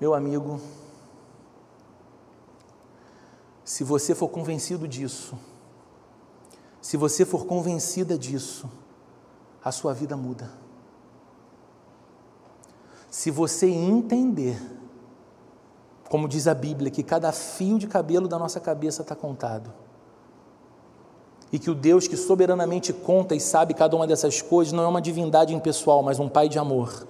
Meu 0.00 0.14
amigo, 0.14 0.60
se 3.64 3.82
você 3.82 4.14
for 4.14 4.28
convencido 4.28 4.86
disso, 4.86 5.36
se 6.82 6.96
você 6.96 7.24
for 7.24 7.46
convencida 7.46 8.18
disso, 8.18 8.68
a 9.64 9.70
sua 9.70 9.94
vida 9.94 10.16
muda. 10.16 10.50
Se 13.08 13.30
você 13.30 13.68
entender, 13.68 14.60
como 16.10 16.26
diz 16.26 16.48
a 16.48 16.54
Bíblia, 16.54 16.90
que 16.90 17.04
cada 17.04 17.30
fio 17.30 17.78
de 17.78 17.86
cabelo 17.86 18.26
da 18.26 18.36
nossa 18.36 18.58
cabeça 18.58 19.02
está 19.02 19.14
contado, 19.14 19.72
e 21.52 21.58
que 21.58 21.70
o 21.70 21.74
Deus 21.74 22.08
que 22.08 22.16
soberanamente 22.16 22.92
conta 22.92 23.34
e 23.36 23.40
sabe 23.40 23.74
cada 23.74 23.94
uma 23.94 24.06
dessas 24.06 24.42
coisas 24.42 24.72
não 24.72 24.82
é 24.82 24.88
uma 24.88 25.00
divindade 25.00 25.54
impessoal, 25.54 26.02
mas 26.02 26.18
um 26.18 26.28
Pai 26.28 26.48
de 26.48 26.58
amor, 26.58 27.06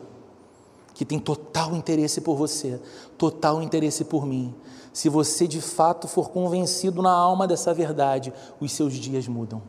que 0.93 1.07
tem 1.07 1.19
total 1.19 1.75
interesse 1.75 2.21
por 2.21 2.37
você, 2.37 2.79
total 3.17 3.63
interesse 3.63 4.05
por 4.05 4.27
mim, 4.27 4.55
se 4.93 5.09
você 5.09 5.49
de 5.49 5.61
fato 5.61 6.07
for 6.07 6.31
convencido 6.31 7.01
na 7.01 7.13
alma 7.13 7.47
dessa 7.47 7.73
verdade, 7.73 8.33
os 8.61 8.73
seus 8.73 8.95
dias 8.95 9.27
mudam. 9.27 9.63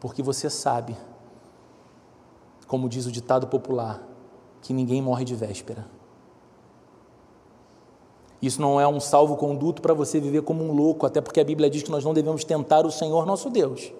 Porque 0.00 0.22
você 0.22 0.50
sabe, 0.50 0.96
como 2.66 2.88
diz 2.88 3.06
o 3.06 3.12
ditado 3.12 3.46
popular, 3.46 4.02
que 4.60 4.72
ninguém 4.72 5.00
morre 5.00 5.24
de 5.24 5.34
véspera. 5.34 5.86
Isso 8.40 8.60
não 8.60 8.80
é 8.80 8.88
um 8.88 8.98
salvo-conduto 8.98 9.80
para 9.80 9.94
você 9.94 10.18
viver 10.18 10.42
como 10.42 10.64
um 10.64 10.72
louco, 10.72 11.06
até 11.06 11.20
porque 11.20 11.38
a 11.38 11.44
Bíblia 11.44 11.70
diz 11.70 11.84
que 11.84 11.90
nós 11.92 12.04
não 12.04 12.12
devemos 12.12 12.42
tentar 12.42 12.84
o 12.84 12.90
Senhor 12.90 13.24
nosso 13.24 13.48
Deus. 13.48 13.92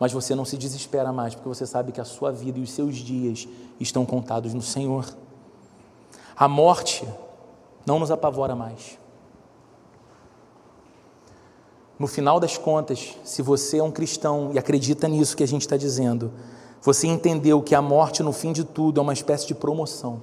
Mas 0.00 0.12
você 0.12 0.34
não 0.34 0.44
se 0.44 0.58
desespera 0.58 1.12
mais, 1.12 1.36
porque 1.36 1.48
você 1.48 1.64
sabe 1.64 1.92
que 1.92 2.00
a 2.00 2.04
sua 2.04 2.32
vida 2.32 2.58
e 2.58 2.62
os 2.62 2.72
seus 2.72 2.96
dias 2.96 3.46
estão 3.78 4.04
contados 4.04 4.52
no 4.52 4.60
Senhor. 4.60 5.06
A 6.36 6.48
morte 6.48 7.08
não 7.86 8.00
nos 8.00 8.10
apavora 8.10 8.56
mais. 8.56 8.98
No 11.98 12.06
final 12.06 12.38
das 12.38 12.58
contas, 12.58 13.14
se 13.24 13.40
você 13.40 13.78
é 13.78 13.82
um 13.82 13.90
cristão 13.90 14.50
e 14.52 14.58
acredita 14.58 15.08
nisso 15.08 15.36
que 15.36 15.42
a 15.42 15.48
gente 15.48 15.62
está 15.62 15.76
dizendo, 15.76 16.30
você 16.82 17.06
entendeu 17.06 17.62
que 17.62 17.74
a 17.74 17.80
morte, 17.80 18.22
no 18.22 18.32
fim 18.32 18.52
de 18.52 18.64
tudo, 18.64 19.00
é 19.00 19.02
uma 19.02 19.12
espécie 19.12 19.46
de 19.46 19.54
promoção. 19.54 20.22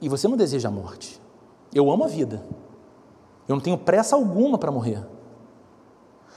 E 0.00 0.08
você 0.08 0.28
não 0.28 0.36
deseja 0.36 0.68
a 0.68 0.72
morte. 0.72 1.20
Eu 1.74 1.90
amo 1.90 2.04
a 2.04 2.08
vida. 2.08 2.44
Eu 3.48 3.56
não 3.56 3.60
tenho 3.60 3.78
pressa 3.78 4.14
alguma 4.14 4.58
para 4.58 4.70
morrer. 4.70 5.04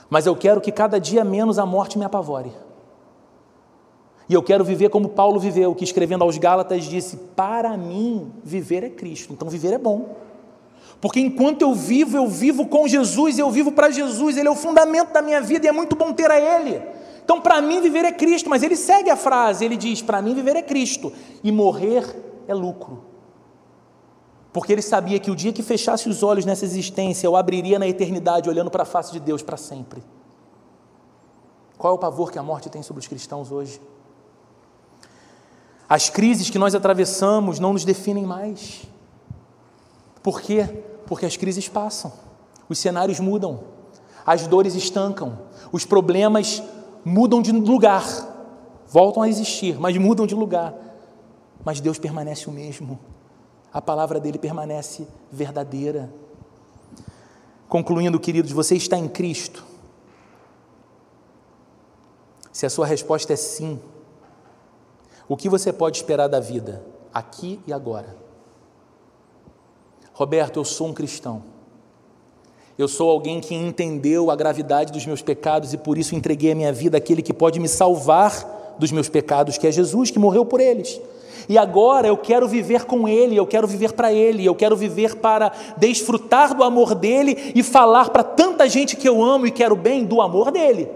Mas 0.08 0.26
eu 0.26 0.34
quero 0.34 0.60
que 0.60 0.72
cada 0.72 0.98
dia 0.98 1.24
menos 1.24 1.58
a 1.58 1.66
morte 1.66 1.98
me 1.98 2.04
apavore. 2.04 2.52
E 4.28 4.34
eu 4.34 4.42
quero 4.42 4.64
viver 4.64 4.88
como 4.88 5.10
Paulo 5.10 5.38
viveu, 5.38 5.74
que 5.74 5.84
escrevendo 5.84 6.24
aos 6.24 6.38
Gálatas 6.38 6.84
disse: 6.84 7.16
Para 7.36 7.76
mim, 7.76 8.32
viver 8.42 8.82
é 8.82 8.88
Cristo. 8.88 9.32
Então, 9.32 9.48
viver 9.48 9.74
é 9.74 9.78
bom. 9.78 10.16
Porque 11.02 11.18
enquanto 11.18 11.62
eu 11.62 11.74
vivo, 11.74 12.16
eu 12.16 12.28
vivo 12.28 12.64
com 12.68 12.86
Jesus, 12.86 13.36
eu 13.36 13.50
vivo 13.50 13.72
para 13.72 13.90
Jesus, 13.90 14.36
Ele 14.36 14.46
é 14.46 14.50
o 14.50 14.54
fundamento 14.54 15.12
da 15.12 15.20
minha 15.20 15.40
vida 15.40 15.66
e 15.66 15.68
é 15.68 15.72
muito 15.72 15.96
bom 15.96 16.12
ter 16.12 16.30
a 16.30 16.40
Ele. 16.40 16.80
Então, 17.24 17.40
para 17.40 17.60
mim, 17.60 17.80
viver 17.80 18.04
é 18.04 18.12
Cristo, 18.12 18.48
mas 18.48 18.62
ele 18.62 18.76
segue 18.76 19.10
a 19.10 19.16
frase: 19.16 19.64
ele 19.64 19.76
diz, 19.76 20.00
para 20.00 20.22
mim, 20.22 20.32
viver 20.32 20.54
é 20.54 20.62
Cristo 20.62 21.12
e 21.42 21.50
morrer 21.50 22.04
é 22.46 22.54
lucro. 22.54 23.04
Porque 24.52 24.72
ele 24.72 24.82
sabia 24.82 25.18
que 25.18 25.30
o 25.30 25.34
dia 25.34 25.52
que 25.52 25.62
fechasse 25.62 26.08
os 26.08 26.22
olhos 26.22 26.44
nessa 26.44 26.64
existência, 26.64 27.26
eu 27.26 27.34
abriria 27.34 27.78
na 27.78 27.88
eternidade, 27.88 28.48
olhando 28.48 28.70
para 28.70 28.84
a 28.84 28.86
face 28.86 29.10
de 29.10 29.18
Deus 29.18 29.42
para 29.42 29.56
sempre. 29.56 30.04
Qual 31.78 31.92
é 31.92 31.96
o 31.96 31.98
pavor 31.98 32.30
que 32.30 32.38
a 32.38 32.42
morte 32.44 32.70
tem 32.70 32.82
sobre 32.82 33.00
os 33.00 33.08
cristãos 33.08 33.50
hoje? 33.50 33.80
As 35.88 36.08
crises 36.08 36.48
que 36.48 36.58
nós 36.58 36.76
atravessamos 36.76 37.58
não 37.58 37.72
nos 37.72 37.84
definem 37.84 38.24
mais. 38.24 38.82
Por 40.22 40.40
quê? 40.40 40.91
Porque 41.12 41.26
as 41.26 41.36
crises 41.36 41.68
passam, 41.68 42.10
os 42.70 42.78
cenários 42.78 43.20
mudam, 43.20 43.64
as 44.24 44.46
dores 44.46 44.74
estancam, 44.74 45.40
os 45.70 45.84
problemas 45.84 46.62
mudam 47.04 47.42
de 47.42 47.52
lugar, 47.52 48.02
voltam 48.88 49.22
a 49.22 49.28
existir, 49.28 49.78
mas 49.78 49.94
mudam 49.98 50.26
de 50.26 50.34
lugar. 50.34 50.74
Mas 51.62 51.80
Deus 51.80 51.98
permanece 51.98 52.48
o 52.48 52.50
mesmo, 52.50 52.98
a 53.70 53.82
palavra 53.82 54.18
dele 54.18 54.38
permanece 54.38 55.06
verdadeira. 55.30 56.10
Concluindo, 57.68 58.18
queridos, 58.18 58.50
você 58.50 58.74
está 58.74 58.96
em 58.96 59.06
Cristo? 59.06 59.66
Se 62.50 62.64
a 62.64 62.70
sua 62.70 62.86
resposta 62.86 63.34
é 63.34 63.36
sim, 63.36 63.78
o 65.28 65.36
que 65.36 65.50
você 65.50 65.74
pode 65.74 65.98
esperar 65.98 66.26
da 66.28 66.40
vida, 66.40 66.82
aqui 67.12 67.60
e 67.66 67.72
agora? 67.74 68.21
Roberto, 70.12 70.58
eu 70.58 70.64
sou 70.64 70.88
um 70.88 70.92
cristão. 70.92 71.42
Eu 72.78 72.88
sou 72.88 73.10
alguém 73.10 73.40
que 73.40 73.54
entendeu 73.54 74.30
a 74.30 74.36
gravidade 74.36 74.92
dos 74.92 75.06
meus 75.06 75.22
pecados 75.22 75.72
e 75.72 75.76
por 75.76 75.98
isso 75.98 76.14
entreguei 76.14 76.52
a 76.52 76.54
minha 76.54 76.72
vida 76.72 76.96
àquele 76.96 77.22
que 77.22 77.32
pode 77.32 77.60
me 77.60 77.68
salvar 77.68 78.74
dos 78.78 78.90
meus 78.90 79.08
pecados, 79.08 79.58
que 79.58 79.66
é 79.66 79.72
Jesus, 79.72 80.10
que 80.10 80.18
morreu 80.18 80.44
por 80.44 80.60
eles. 80.60 81.00
E 81.48 81.58
agora 81.58 82.08
eu 82.08 82.16
quero 82.16 82.48
viver 82.48 82.84
com 82.84 83.08
Ele, 83.08 83.36
eu 83.36 83.46
quero 83.46 83.66
viver 83.66 83.92
para 83.92 84.12
Ele, 84.12 84.44
eu 84.44 84.54
quero 84.54 84.76
viver 84.76 85.16
para 85.16 85.52
desfrutar 85.76 86.54
do 86.54 86.62
amor 86.62 86.94
dEle 86.94 87.52
e 87.54 87.62
falar 87.62 88.10
para 88.10 88.22
tanta 88.22 88.68
gente 88.68 88.96
que 88.96 89.08
eu 89.08 89.22
amo 89.22 89.46
e 89.46 89.50
quero 89.50 89.76
bem 89.76 90.04
do 90.04 90.20
amor 90.20 90.50
dEle. 90.50 90.88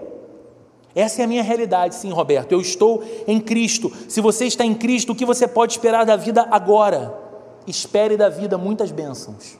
Essa 0.94 1.20
é 1.20 1.24
a 1.24 1.28
minha 1.28 1.42
realidade, 1.42 1.94
sim, 1.94 2.10
Roberto. 2.10 2.52
Eu 2.52 2.60
estou 2.60 3.02
em 3.26 3.38
Cristo. 3.38 3.92
Se 4.08 4.20
você 4.20 4.46
está 4.46 4.64
em 4.64 4.72
Cristo, 4.72 5.12
o 5.12 5.14
que 5.14 5.26
você 5.26 5.46
pode 5.46 5.72
esperar 5.72 6.06
da 6.06 6.16
vida 6.16 6.46
agora? 6.50 7.26
Espere 7.66 8.16
da 8.16 8.28
vida 8.28 8.56
muitas 8.56 8.90
bênçãos, 8.90 9.58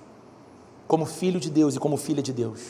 como 0.87 1.05
filho 1.05 1.41
de 1.41 1.51
Deus 1.51 1.77
e 1.77 1.81
como 1.81 1.97
filha 1.97 2.23
de 2.23 2.33
Deus. 2.33 2.61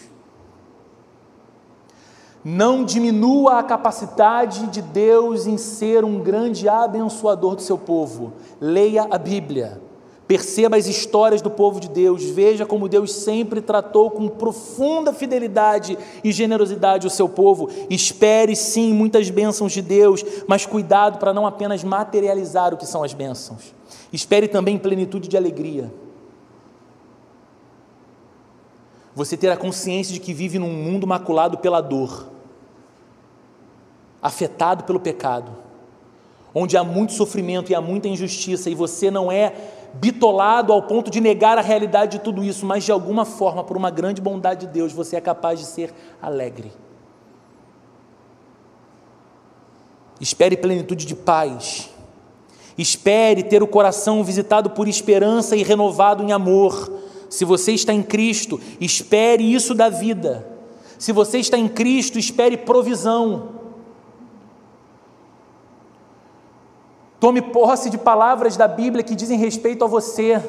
Não 2.44 2.84
diminua 2.84 3.58
a 3.58 3.62
capacidade 3.62 4.68
de 4.68 4.80
Deus 4.80 5.46
em 5.46 5.56
ser 5.56 6.04
um 6.04 6.20
grande 6.20 6.68
abençoador 6.68 7.56
do 7.56 7.62
seu 7.62 7.76
povo. 7.76 8.34
Leia 8.60 9.06
a 9.10 9.18
Bíblia. 9.18 9.80
Perceba 10.28 10.76
as 10.76 10.86
histórias 10.86 11.40
do 11.40 11.50
povo 11.50 11.78
de 11.78 11.88
Deus, 11.88 12.24
veja 12.24 12.66
como 12.66 12.88
Deus 12.88 13.12
sempre 13.12 13.60
tratou 13.60 14.10
com 14.10 14.26
profunda 14.28 15.12
fidelidade 15.12 15.96
e 16.24 16.32
generosidade 16.32 17.06
o 17.06 17.10
seu 17.10 17.28
povo. 17.28 17.68
Espere 17.88 18.56
sim 18.56 18.92
muitas 18.92 19.30
bênçãos 19.30 19.72
de 19.72 19.82
Deus, 19.82 20.24
mas 20.48 20.66
cuidado 20.66 21.18
para 21.18 21.32
não 21.32 21.46
apenas 21.46 21.84
materializar 21.84 22.74
o 22.74 22.76
que 22.76 22.86
são 22.86 23.04
as 23.04 23.12
bênçãos. 23.12 23.75
Espere 24.16 24.48
também 24.48 24.78
plenitude 24.78 25.28
de 25.28 25.36
alegria. 25.36 25.92
Você 29.14 29.36
ter 29.36 29.50
a 29.50 29.58
consciência 29.58 30.14
de 30.14 30.20
que 30.20 30.32
vive 30.32 30.58
num 30.58 30.72
mundo 30.72 31.06
maculado 31.06 31.58
pela 31.58 31.82
dor, 31.82 32.26
afetado 34.22 34.84
pelo 34.84 34.98
pecado, 34.98 35.52
onde 36.54 36.78
há 36.78 36.82
muito 36.82 37.12
sofrimento 37.12 37.70
e 37.70 37.74
há 37.74 37.80
muita 37.82 38.08
injustiça, 38.08 38.70
e 38.70 38.74
você 38.74 39.10
não 39.10 39.30
é 39.30 39.52
bitolado 39.92 40.72
ao 40.72 40.84
ponto 40.84 41.10
de 41.10 41.20
negar 41.20 41.58
a 41.58 41.62
realidade 41.62 42.16
de 42.16 42.24
tudo 42.24 42.42
isso, 42.42 42.64
mas 42.64 42.84
de 42.84 42.92
alguma 42.92 43.26
forma, 43.26 43.62
por 43.62 43.76
uma 43.76 43.90
grande 43.90 44.22
bondade 44.22 44.64
de 44.66 44.72
Deus, 44.72 44.94
você 44.94 45.16
é 45.16 45.20
capaz 45.20 45.60
de 45.60 45.66
ser 45.66 45.92
alegre. 46.22 46.72
Espere 50.18 50.56
plenitude 50.56 51.04
de 51.04 51.14
paz. 51.14 51.94
Espere 52.76 53.42
ter 53.42 53.62
o 53.62 53.66
coração 53.66 54.22
visitado 54.22 54.70
por 54.70 54.86
esperança 54.86 55.56
e 55.56 55.62
renovado 55.62 56.22
em 56.22 56.32
amor. 56.32 56.92
Se 57.30 57.44
você 57.44 57.72
está 57.72 57.92
em 57.92 58.02
Cristo, 58.02 58.60
espere 58.80 59.42
isso 59.42 59.74
da 59.74 59.88
vida. 59.88 60.46
Se 60.98 61.12
você 61.12 61.38
está 61.38 61.56
em 61.56 61.68
Cristo, 61.68 62.18
espere 62.18 62.56
provisão. 62.56 63.56
Tome 67.18 67.40
posse 67.40 67.88
de 67.88 67.96
palavras 67.96 68.56
da 68.56 68.68
Bíblia 68.68 69.02
que 69.02 69.14
dizem 69.14 69.38
respeito 69.38 69.84
a 69.84 69.88
você. 69.88 70.40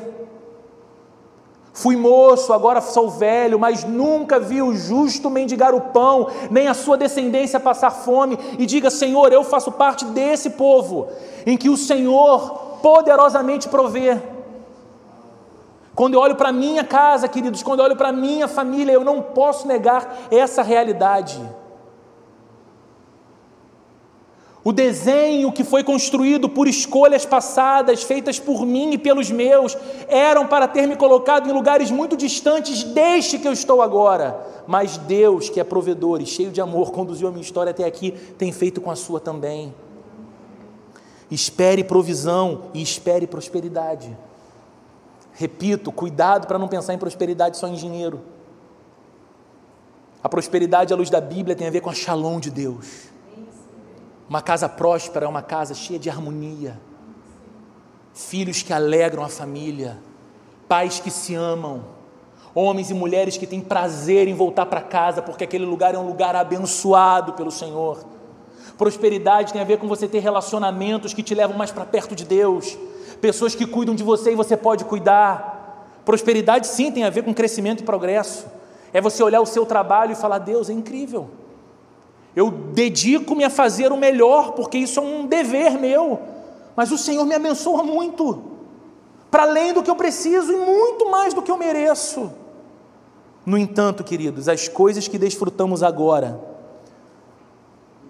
Fui 1.77 1.95
moço, 1.95 2.53
agora 2.53 2.81
sou 2.81 3.07
velho, 3.07 3.59
mas 3.59 3.83
nunca 3.83 4.39
vi 4.39 4.63
o 4.63 4.75
justo 4.75 5.29
mendigar 5.29 5.75
o 5.75 5.81
pão, 5.81 6.27
nem 6.49 6.67
a 6.67 6.73
sua 6.73 6.97
descendência 6.97 7.59
passar 7.59 7.91
fome. 7.91 8.35
E 8.57 8.65
diga: 8.65 8.89
Senhor, 8.89 9.31
eu 9.31 9.43
faço 9.43 9.71
parte 9.71 10.03
desse 10.05 10.49
povo, 10.49 11.07
em 11.45 11.55
que 11.55 11.69
o 11.69 11.77
Senhor 11.77 12.79
poderosamente 12.81 13.69
provê. 13.69 14.19
Quando 15.93 16.15
eu 16.15 16.19
olho 16.19 16.35
para 16.35 16.51
minha 16.51 16.83
casa, 16.83 17.27
queridos, 17.27 17.61
quando 17.61 17.81
eu 17.81 17.85
olho 17.85 17.95
para 17.95 18.11
minha 18.11 18.47
família, 18.47 18.93
eu 18.93 19.03
não 19.03 19.21
posso 19.21 19.67
negar 19.67 20.17
essa 20.31 20.63
realidade. 20.63 21.39
O 24.67 24.73
desenho 24.73 25.49
que 25.49 25.63
foi 25.63 25.81
construído 25.81 26.49
por 26.49 26.67
escolhas 26.67 27.25
passadas, 27.25 28.03
feitas 28.03 28.37
por 28.37 28.65
mim 28.65 28.91
e 28.91 28.97
pelos 28.97 29.31
meus, 29.31 29.77
eram 30.09 30.45
para 30.45 30.67
ter 30.67 30.85
me 30.85 30.97
colocado 30.97 31.49
em 31.49 31.53
lugares 31.53 31.89
muito 31.89 32.17
distantes 32.17 32.83
deste 32.83 33.39
que 33.39 33.47
eu 33.47 33.53
estou 33.53 33.81
agora. 33.81 34.37
Mas 34.67 34.97
Deus, 34.97 35.47
que 35.47 35.61
é 35.61 35.63
provedor 35.63 36.21
e 36.21 36.25
cheio 36.25 36.51
de 36.51 36.59
amor, 36.59 36.91
conduziu 36.91 37.29
a 37.29 37.31
minha 37.31 37.43
história 37.43 37.69
até 37.69 37.85
aqui, 37.85 38.11
tem 38.37 38.51
feito 38.51 38.81
com 38.81 38.91
a 38.91 38.95
sua 38.97 39.21
também. 39.21 39.73
Espere 41.31 41.81
provisão 41.81 42.63
e 42.73 42.81
espere 42.81 43.25
prosperidade. 43.25 44.17
Repito, 45.31 45.93
cuidado 45.93 46.45
para 46.45 46.59
não 46.59 46.67
pensar 46.67 46.93
em 46.93 46.97
prosperidade 46.97 47.55
só 47.55 47.69
em 47.69 47.75
dinheiro. 47.75 48.19
A 50.21 50.27
prosperidade 50.27 50.91
à 50.91 50.97
luz 50.97 51.09
da 51.09 51.21
Bíblia 51.21 51.55
tem 51.55 51.67
a 51.67 51.71
ver 51.71 51.79
com 51.79 51.89
a 51.89 51.93
shalom 51.93 52.37
de 52.41 52.51
Deus 52.51 53.15
uma 54.29 54.41
casa 54.41 54.67
próspera 54.67 55.25
é 55.25 55.29
uma 55.29 55.41
casa 55.41 55.73
cheia 55.73 55.97
de 55.97 56.09
harmonia, 56.09 56.79
filhos 58.13 58.61
que 58.61 58.73
alegram 58.73 59.23
a 59.23 59.29
família, 59.29 59.97
pais 60.67 60.99
que 60.99 61.09
se 61.09 61.33
amam, 61.33 61.85
homens 62.53 62.89
e 62.89 62.93
mulheres 62.93 63.37
que 63.37 63.47
têm 63.47 63.61
prazer 63.61 64.27
em 64.27 64.33
voltar 64.33 64.65
para 64.65 64.81
casa, 64.81 65.21
porque 65.21 65.43
aquele 65.43 65.65
lugar 65.65 65.93
é 65.93 65.97
um 65.97 66.07
lugar 66.07 66.35
abençoado 66.35 67.33
pelo 67.33 67.51
Senhor. 67.51 68.03
Prosperidade 68.77 69.53
tem 69.53 69.61
a 69.61 69.65
ver 69.65 69.77
com 69.77 69.87
você 69.87 70.07
ter 70.07 70.19
relacionamentos 70.19 71.13
que 71.13 71.23
te 71.23 71.33
levam 71.33 71.55
mais 71.55 71.71
para 71.71 71.85
perto 71.85 72.15
de 72.15 72.25
Deus, 72.25 72.77
pessoas 73.21 73.55
que 73.55 73.65
cuidam 73.65 73.95
de 73.95 74.03
você 74.03 74.33
e 74.33 74.35
você 74.35 74.57
pode 74.57 74.85
cuidar. 74.85 75.99
Prosperidade 76.03 76.67
sim 76.67 76.91
tem 76.91 77.03
a 77.03 77.09
ver 77.09 77.23
com 77.23 77.33
crescimento 77.33 77.81
e 77.81 77.85
progresso. 77.85 78.45
É 78.93 78.99
você 78.99 79.23
olhar 79.23 79.41
o 79.41 79.45
seu 79.45 79.65
trabalho 79.65 80.11
e 80.11 80.15
falar: 80.15 80.39
Deus, 80.39 80.69
é 80.69 80.73
incrível. 80.73 81.29
Eu 82.37 82.51
dedico-me 82.51 83.43
a 83.43 83.49
fazer 83.49 83.91
o 83.91 83.97
melhor, 83.97 84.51
porque 84.51 84.77
isso 84.77 84.99
é 84.99 85.01
um 85.01 85.25
dever 85.25 85.71
meu. 85.71 86.21
Mas 86.75 86.91
o 86.91 86.97
Senhor 86.97 87.25
me 87.25 87.33
abençoa 87.33 87.81
muito, 87.81 88.43
para 89.31 89.41
além 89.41 89.73
do 89.73 89.81
que 89.81 89.89
eu 89.89 89.95
preciso 89.95 90.53
e 90.53 90.55
muito 90.55 91.09
mais 91.09 91.33
do 91.33 91.41
que 91.41 91.49
eu 91.49 91.57
mereço. 91.57 92.31
No 93.43 93.57
entanto, 93.57 94.03
queridos, 94.03 94.47
as 94.47 94.67
coisas 94.67 95.07
que 95.07 95.17
desfrutamos 95.17 95.81
agora 95.81 96.39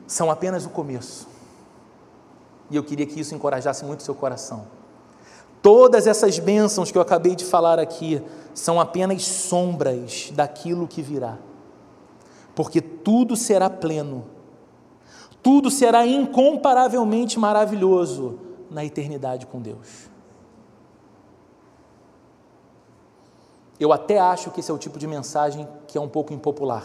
são 0.06 0.30
apenas 0.30 0.66
o 0.66 0.70
começo. 0.72 1.26
E 2.70 2.76
eu 2.76 2.84
queria 2.84 3.06
que 3.06 3.22
isso 3.22 3.34
encorajasse 3.34 3.86
muito 3.86 4.02
o 4.02 4.04
seu 4.04 4.14
coração. 4.14 4.68
Todas 5.62 6.06
essas 6.06 6.38
bênçãos 6.38 6.92
que 6.92 6.98
eu 6.98 7.02
acabei 7.02 7.34
de 7.34 7.46
falar 7.46 7.80
aqui 7.80 8.22
são 8.54 8.78
apenas 8.78 9.24
sombras 9.24 10.34
daquilo 10.36 10.86
que 10.86 11.02
virá 11.02 11.38
porque 12.58 12.82
tudo 12.82 13.36
será 13.36 13.70
pleno, 13.70 14.26
tudo 15.44 15.70
será 15.70 16.08
incomparavelmente 16.08 17.38
maravilhoso 17.38 18.40
na 18.72 18.84
eternidade 18.84 19.46
com 19.46 19.62
Deus. 19.62 20.10
Eu 23.80 23.94
até 23.94 24.18
acho 24.18 24.50
que 24.50 24.60
esse 24.60 24.72
é 24.72 24.74
o 24.74 24.78
tipo 24.80 24.98
de 24.98 25.06
mensagem 25.06 25.68
que 25.88 26.00
é 26.00 26.02
um 26.02 26.10
pouco 26.10 26.34
impopular, 26.34 26.84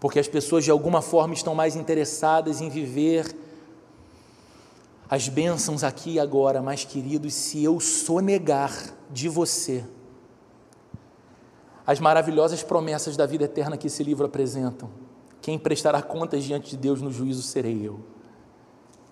porque 0.00 0.18
as 0.18 0.26
pessoas 0.26 0.64
de 0.64 0.72
alguma 0.72 1.00
forma 1.00 1.32
estão 1.32 1.54
mais 1.54 1.76
interessadas 1.76 2.60
em 2.60 2.68
viver 2.68 3.36
as 5.08 5.28
bênçãos 5.28 5.84
aqui 5.84 6.14
e 6.14 6.20
agora, 6.20 6.60
mas 6.60 6.84
queridos, 6.84 7.34
se 7.34 7.62
eu 7.62 7.78
sonegar 7.78 8.72
de 9.12 9.28
você, 9.28 9.84
as 11.88 11.98
maravilhosas 12.00 12.62
promessas 12.62 13.16
da 13.16 13.24
vida 13.24 13.44
eterna 13.44 13.74
que 13.74 13.86
esse 13.86 14.04
livro 14.04 14.26
apresentam. 14.26 14.90
Quem 15.40 15.58
prestará 15.58 16.02
contas 16.02 16.44
diante 16.44 16.72
de 16.72 16.76
Deus 16.76 17.00
no 17.00 17.10
juízo 17.10 17.40
serei 17.40 17.80
eu. 17.82 18.00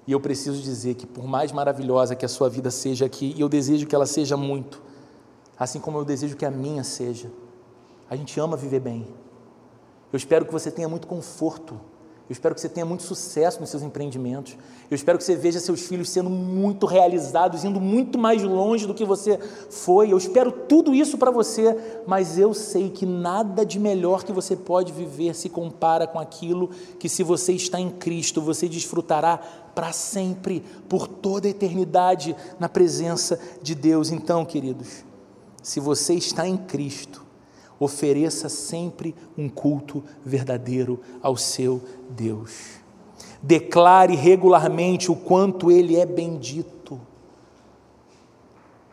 E 0.07 0.13
eu 0.13 0.21
preciso 0.21 0.61
dizer 0.61 0.95
que, 0.95 1.07
por 1.07 1.27
mais 1.27 1.53
maravilhosa 1.53 2.15
que 2.15 2.27
a 2.27 2.29
sua 2.29 2.51
vida 2.51 2.71
seja 2.71 3.07
aqui, 3.07 3.33
e 3.35 3.41
eu 3.41 3.49
desejo 3.49 3.87
que 3.87 3.95
ela 3.95 4.05
seja 4.05 4.37
muito, 4.37 4.83
assim 5.59 5.81
como 5.81 5.97
eu 5.97 6.05
desejo 6.05 6.37
que 6.37 6.45
a 6.45 6.51
minha 6.51 6.85
seja, 6.85 7.33
a 8.11 8.15
gente 8.15 8.39
ama 8.39 8.59
viver 8.59 8.81
bem. 8.81 9.07
Eu 10.13 10.19
espero 10.19 10.45
que 10.45 10.53
você 10.53 10.71
tenha 10.71 10.87
muito 10.87 11.07
conforto 11.07 11.81
eu 12.29 12.33
espero 12.33 12.57
que 12.57 12.61
você 12.61 12.69
tenha 12.69 12.85
muito 12.85 13.05
sucesso 13.05 13.61
nos 13.61 13.71
seus 13.71 13.85
empreendimentos. 13.85 14.57
Eu 14.91 14.97
espero 14.97 15.17
que 15.17 15.23
você 15.23 15.37
veja 15.37 15.61
seus 15.61 15.83
filhos 15.83 16.09
sendo 16.11 16.29
muito 16.29 16.85
realizados, 16.85 17.65
indo 17.65 17.81
muito 17.81 18.19
mais 18.19 18.43
longe 18.43 18.85
do 18.85 18.95
que 18.95 19.05
você 19.05 19.39
foi. 19.71 20.13
Eu 20.13 20.19
espero 20.19 20.51
tudo 20.51 20.93
isso 20.93 21.17
para 21.19 21.31
você, 21.31 22.03
mas 22.05 22.37
eu 22.37 22.53
sei 22.53 22.91
que 22.91 23.07
nada 23.07 23.65
de 23.65 23.79
melhor 23.79 24.25
que 24.25 24.33
você 24.33 24.57
pode 24.57 24.93
viver 24.93 25.37
se 25.37 25.49
compara 25.49 26.05
com 26.05 26.19
aquilo 26.19 26.71
que, 26.99 27.09
se 27.09 27.23
você 27.23 27.53
está 27.53 27.79
em 27.79 27.91
Cristo, 27.91 28.43
você 28.43 28.69
desfrutará 28.69 29.39
para 29.73 29.93
sempre, 29.93 30.65
por 30.89 31.07
toda 31.07 31.47
a 31.47 31.51
eternidade, 31.51 32.35
na 32.59 32.69
presença 32.69 33.39
de 33.63 33.75
Deus. 33.75 34.11
Então, 34.11 34.45
queridos, 34.45 35.05
se 35.63 35.79
você 35.79 36.15
está 36.15 36.49
em 36.49 36.57
Cristo, 36.57 37.26
Ofereça 37.79 38.49
sempre 38.49 39.15
um 39.37 39.49
culto 39.49 40.03
verdadeiro 40.25 41.01
ao 41.23 41.37
seu 41.37 41.83
Deus. 42.11 42.81
Declare 43.43 44.15
regularmente 44.15 45.11
o 45.11 45.17
quanto 45.17 45.71
Ele 45.71 45.97
é 45.97 46.07
bendito. 46.07 47.01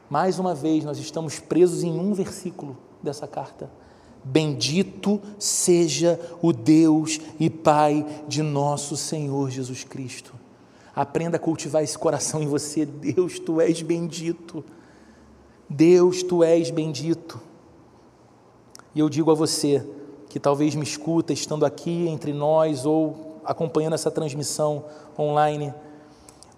Mais 0.09 0.37
uma 0.37 0.53
vez, 0.53 0.83
nós 0.83 0.97
estamos 0.99 1.39
presos 1.39 1.83
em 1.83 1.97
um 1.97 2.13
versículo 2.13 2.77
dessa 3.01 3.27
carta. 3.27 3.71
Bendito 4.23 5.19
seja 5.39 6.19
o 6.41 6.53
Deus 6.53 7.19
e 7.39 7.49
Pai 7.49 8.05
de 8.27 8.41
nosso 8.41 8.95
Senhor 8.95 9.49
Jesus 9.49 9.83
Cristo. 9.83 10.33
Aprenda 10.95 11.37
a 11.37 11.39
cultivar 11.39 11.83
esse 11.83 11.97
coração 11.97 12.41
em 12.41 12.47
você. 12.47 12.85
Deus, 12.85 13.39
tu 13.39 13.59
és 13.59 13.81
bendito. 13.81 14.63
Deus, 15.67 16.21
tu 16.21 16.43
és 16.43 16.69
bendito. 16.69 17.41
E 18.95 18.99
eu 18.99 19.09
digo 19.09 19.31
a 19.31 19.33
você 19.33 19.85
que 20.29 20.39
talvez 20.39 20.75
me 20.75 20.83
escuta 20.83 21.33
estando 21.33 21.65
aqui 21.65 22.07
entre 22.07 22.33
nós 22.33 22.85
ou 22.85 23.39
acompanhando 23.43 23.93
essa 23.93 24.09
transmissão 24.09 24.85
online, 25.17 25.73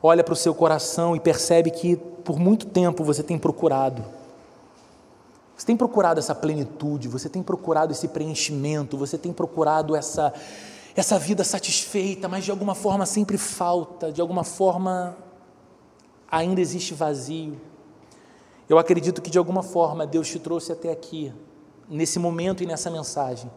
olha 0.02 0.24
para 0.24 0.34
o 0.34 0.38
seu 0.38 0.54
coração 0.54 1.16
e 1.16 1.20
percebe 1.20 1.72
que 1.72 1.96
por 1.96 2.40
muito 2.40 2.68
tempo 2.68 3.04
você 3.04 3.24
tem 3.24 3.38
procurado. 3.38 4.04
Você 5.56 5.66
tem 5.66 5.78
procurado 5.78 6.20
essa 6.20 6.36
plenitude, 6.36 7.08
você 7.08 7.30
tem 7.30 7.42
procurado 7.42 7.92
esse 7.92 8.08
preenchimento, 8.10 8.98
você 8.98 9.18
tem 9.18 9.32
procurado 9.32 9.96
essa 9.96 10.34
essa 10.96 11.20
vida 11.20 11.44
satisfeita, 11.44 12.30
mas 12.30 12.46
de 12.46 12.52
alguma 12.52 12.74
forma 12.74 13.06
sempre 13.06 13.38
falta, 13.38 14.14
de 14.14 14.22
alguma 14.22 14.46
forma 14.46 15.18
ainda 16.32 16.62
existe 16.62 16.94
vazio. 16.94 17.60
Eu 18.70 18.78
acredito 18.78 19.22
que 19.22 19.30
de 19.30 19.38
alguma 19.38 19.62
forma 19.62 20.08
Deus 20.08 20.30
te 20.30 20.40
trouxe 20.40 20.72
até 20.72 20.90
aqui, 20.90 21.34
nesse 21.90 22.20
momento 22.20 22.64
e 22.64 22.66
nessa 22.66 22.90
mensagem, 22.90 23.52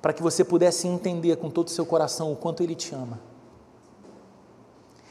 para 0.00 0.12
que 0.12 0.22
você 0.22 0.44
pudesse 0.44 0.86
entender 0.86 1.36
com 1.36 1.50
todo 1.50 1.68
o 1.68 1.70
seu 1.70 1.84
coração 1.84 2.32
o 2.32 2.36
quanto 2.36 2.62
Ele 2.62 2.74
te 2.74 2.94
ama. 2.94 3.20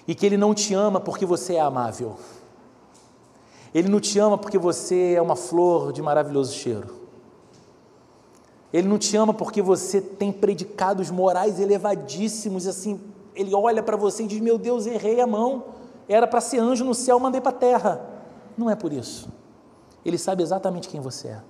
E 0.08 0.16
que 0.16 0.26
Ele 0.26 0.38
não 0.38 0.54
te 0.54 0.74
ama 0.74 1.00
porque 1.00 1.26
você 1.26 1.56
é 1.56 1.60
amável. 1.60 2.18
Ele 3.74 3.90
não 3.90 4.00
te 4.00 4.18
ama 4.18 4.38
porque 4.38 4.58
você 4.58 5.14
é 5.14 5.22
uma 5.22 5.36
flor 5.36 5.92
de 5.92 6.02
maravilhoso 6.02 6.54
cheiro. 6.54 6.96
Ele 8.72 8.88
não 8.88 8.98
te 8.98 9.16
ama 9.16 9.34
porque 9.34 9.62
você 9.62 10.02
tem 10.02 10.32
predicados 10.32 11.10
morais 11.10 11.60
elevadíssimos, 11.60 12.68
assim, 12.68 13.00
ele 13.36 13.54
olha 13.54 13.82
para 13.84 13.96
você 13.96 14.24
e 14.24 14.28
diz: 14.28 14.40
Meu 14.40 14.58
Deus, 14.58 14.86
errei 14.86 15.22
a 15.22 15.28
mão, 15.28 15.66
era 16.08 16.28
para 16.28 16.42
ser 16.42 16.60
anjo 16.60 16.84
no 16.84 16.94
céu, 16.94 17.20
mandei 17.20 17.40
para 17.40 17.52
a 17.52 17.60
terra. 17.60 18.10
Não 18.58 18.70
é 18.70 18.76
por 18.76 18.92
isso. 18.92 19.30
Ele 20.04 20.18
sabe 20.18 20.42
exatamente 20.42 20.90
quem 20.90 21.00
você 21.00 21.30
é. 21.30 21.42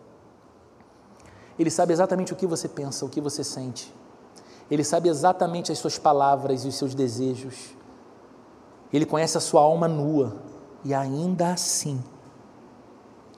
Ele 1.57 1.69
sabe 1.69 1.93
exatamente 1.93 2.33
o 2.33 2.35
que 2.35 2.45
você 2.45 2.67
pensa, 2.67 3.05
o 3.05 3.09
que 3.09 3.19
você 3.19 3.43
sente. 3.43 3.93
Ele 4.69 4.83
sabe 4.83 5.09
exatamente 5.09 5.71
as 5.71 5.79
suas 5.79 5.97
palavras 5.97 6.65
e 6.65 6.67
os 6.67 6.75
seus 6.75 6.93
desejos. 6.93 7.75
Ele 8.91 9.05
conhece 9.05 9.37
a 9.37 9.41
sua 9.41 9.61
alma 9.61 9.87
nua. 9.87 10.35
E 10.83 10.93
ainda 10.93 11.51
assim, 11.51 12.01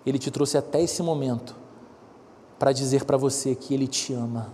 Ele 0.06 0.20
te 0.20 0.30
trouxe 0.30 0.58
até 0.58 0.82
esse 0.82 1.02
momento 1.02 1.56
para 2.58 2.72
dizer 2.72 3.06
para 3.06 3.18
você 3.18 3.56
que 3.56 3.74
Ele 3.74 3.88
te 3.88 4.14
ama. 4.14 4.52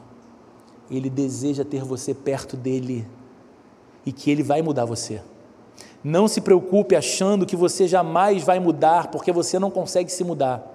Ele 0.89 1.09
deseja 1.09 1.65
ter 1.65 1.83
você 1.83 2.13
perto 2.13 2.55
dele 2.55 3.07
e 4.05 4.11
que 4.11 4.29
Ele 4.29 4.43
vai 4.43 4.61
mudar 4.61 4.85
você. 4.85 5.21
Não 6.03 6.27
se 6.27 6.39
preocupe 6.39 6.95
achando 6.95 7.45
que 7.45 7.55
você 7.55 7.87
jamais 7.87 8.43
vai 8.43 8.59
mudar, 8.59 9.07
porque 9.07 9.31
você 9.31 9.57
não 9.57 9.71
consegue 9.71 10.11
se 10.11 10.23
mudar. 10.23 10.74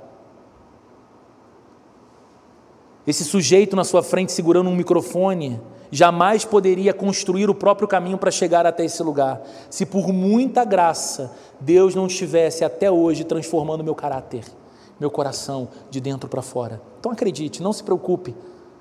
Esse 3.10 3.24
sujeito 3.24 3.74
na 3.74 3.82
sua 3.82 4.04
frente 4.04 4.30
segurando 4.30 4.70
um 4.70 4.76
microfone 4.76 5.60
jamais 5.90 6.44
poderia 6.44 6.94
construir 6.94 7.50
o 7.50 7.54
próprio 7.56 7.88
caminho 7.88 8.16
para 8.16 8.30
chegar 8.30 8.64
até 8.64 8.84
esse 8.84 9.02
lugar, 9.02 9.42
se 9.68 9.84
por 9.84 10.12
muita 10.12 10.64
graça 10.64 11.32
Deus 11.58 11.92
não 11.92 12.06
estivesse 12.06 12.64
até 12.64 12.88
hoje 12.88 13.24
transformando 13.24 13.82
meu 13.82 13.96
caráter, 13.96 14.44
meu 15.00 15.10
coração 15.10 15.70
de 15.90 16.00
dentro 16.00 16.28
para 16.28 16.40
fora. 16.40 16.80
Então 17.00 17.10
acredite, 17.10 17.60
não 17.60 17.72
se 17.72 17.82
preocupe, 17.82 18.32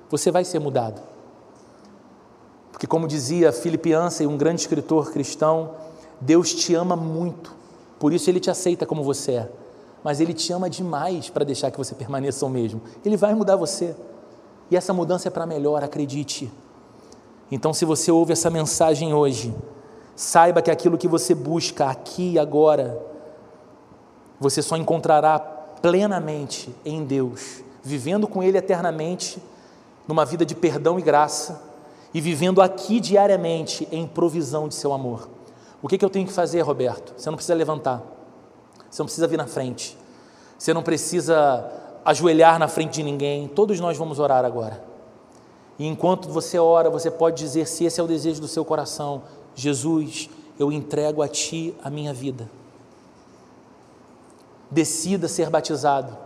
você 0.08 0.30
vai 0.30 0.44
ser 0.44 0.60
mudado. 0.60 1.02
Porque, 2.70 2.86
como 2.86 3.08
dizia 3.08 3.50
Philip 3.50 3.90
Yancey, 3.90 4.28
um 4.28 4.36
grande 4.36 4.60
escritor 4.60 5.10
cristão, 5.10 5.72
Deus 6.20 6.54
te 6.54 6.72
ama 6.76 6.94
muito, 6.94 7.52
por 7.98 8.12
isso 8.12 8.30
Ele 8.30 8.38
te 8.38 8.48
aceita 8.48 8.86
como 8.86 9.02
você 9.02 9.32
é, 9.32 9.50
mas 10.04 10.20
Ele 10.20 10.32
te 10.32 10.52
ama 10.52 10.70
demais 10.70 11.28
para 11.28 11.44
deixar 11.44 11.72
que 11.72 11.78
você 11.78 11.96
permaneça 11.96 12.46
o 12.46 12.48
mesmo. 12.48 12.80
Ele 13.04 13.16
vai 13.16 13.34
mudar 13.34 13.56
você, 13.56 13.96
e 14.70 14.76
essa 14.76 14.92
mudança 14.92 15.28
é 15.28 15.30
para 15.30 15.46
melhor, 15.46 15.82
acredite. 15.82 16.50
Então, 17.50 17.74
se 17.74 17.84
você 17.84 18.12
ouve 18.12 18.32
essa 18.32 18.48
mensagem 18.48 19.12
hoje, 19.12 19.52
saiba 20.14 20.62
que 20.62 20.70
aquilo 20.70 20.96
que 20.96 21.08
você 21.08 21.34
busca 21.34 21.86
aqui 21.86 22.32
e 22.32 22.38
agora, 22.38 23.00
você 24.38 24.62
só 24.62 24.76
encontrará 24.76 25.38
plenamente 25.38 26.72
em 26.84 27.04
Deus, 27.04 27.64
vivendo 27.82 28.28
com 28.28 28.42
Ele 28.42 28.58
eternamente, 28.58 29.42
numa 30.06 30.24
vida 30.24 30.46
de 30.46 30.54
perdão 30.54 30.98
e 30.98 31.02
graça, 31.02 31.62
e 32.12 32.20
vivendo 32.20 32.60
aqui 32.62 33.00
diariamente 33.00 33.88
em 33.90 34.06
provisão 34.06 34.68
de 34.68 34.74
Seu 34.74 34.92
amor. 34.92 35.28
O 35.82 35.88
que, 35.88 35.96
que 35.98 36.04
eu 36.04 36.10
tenho 36.10 36.26
que 36.26 36.32
fazer, 36.32 36.60
Roberto? 36.60 37.14
Você 37.16 37.28
não 37.30 37.36
precisa 37.36 37.54
levantar, 37.54 38.02
você 38.90 39.02
não 39.02 39.06
precisa 39.06 39.26
vir 39.26 39.38
na 39.38 39.46
frente, 39.46 39.96
você 40.58 40.74
não 40.74 40.82
precisa 40.82 41.79
ajoelhar 42.10 42.58
na 42.58 42.68
frente 42.68 42.94
de 42.94 43.02
ninguém, 43.02 43.48
todos 43.48 43.78
nós 43.80 43.96
vamos 43.96 44.18
orar 44.18 44.44
agora. 44.44 44.82
E 45.78 45.86
enquanto 45.86 46.28
você 46.28 46.58
ora, 46.58 46.90
você 46.90 47.10
pode 47.10 47.42
dizer, 47.42 47.66
se 47.66 47.84
esse 47.84 48.00
é 48.00 48.02
o 48.02 48.06
desejo 48.06 48.40
do 48.40 48.48
seu 48.48 48.64
coração, 48.64 49.22
Jesus, 49.54 50.28
eu 50.58 50.70
entrego 50.70 51.22
a 51.22 51.28
Ti 51.28 51.74
a 51.82 51.88
minha 51.88 52.12
vida. 52.12 52.50
Decida 54.70 55.26
ser 55.26 55.48
batizado. 55.48 56.16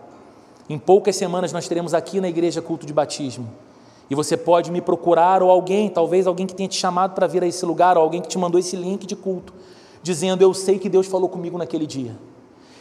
Em 0.68 0.78
poucas 0.78 1.16
semanas 1.16 1.52
nós 1.52 1.68
teremos 1.68 1.94
aqui 1.94 2.20
na 2.20 2.28
igreja 2.28 2.60
culto 2.62 2.86
de 2.86 2.92
batismo. 2.92 3.48
E 4.08 4.14
você 4.14 4.36
pode 4.36 4.70
me 4.70 4.80
procurar, 4.80 5.42
ou 5.42 5.50
alguém, 5.50 5.88
talvez 5.88 6.26
alguém 6.26 6.46
que 6.46 6.54
tenha 6.54 6.68
te 6.68 6.76
chamado 6.76 7.14
para 7.14 7.26
vir 7.26 7.42
a 7.42 7.46
esse 7.46 7.64
lugar, 7.64 7.96
ou 7.96 8.02
alguém 8.02 8.20
que 8.20 8.28
te 8.28 8.38
mandou 8.38 8.58
esse 8.58 8.76
link 8.76 9.06
de 9.06 9.16
culto, 9.16 9.52
dizendo: 10.02 10.42
Eu 10.42 10.52
sei 10.52 10.78
que 10.78 10.88
Deus 10.88 11.06
falou 11.06 11.28
comigo 11.28 11.56
naquele 11.56 11.86
dia. 11.86 12.14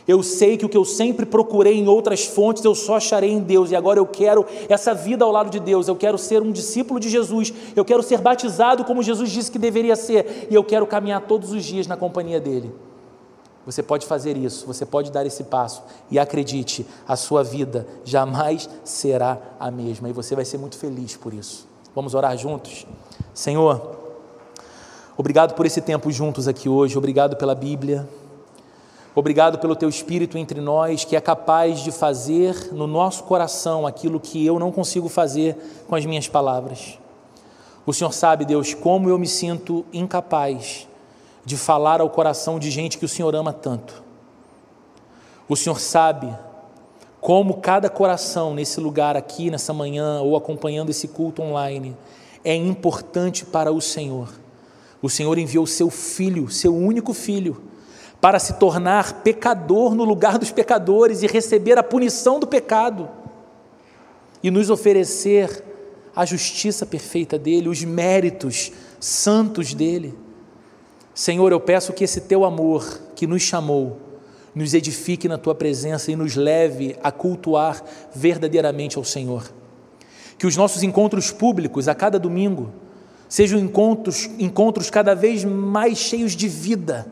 Eu 0.07 0.21
sei 0.21 0.57
que 0.57 0.65
o 0.65 0.69
que 0.69 0.77
eu 0.77 0.83
sempre 0.83 1.25
procurei 1.25 1.77
em 1.77 1.87
outras 1.87 2.25
fontes 2.25 2.63
eu 2.63 2.75
só 2.75 2.95
acharei 2.97 3.31
em 3.31 3.39
Deus, 3.39 3.71
e 3.71 3.75
agora 3.75 3.99
eu 3.99 4.05
quero 4.05 4.45
essa 4.67 4.93
vida 4.93 5.23
ao 5.23 5.31
lado 5.31 5.49
de 5.49 5.59
Deus. 5.59 5.87
Eu 5.87 5.95
quero 5.95 6.17
ser 6.17 6.41
um 6.41 6.51
discípulo 6.51 6.99
de 6.99 7.09
Jesus, 7.09 7.53
eu 7.75 7.85
quero 7.85 8.03
ser 8.03 8.19
batizado 8.19 8.83
como 8.83 9.01
Jesus 9.01 9.31
disse 9.31 9.51
que 9.51 9.59
deveria 9.59 9.95
ser, 9.95 10.47
e 10.49 10.55
eu 10.55 10.63
quero 10.63 10.85
caminhar 10.85 11.21
todos 11.21 11.51
os 11.51 11.63
dias 11.63 11.87
na 11.87 11.95
companhia 11.95 12.39
dEle. 12.39 12.71
Você 13.65 13.81
pode 13.81 14.05
fazer 14.05 14.35
isso, 14.35 14.67
você 14.67 14.85
pode 14.85 15.09
dar 15.09 15.25
esse 15.25 15.45
passo 15.45 15.83
e 16.11 16.19
acredite, 16.19 16.85
a 17.07 17.15
sua 17.15 17.43
vida 17.43 17.87
jamais 18.03 18.69
será 18.83 19.39
a 19.57 19.71
mesma 19.71 20.09
e 20.09 20.13
você 20.13 20.35
vai 20.35 20.43
ser 20.43 20.57
muito 20.57 20.77
feliz 20.77 21.15
por 21.15 21.33
isso. 21.33 21.65
Vamos 21.95 22.13
orar 22.13 22.37
juntos? 22.37 22.85
Senhor, 23.33 23.95
obrigado 25.15 25.53
por 25.53 25.65
esse 25.65 25.79
tempo 25.79 26.11
juntos 26.11 26.45
aqui 26.45 26.67
hoje, 26.67 26.97
obrigado 26.97 27.37
pela 27.37 27.55
Bíblia, 27.55 28.07
obrigado 29.15 29.59
pelo 29.59 29.75
Teu 29.75 29.89
Espírito 29.89 30.37
entre 30.37 30.59
nós 30.61 31.03
que 31.03 31.15
é 31.15 31.21
capaz 31.21 31.79
de 31.79 31.91
fazer 31.91 32.73
no 32.73 32.87
nosso 32.87 33.23
coração 33.23 33.85
aquilo 33.85 34.19
que 34.19 34.45
eu 34.45 34.57
não 34.59 34.71
consigo 34.71 35.09
fazer 35.09 35.55
com 35.87 35.95
as 35.95 36.05
minhas 36.05 36.27
palavras. 36.27 36.97
O 37.85 37.93
Senhor 37.93 38.13
sabe, 38.13 38.45
Deus, 38.45 38.73
como 38.73 39.09
eu 39.09 39.19
me 39.19 39.27
sinto 39.27 39.85
incapaz 39.91 40.87
de 41.45 41.57
falar 41.57 41.99
ao 41.99 42.09
coração 42.09 42.57
de 42.57 42.71
gente 42.71 42.97
que 42.97 43.05
o 43.05 43.09
Senhor 43.09 43.35
ama 43.35 43.51
tanto. 43.51 44.01
O 45.47 45.55
Senhor 45.55 45.79
sabe 45.79 46.33
como 47.19 47.57
cada 47.57 47.89
coração 47.89 48.53
nesse 48.53 48.79
lugar 48.79 49.15
aqui, 49.15 49.49
nessa 49.49 49.73
manhã, 49.73 50.21
ou 50.21 50.35
acompanhando 50.35 50.89
esse 50.89 51.07
culto 51.07 51.41
online, 51.41 51.95
é 52.43 52.55
importante 52.55 53.45
para 53.45 53.71
o 53.71 53.79
Senhor. 53.79 54.29
O 55.01 55.09
Senhor 55.09 55.37
enviou 55.37 55.65
seu 55.65 55.89
filho, 55.89 56.49
seu 56.49 56.75
único 56.75 57.13
filho, 57.13 57.61
para 58.23 58.39
se 58.39 58.53
tornar 58.53 59.21
pecador 59.21 59.93
no 59.93 60.05
lugar 60.05 60.37
dos 60.37 60.49
pecadores 60.49 61.23
e 61.23 61.27
receber 61.27 61.77
a 61.77 61.83
punição 61.83 62.39
do 62.39 62.47
pecado 62.47 63.09
e 64.41 64.49
nos 64.49 64.69
oferecer 64.69 65.61
a 66.15 66.23
justiça 66.25 66.85
perfeita 66.85 67.37
dele, 67.37 67.67
os 67.67 67.83
méritos 67.83 68.71
santos 68.97 69.73
dele. 69.73 70.17
Senhor, 71.13 71.51
eu 71.51 71.59
peço 71.59 71.91
que 71.91 72.05
esse 72.05 72.21
teu 72.21 72.45
amor 72.45 73.01
que 73.13 73.27
nos 73.27 73.41
chamou, 73.41 73.97
nos 74.55 74.73
edifique 74.73 75.27
na 75.27 75.37
tua 75.37 75.53
presença 75.53 76.09
e 76.09 76.15
nos 76.15 76.37
leve 76.37 76.95
a 77.03 77.11
cultuar 77.11 77.83
verdadeiramente 78.15 78.97
ao 78.97 79.03
Senhor. 79.03 79.51
Que 80.37 80.47
os 80.47 80.55
nossos 80.55 80.81
encontros 80.81 81.29
públicos 81.29 81.89
a 81.89 81.93
cada 81.93 82.17
domingo 82.17 82.71
sejam 83.27 83.59
encontros, 83.59 84.29
encontros 84.39 84.89
cada 84.89 85.13
vez 85.13 85.43
mais 85.43 85.97
cheios 85.97 86.31
de 86.37 86.47
vida, 86.47 87.05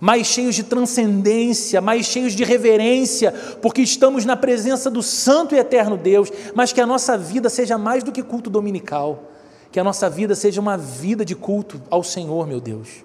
mais 0.00 0.26
cheios 0.26 0.54
de 0.54 0.62
transcendência, 0.62 1.80
mais 1.80 2.06
cheios 2.06 2.32
de 2.34 2.44
reverência, 2.44 3.32
porque 3.60 3.82
estamos 3.82 4.24
na 4.24 4.36
presença 4.36 4.90
do 4.90 5.02
Santo 5.02 5.54
e 5.54 5.58
Eterno 5.58 5.96
Deus, 5.96 6.30
mas 6.54 6.72
que 6.72 6.80
a 6.80 6.86
nossa 6.86 7.16
vida 7.16 7.48
seja 7.48 7.78
mais 7.78 8.02
do 8.02 8.12
que 8.12 8.22
culto 8.22 8.50
dominical, 8.50 9.30
que 9.70 9.80
a 9.80 9.84
nossa 9.84 10.08
vida 10.08 10.34
seja 10.34 10.60
uma 10.60 10.76
vida 10.76 11.24
de 11.24 11.34
culto 11.34 11.80
ao 11.90 12.02
Senhor, 12.02 12.46
meu 12.46 12.60
Deus 12.60 13.04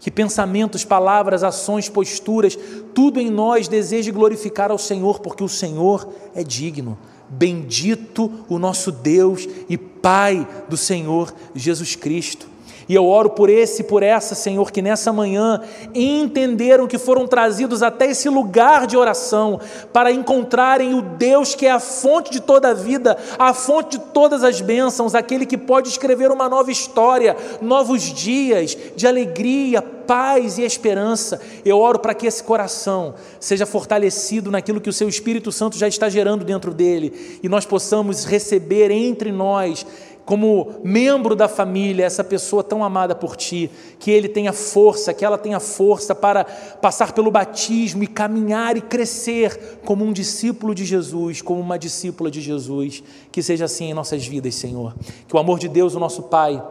que 0.00 0.10
pensamentos, 0.10 0.84
palavras, 0.84 1.42
ações, 1.42 1.88
posturas, 1.88 2.56
tudo 2.94 3.18
em 3.18 3.30
nós 3.30 3.68
deseje 3.68 4.10
glorificar 4.10 4.70
ao 4.70 4.78
Senhor, 4.78 5.20
porque 5.20 5.42
o 5.42 5.48
Senhor 5.48 6.08
é 6.34 6.44
digno. 6.44 6.96
Bendito 7.28 8.30
o 8.48 8.58
nosso 8.58 8.90
Deus 8.90 9.46
e 9.68 9.76
Pai 9.76 10.46
do 10.68 10.76
Senhor 10.76 11.34
Jesus 11.54 11.94
Cristo. 11.96 12.48
E 12.88 12.94
eu 12.94 13.06
oro 13.06 13.30
por 13.30 13.50
esse 13.50 13.82
e 13.82 13.84
por 13.84 14.02
essa, 14.02 14.34
Senhor, 14.34 14.70
que 14.72 14.80
nessa 14.80 15.12
manhã 15.12 15.60
entenderam 15.94 16.86
que 16.86 16.96
foram 16.96 17.26
trazidos 17.26 17.82
até 17.82 18.10
esse 18.10 18.30
lugar 18.30 18.86
de 18.86 18.96
oração 18.96 19.60
para 19.92 20.10
encontrarem 20.10 20.94
o 20.94 21.02
Deus 21.02 21.54
que 21.54 21.66
é 21.66 21.70
a 21.70 21.80
fonte 21.80 22.30
de 22.30 22.40
toda 22.40 22.70
a 22.70 22.74
vida, 22.74 23.18
a 23.38 23.52
fonte 23.52 23.98
de 23.98 24.04
todas 24.06 24.42
as 24.42 24.62
bênçãos, 24.62 25.14
aquele 25.14 25.44
que 25.44 25.58
pode 25.58 25.88
escrever 25.88 26.30
uma 26.30 26.48
nova 26.48 26.70
história, 26.70 27.36
novos 27.60 28.02
dias 28.02 28.76
de 28.96 29.06
alegria, 29.06 29.82
paz 29.82 30.56
e 30.56 30.62
esperança. 30.62 31.38
Eu 31.66 31.78
oro 31.78 31.98
para 31.98 32.14
que 32.14 32.26
esse 32.26 32.42
coração 32.42 33.14
seja 33.38 33.66
fortalecido 33.66 34.50
naquilo 34.50 34.80
que 34.80 34.88
o 34.88 34.92
seu 34.92 35.06
Espírito 35.06 35.52
Santo 35.52 35.76
já 35.76 35.86
está 35.86 36.08
gerando 36.08 36.42
dentro 36.42 36.72
dele 36.72 37.38
e 37.42 37.48
nós 37.48 37.66
possamos 37.66 38.24
receber 38.24 38.90
entre 38.90 39.30
nós 39.30 39.84
como 40.28 40.74
membro 40.84 41.34
da 41.34 41.48
família, 41.48 42.04
essa 42.04 42.22
pessoa 42.22 42.62
tão 42.62 42.84
amada 42.84 43.14
por 43.14 43.34
ti, 43.34 43.70
que 43.98 44.10
ele 44.10 44.28
tenha 44.28 44.52
força, 44.52 45.14
que 45.14 45.24
ela 45.24 45.38
tenha 45.38 45.58
força 45.58 46.14
para 46.14 46.44
passar 46.44 47.12
pelo 47.12 47.30
batismo 47.30 48.02
e 48.02 48.06
caminhar 48.06 48.76
e 48.76 48.82
crescer 48.82 49.80
como 49.86 50.04
um 50.04 50.12
discípulo 50.12 50.74
de 50.74 50.84
Jesus, 50.84 51.40
como 51.40 51.62
uma 51.62 51.78
discípula 51.78 52.30
de 52.30 52.42
Jesus. 52.42 53.02
Que 53.32 53.42
seja 53.42 53.64
assim 53.64 53.86
em 53.86 53.94
nossas 53.94 54.26
vidas, 54.26 54.54
Senhor. 54.54 54.94
Que 55.26 55.34
o 55.34 55.38
amor 55.38 55.58
de 55.58 55.66
Deus, 55.66 55.94
o 55.94 55.98
nosso 55.98 56.24
Pai, 56.24 56.62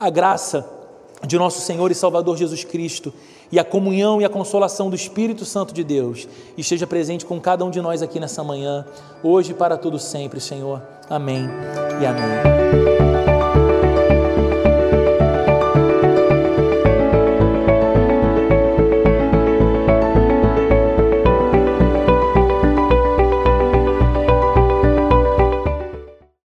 a 0.00 0.10
graça 0.10 0.68
de 1.24 1.38
nosso 1.38 1.60
Senhor 1.60 1.92
e 1.92 1.94
Salvador 1.94 2.36
Jesus 2.36 2.64
Cristo 2.64 3.14
e 3.52 3.60
a 3.60 3.64
comunhão 3.64 4.20
e 4.20 4.24
a 4.24 4.28
consolação 4.28 4.90
do 4.90 4.96
Espírito 4.96 5.44
Santo 5.44 5.72
de 5.72 5.84
Deus 5.84 6.26
esteja 6.58 6.84
presente 6.84 7.24
com 7.24 7.40
cada 7.40 7.64
um 7.64 7.70
de 7.70 7.80
nós 7.80 8.02
aqui 8.02 8.18
nessa 8.18 8.42
manhã, 8.42 8.84
hoje 9.22 9.52
e 9.52 9.54
para 9.54 9.76
todo 9.76 10.00
sempre, 10.00 10.40
Senhor. 10.40 10.95
Amém 11.08 11.48
e 12.00 12.06
amém. 12.06 12.95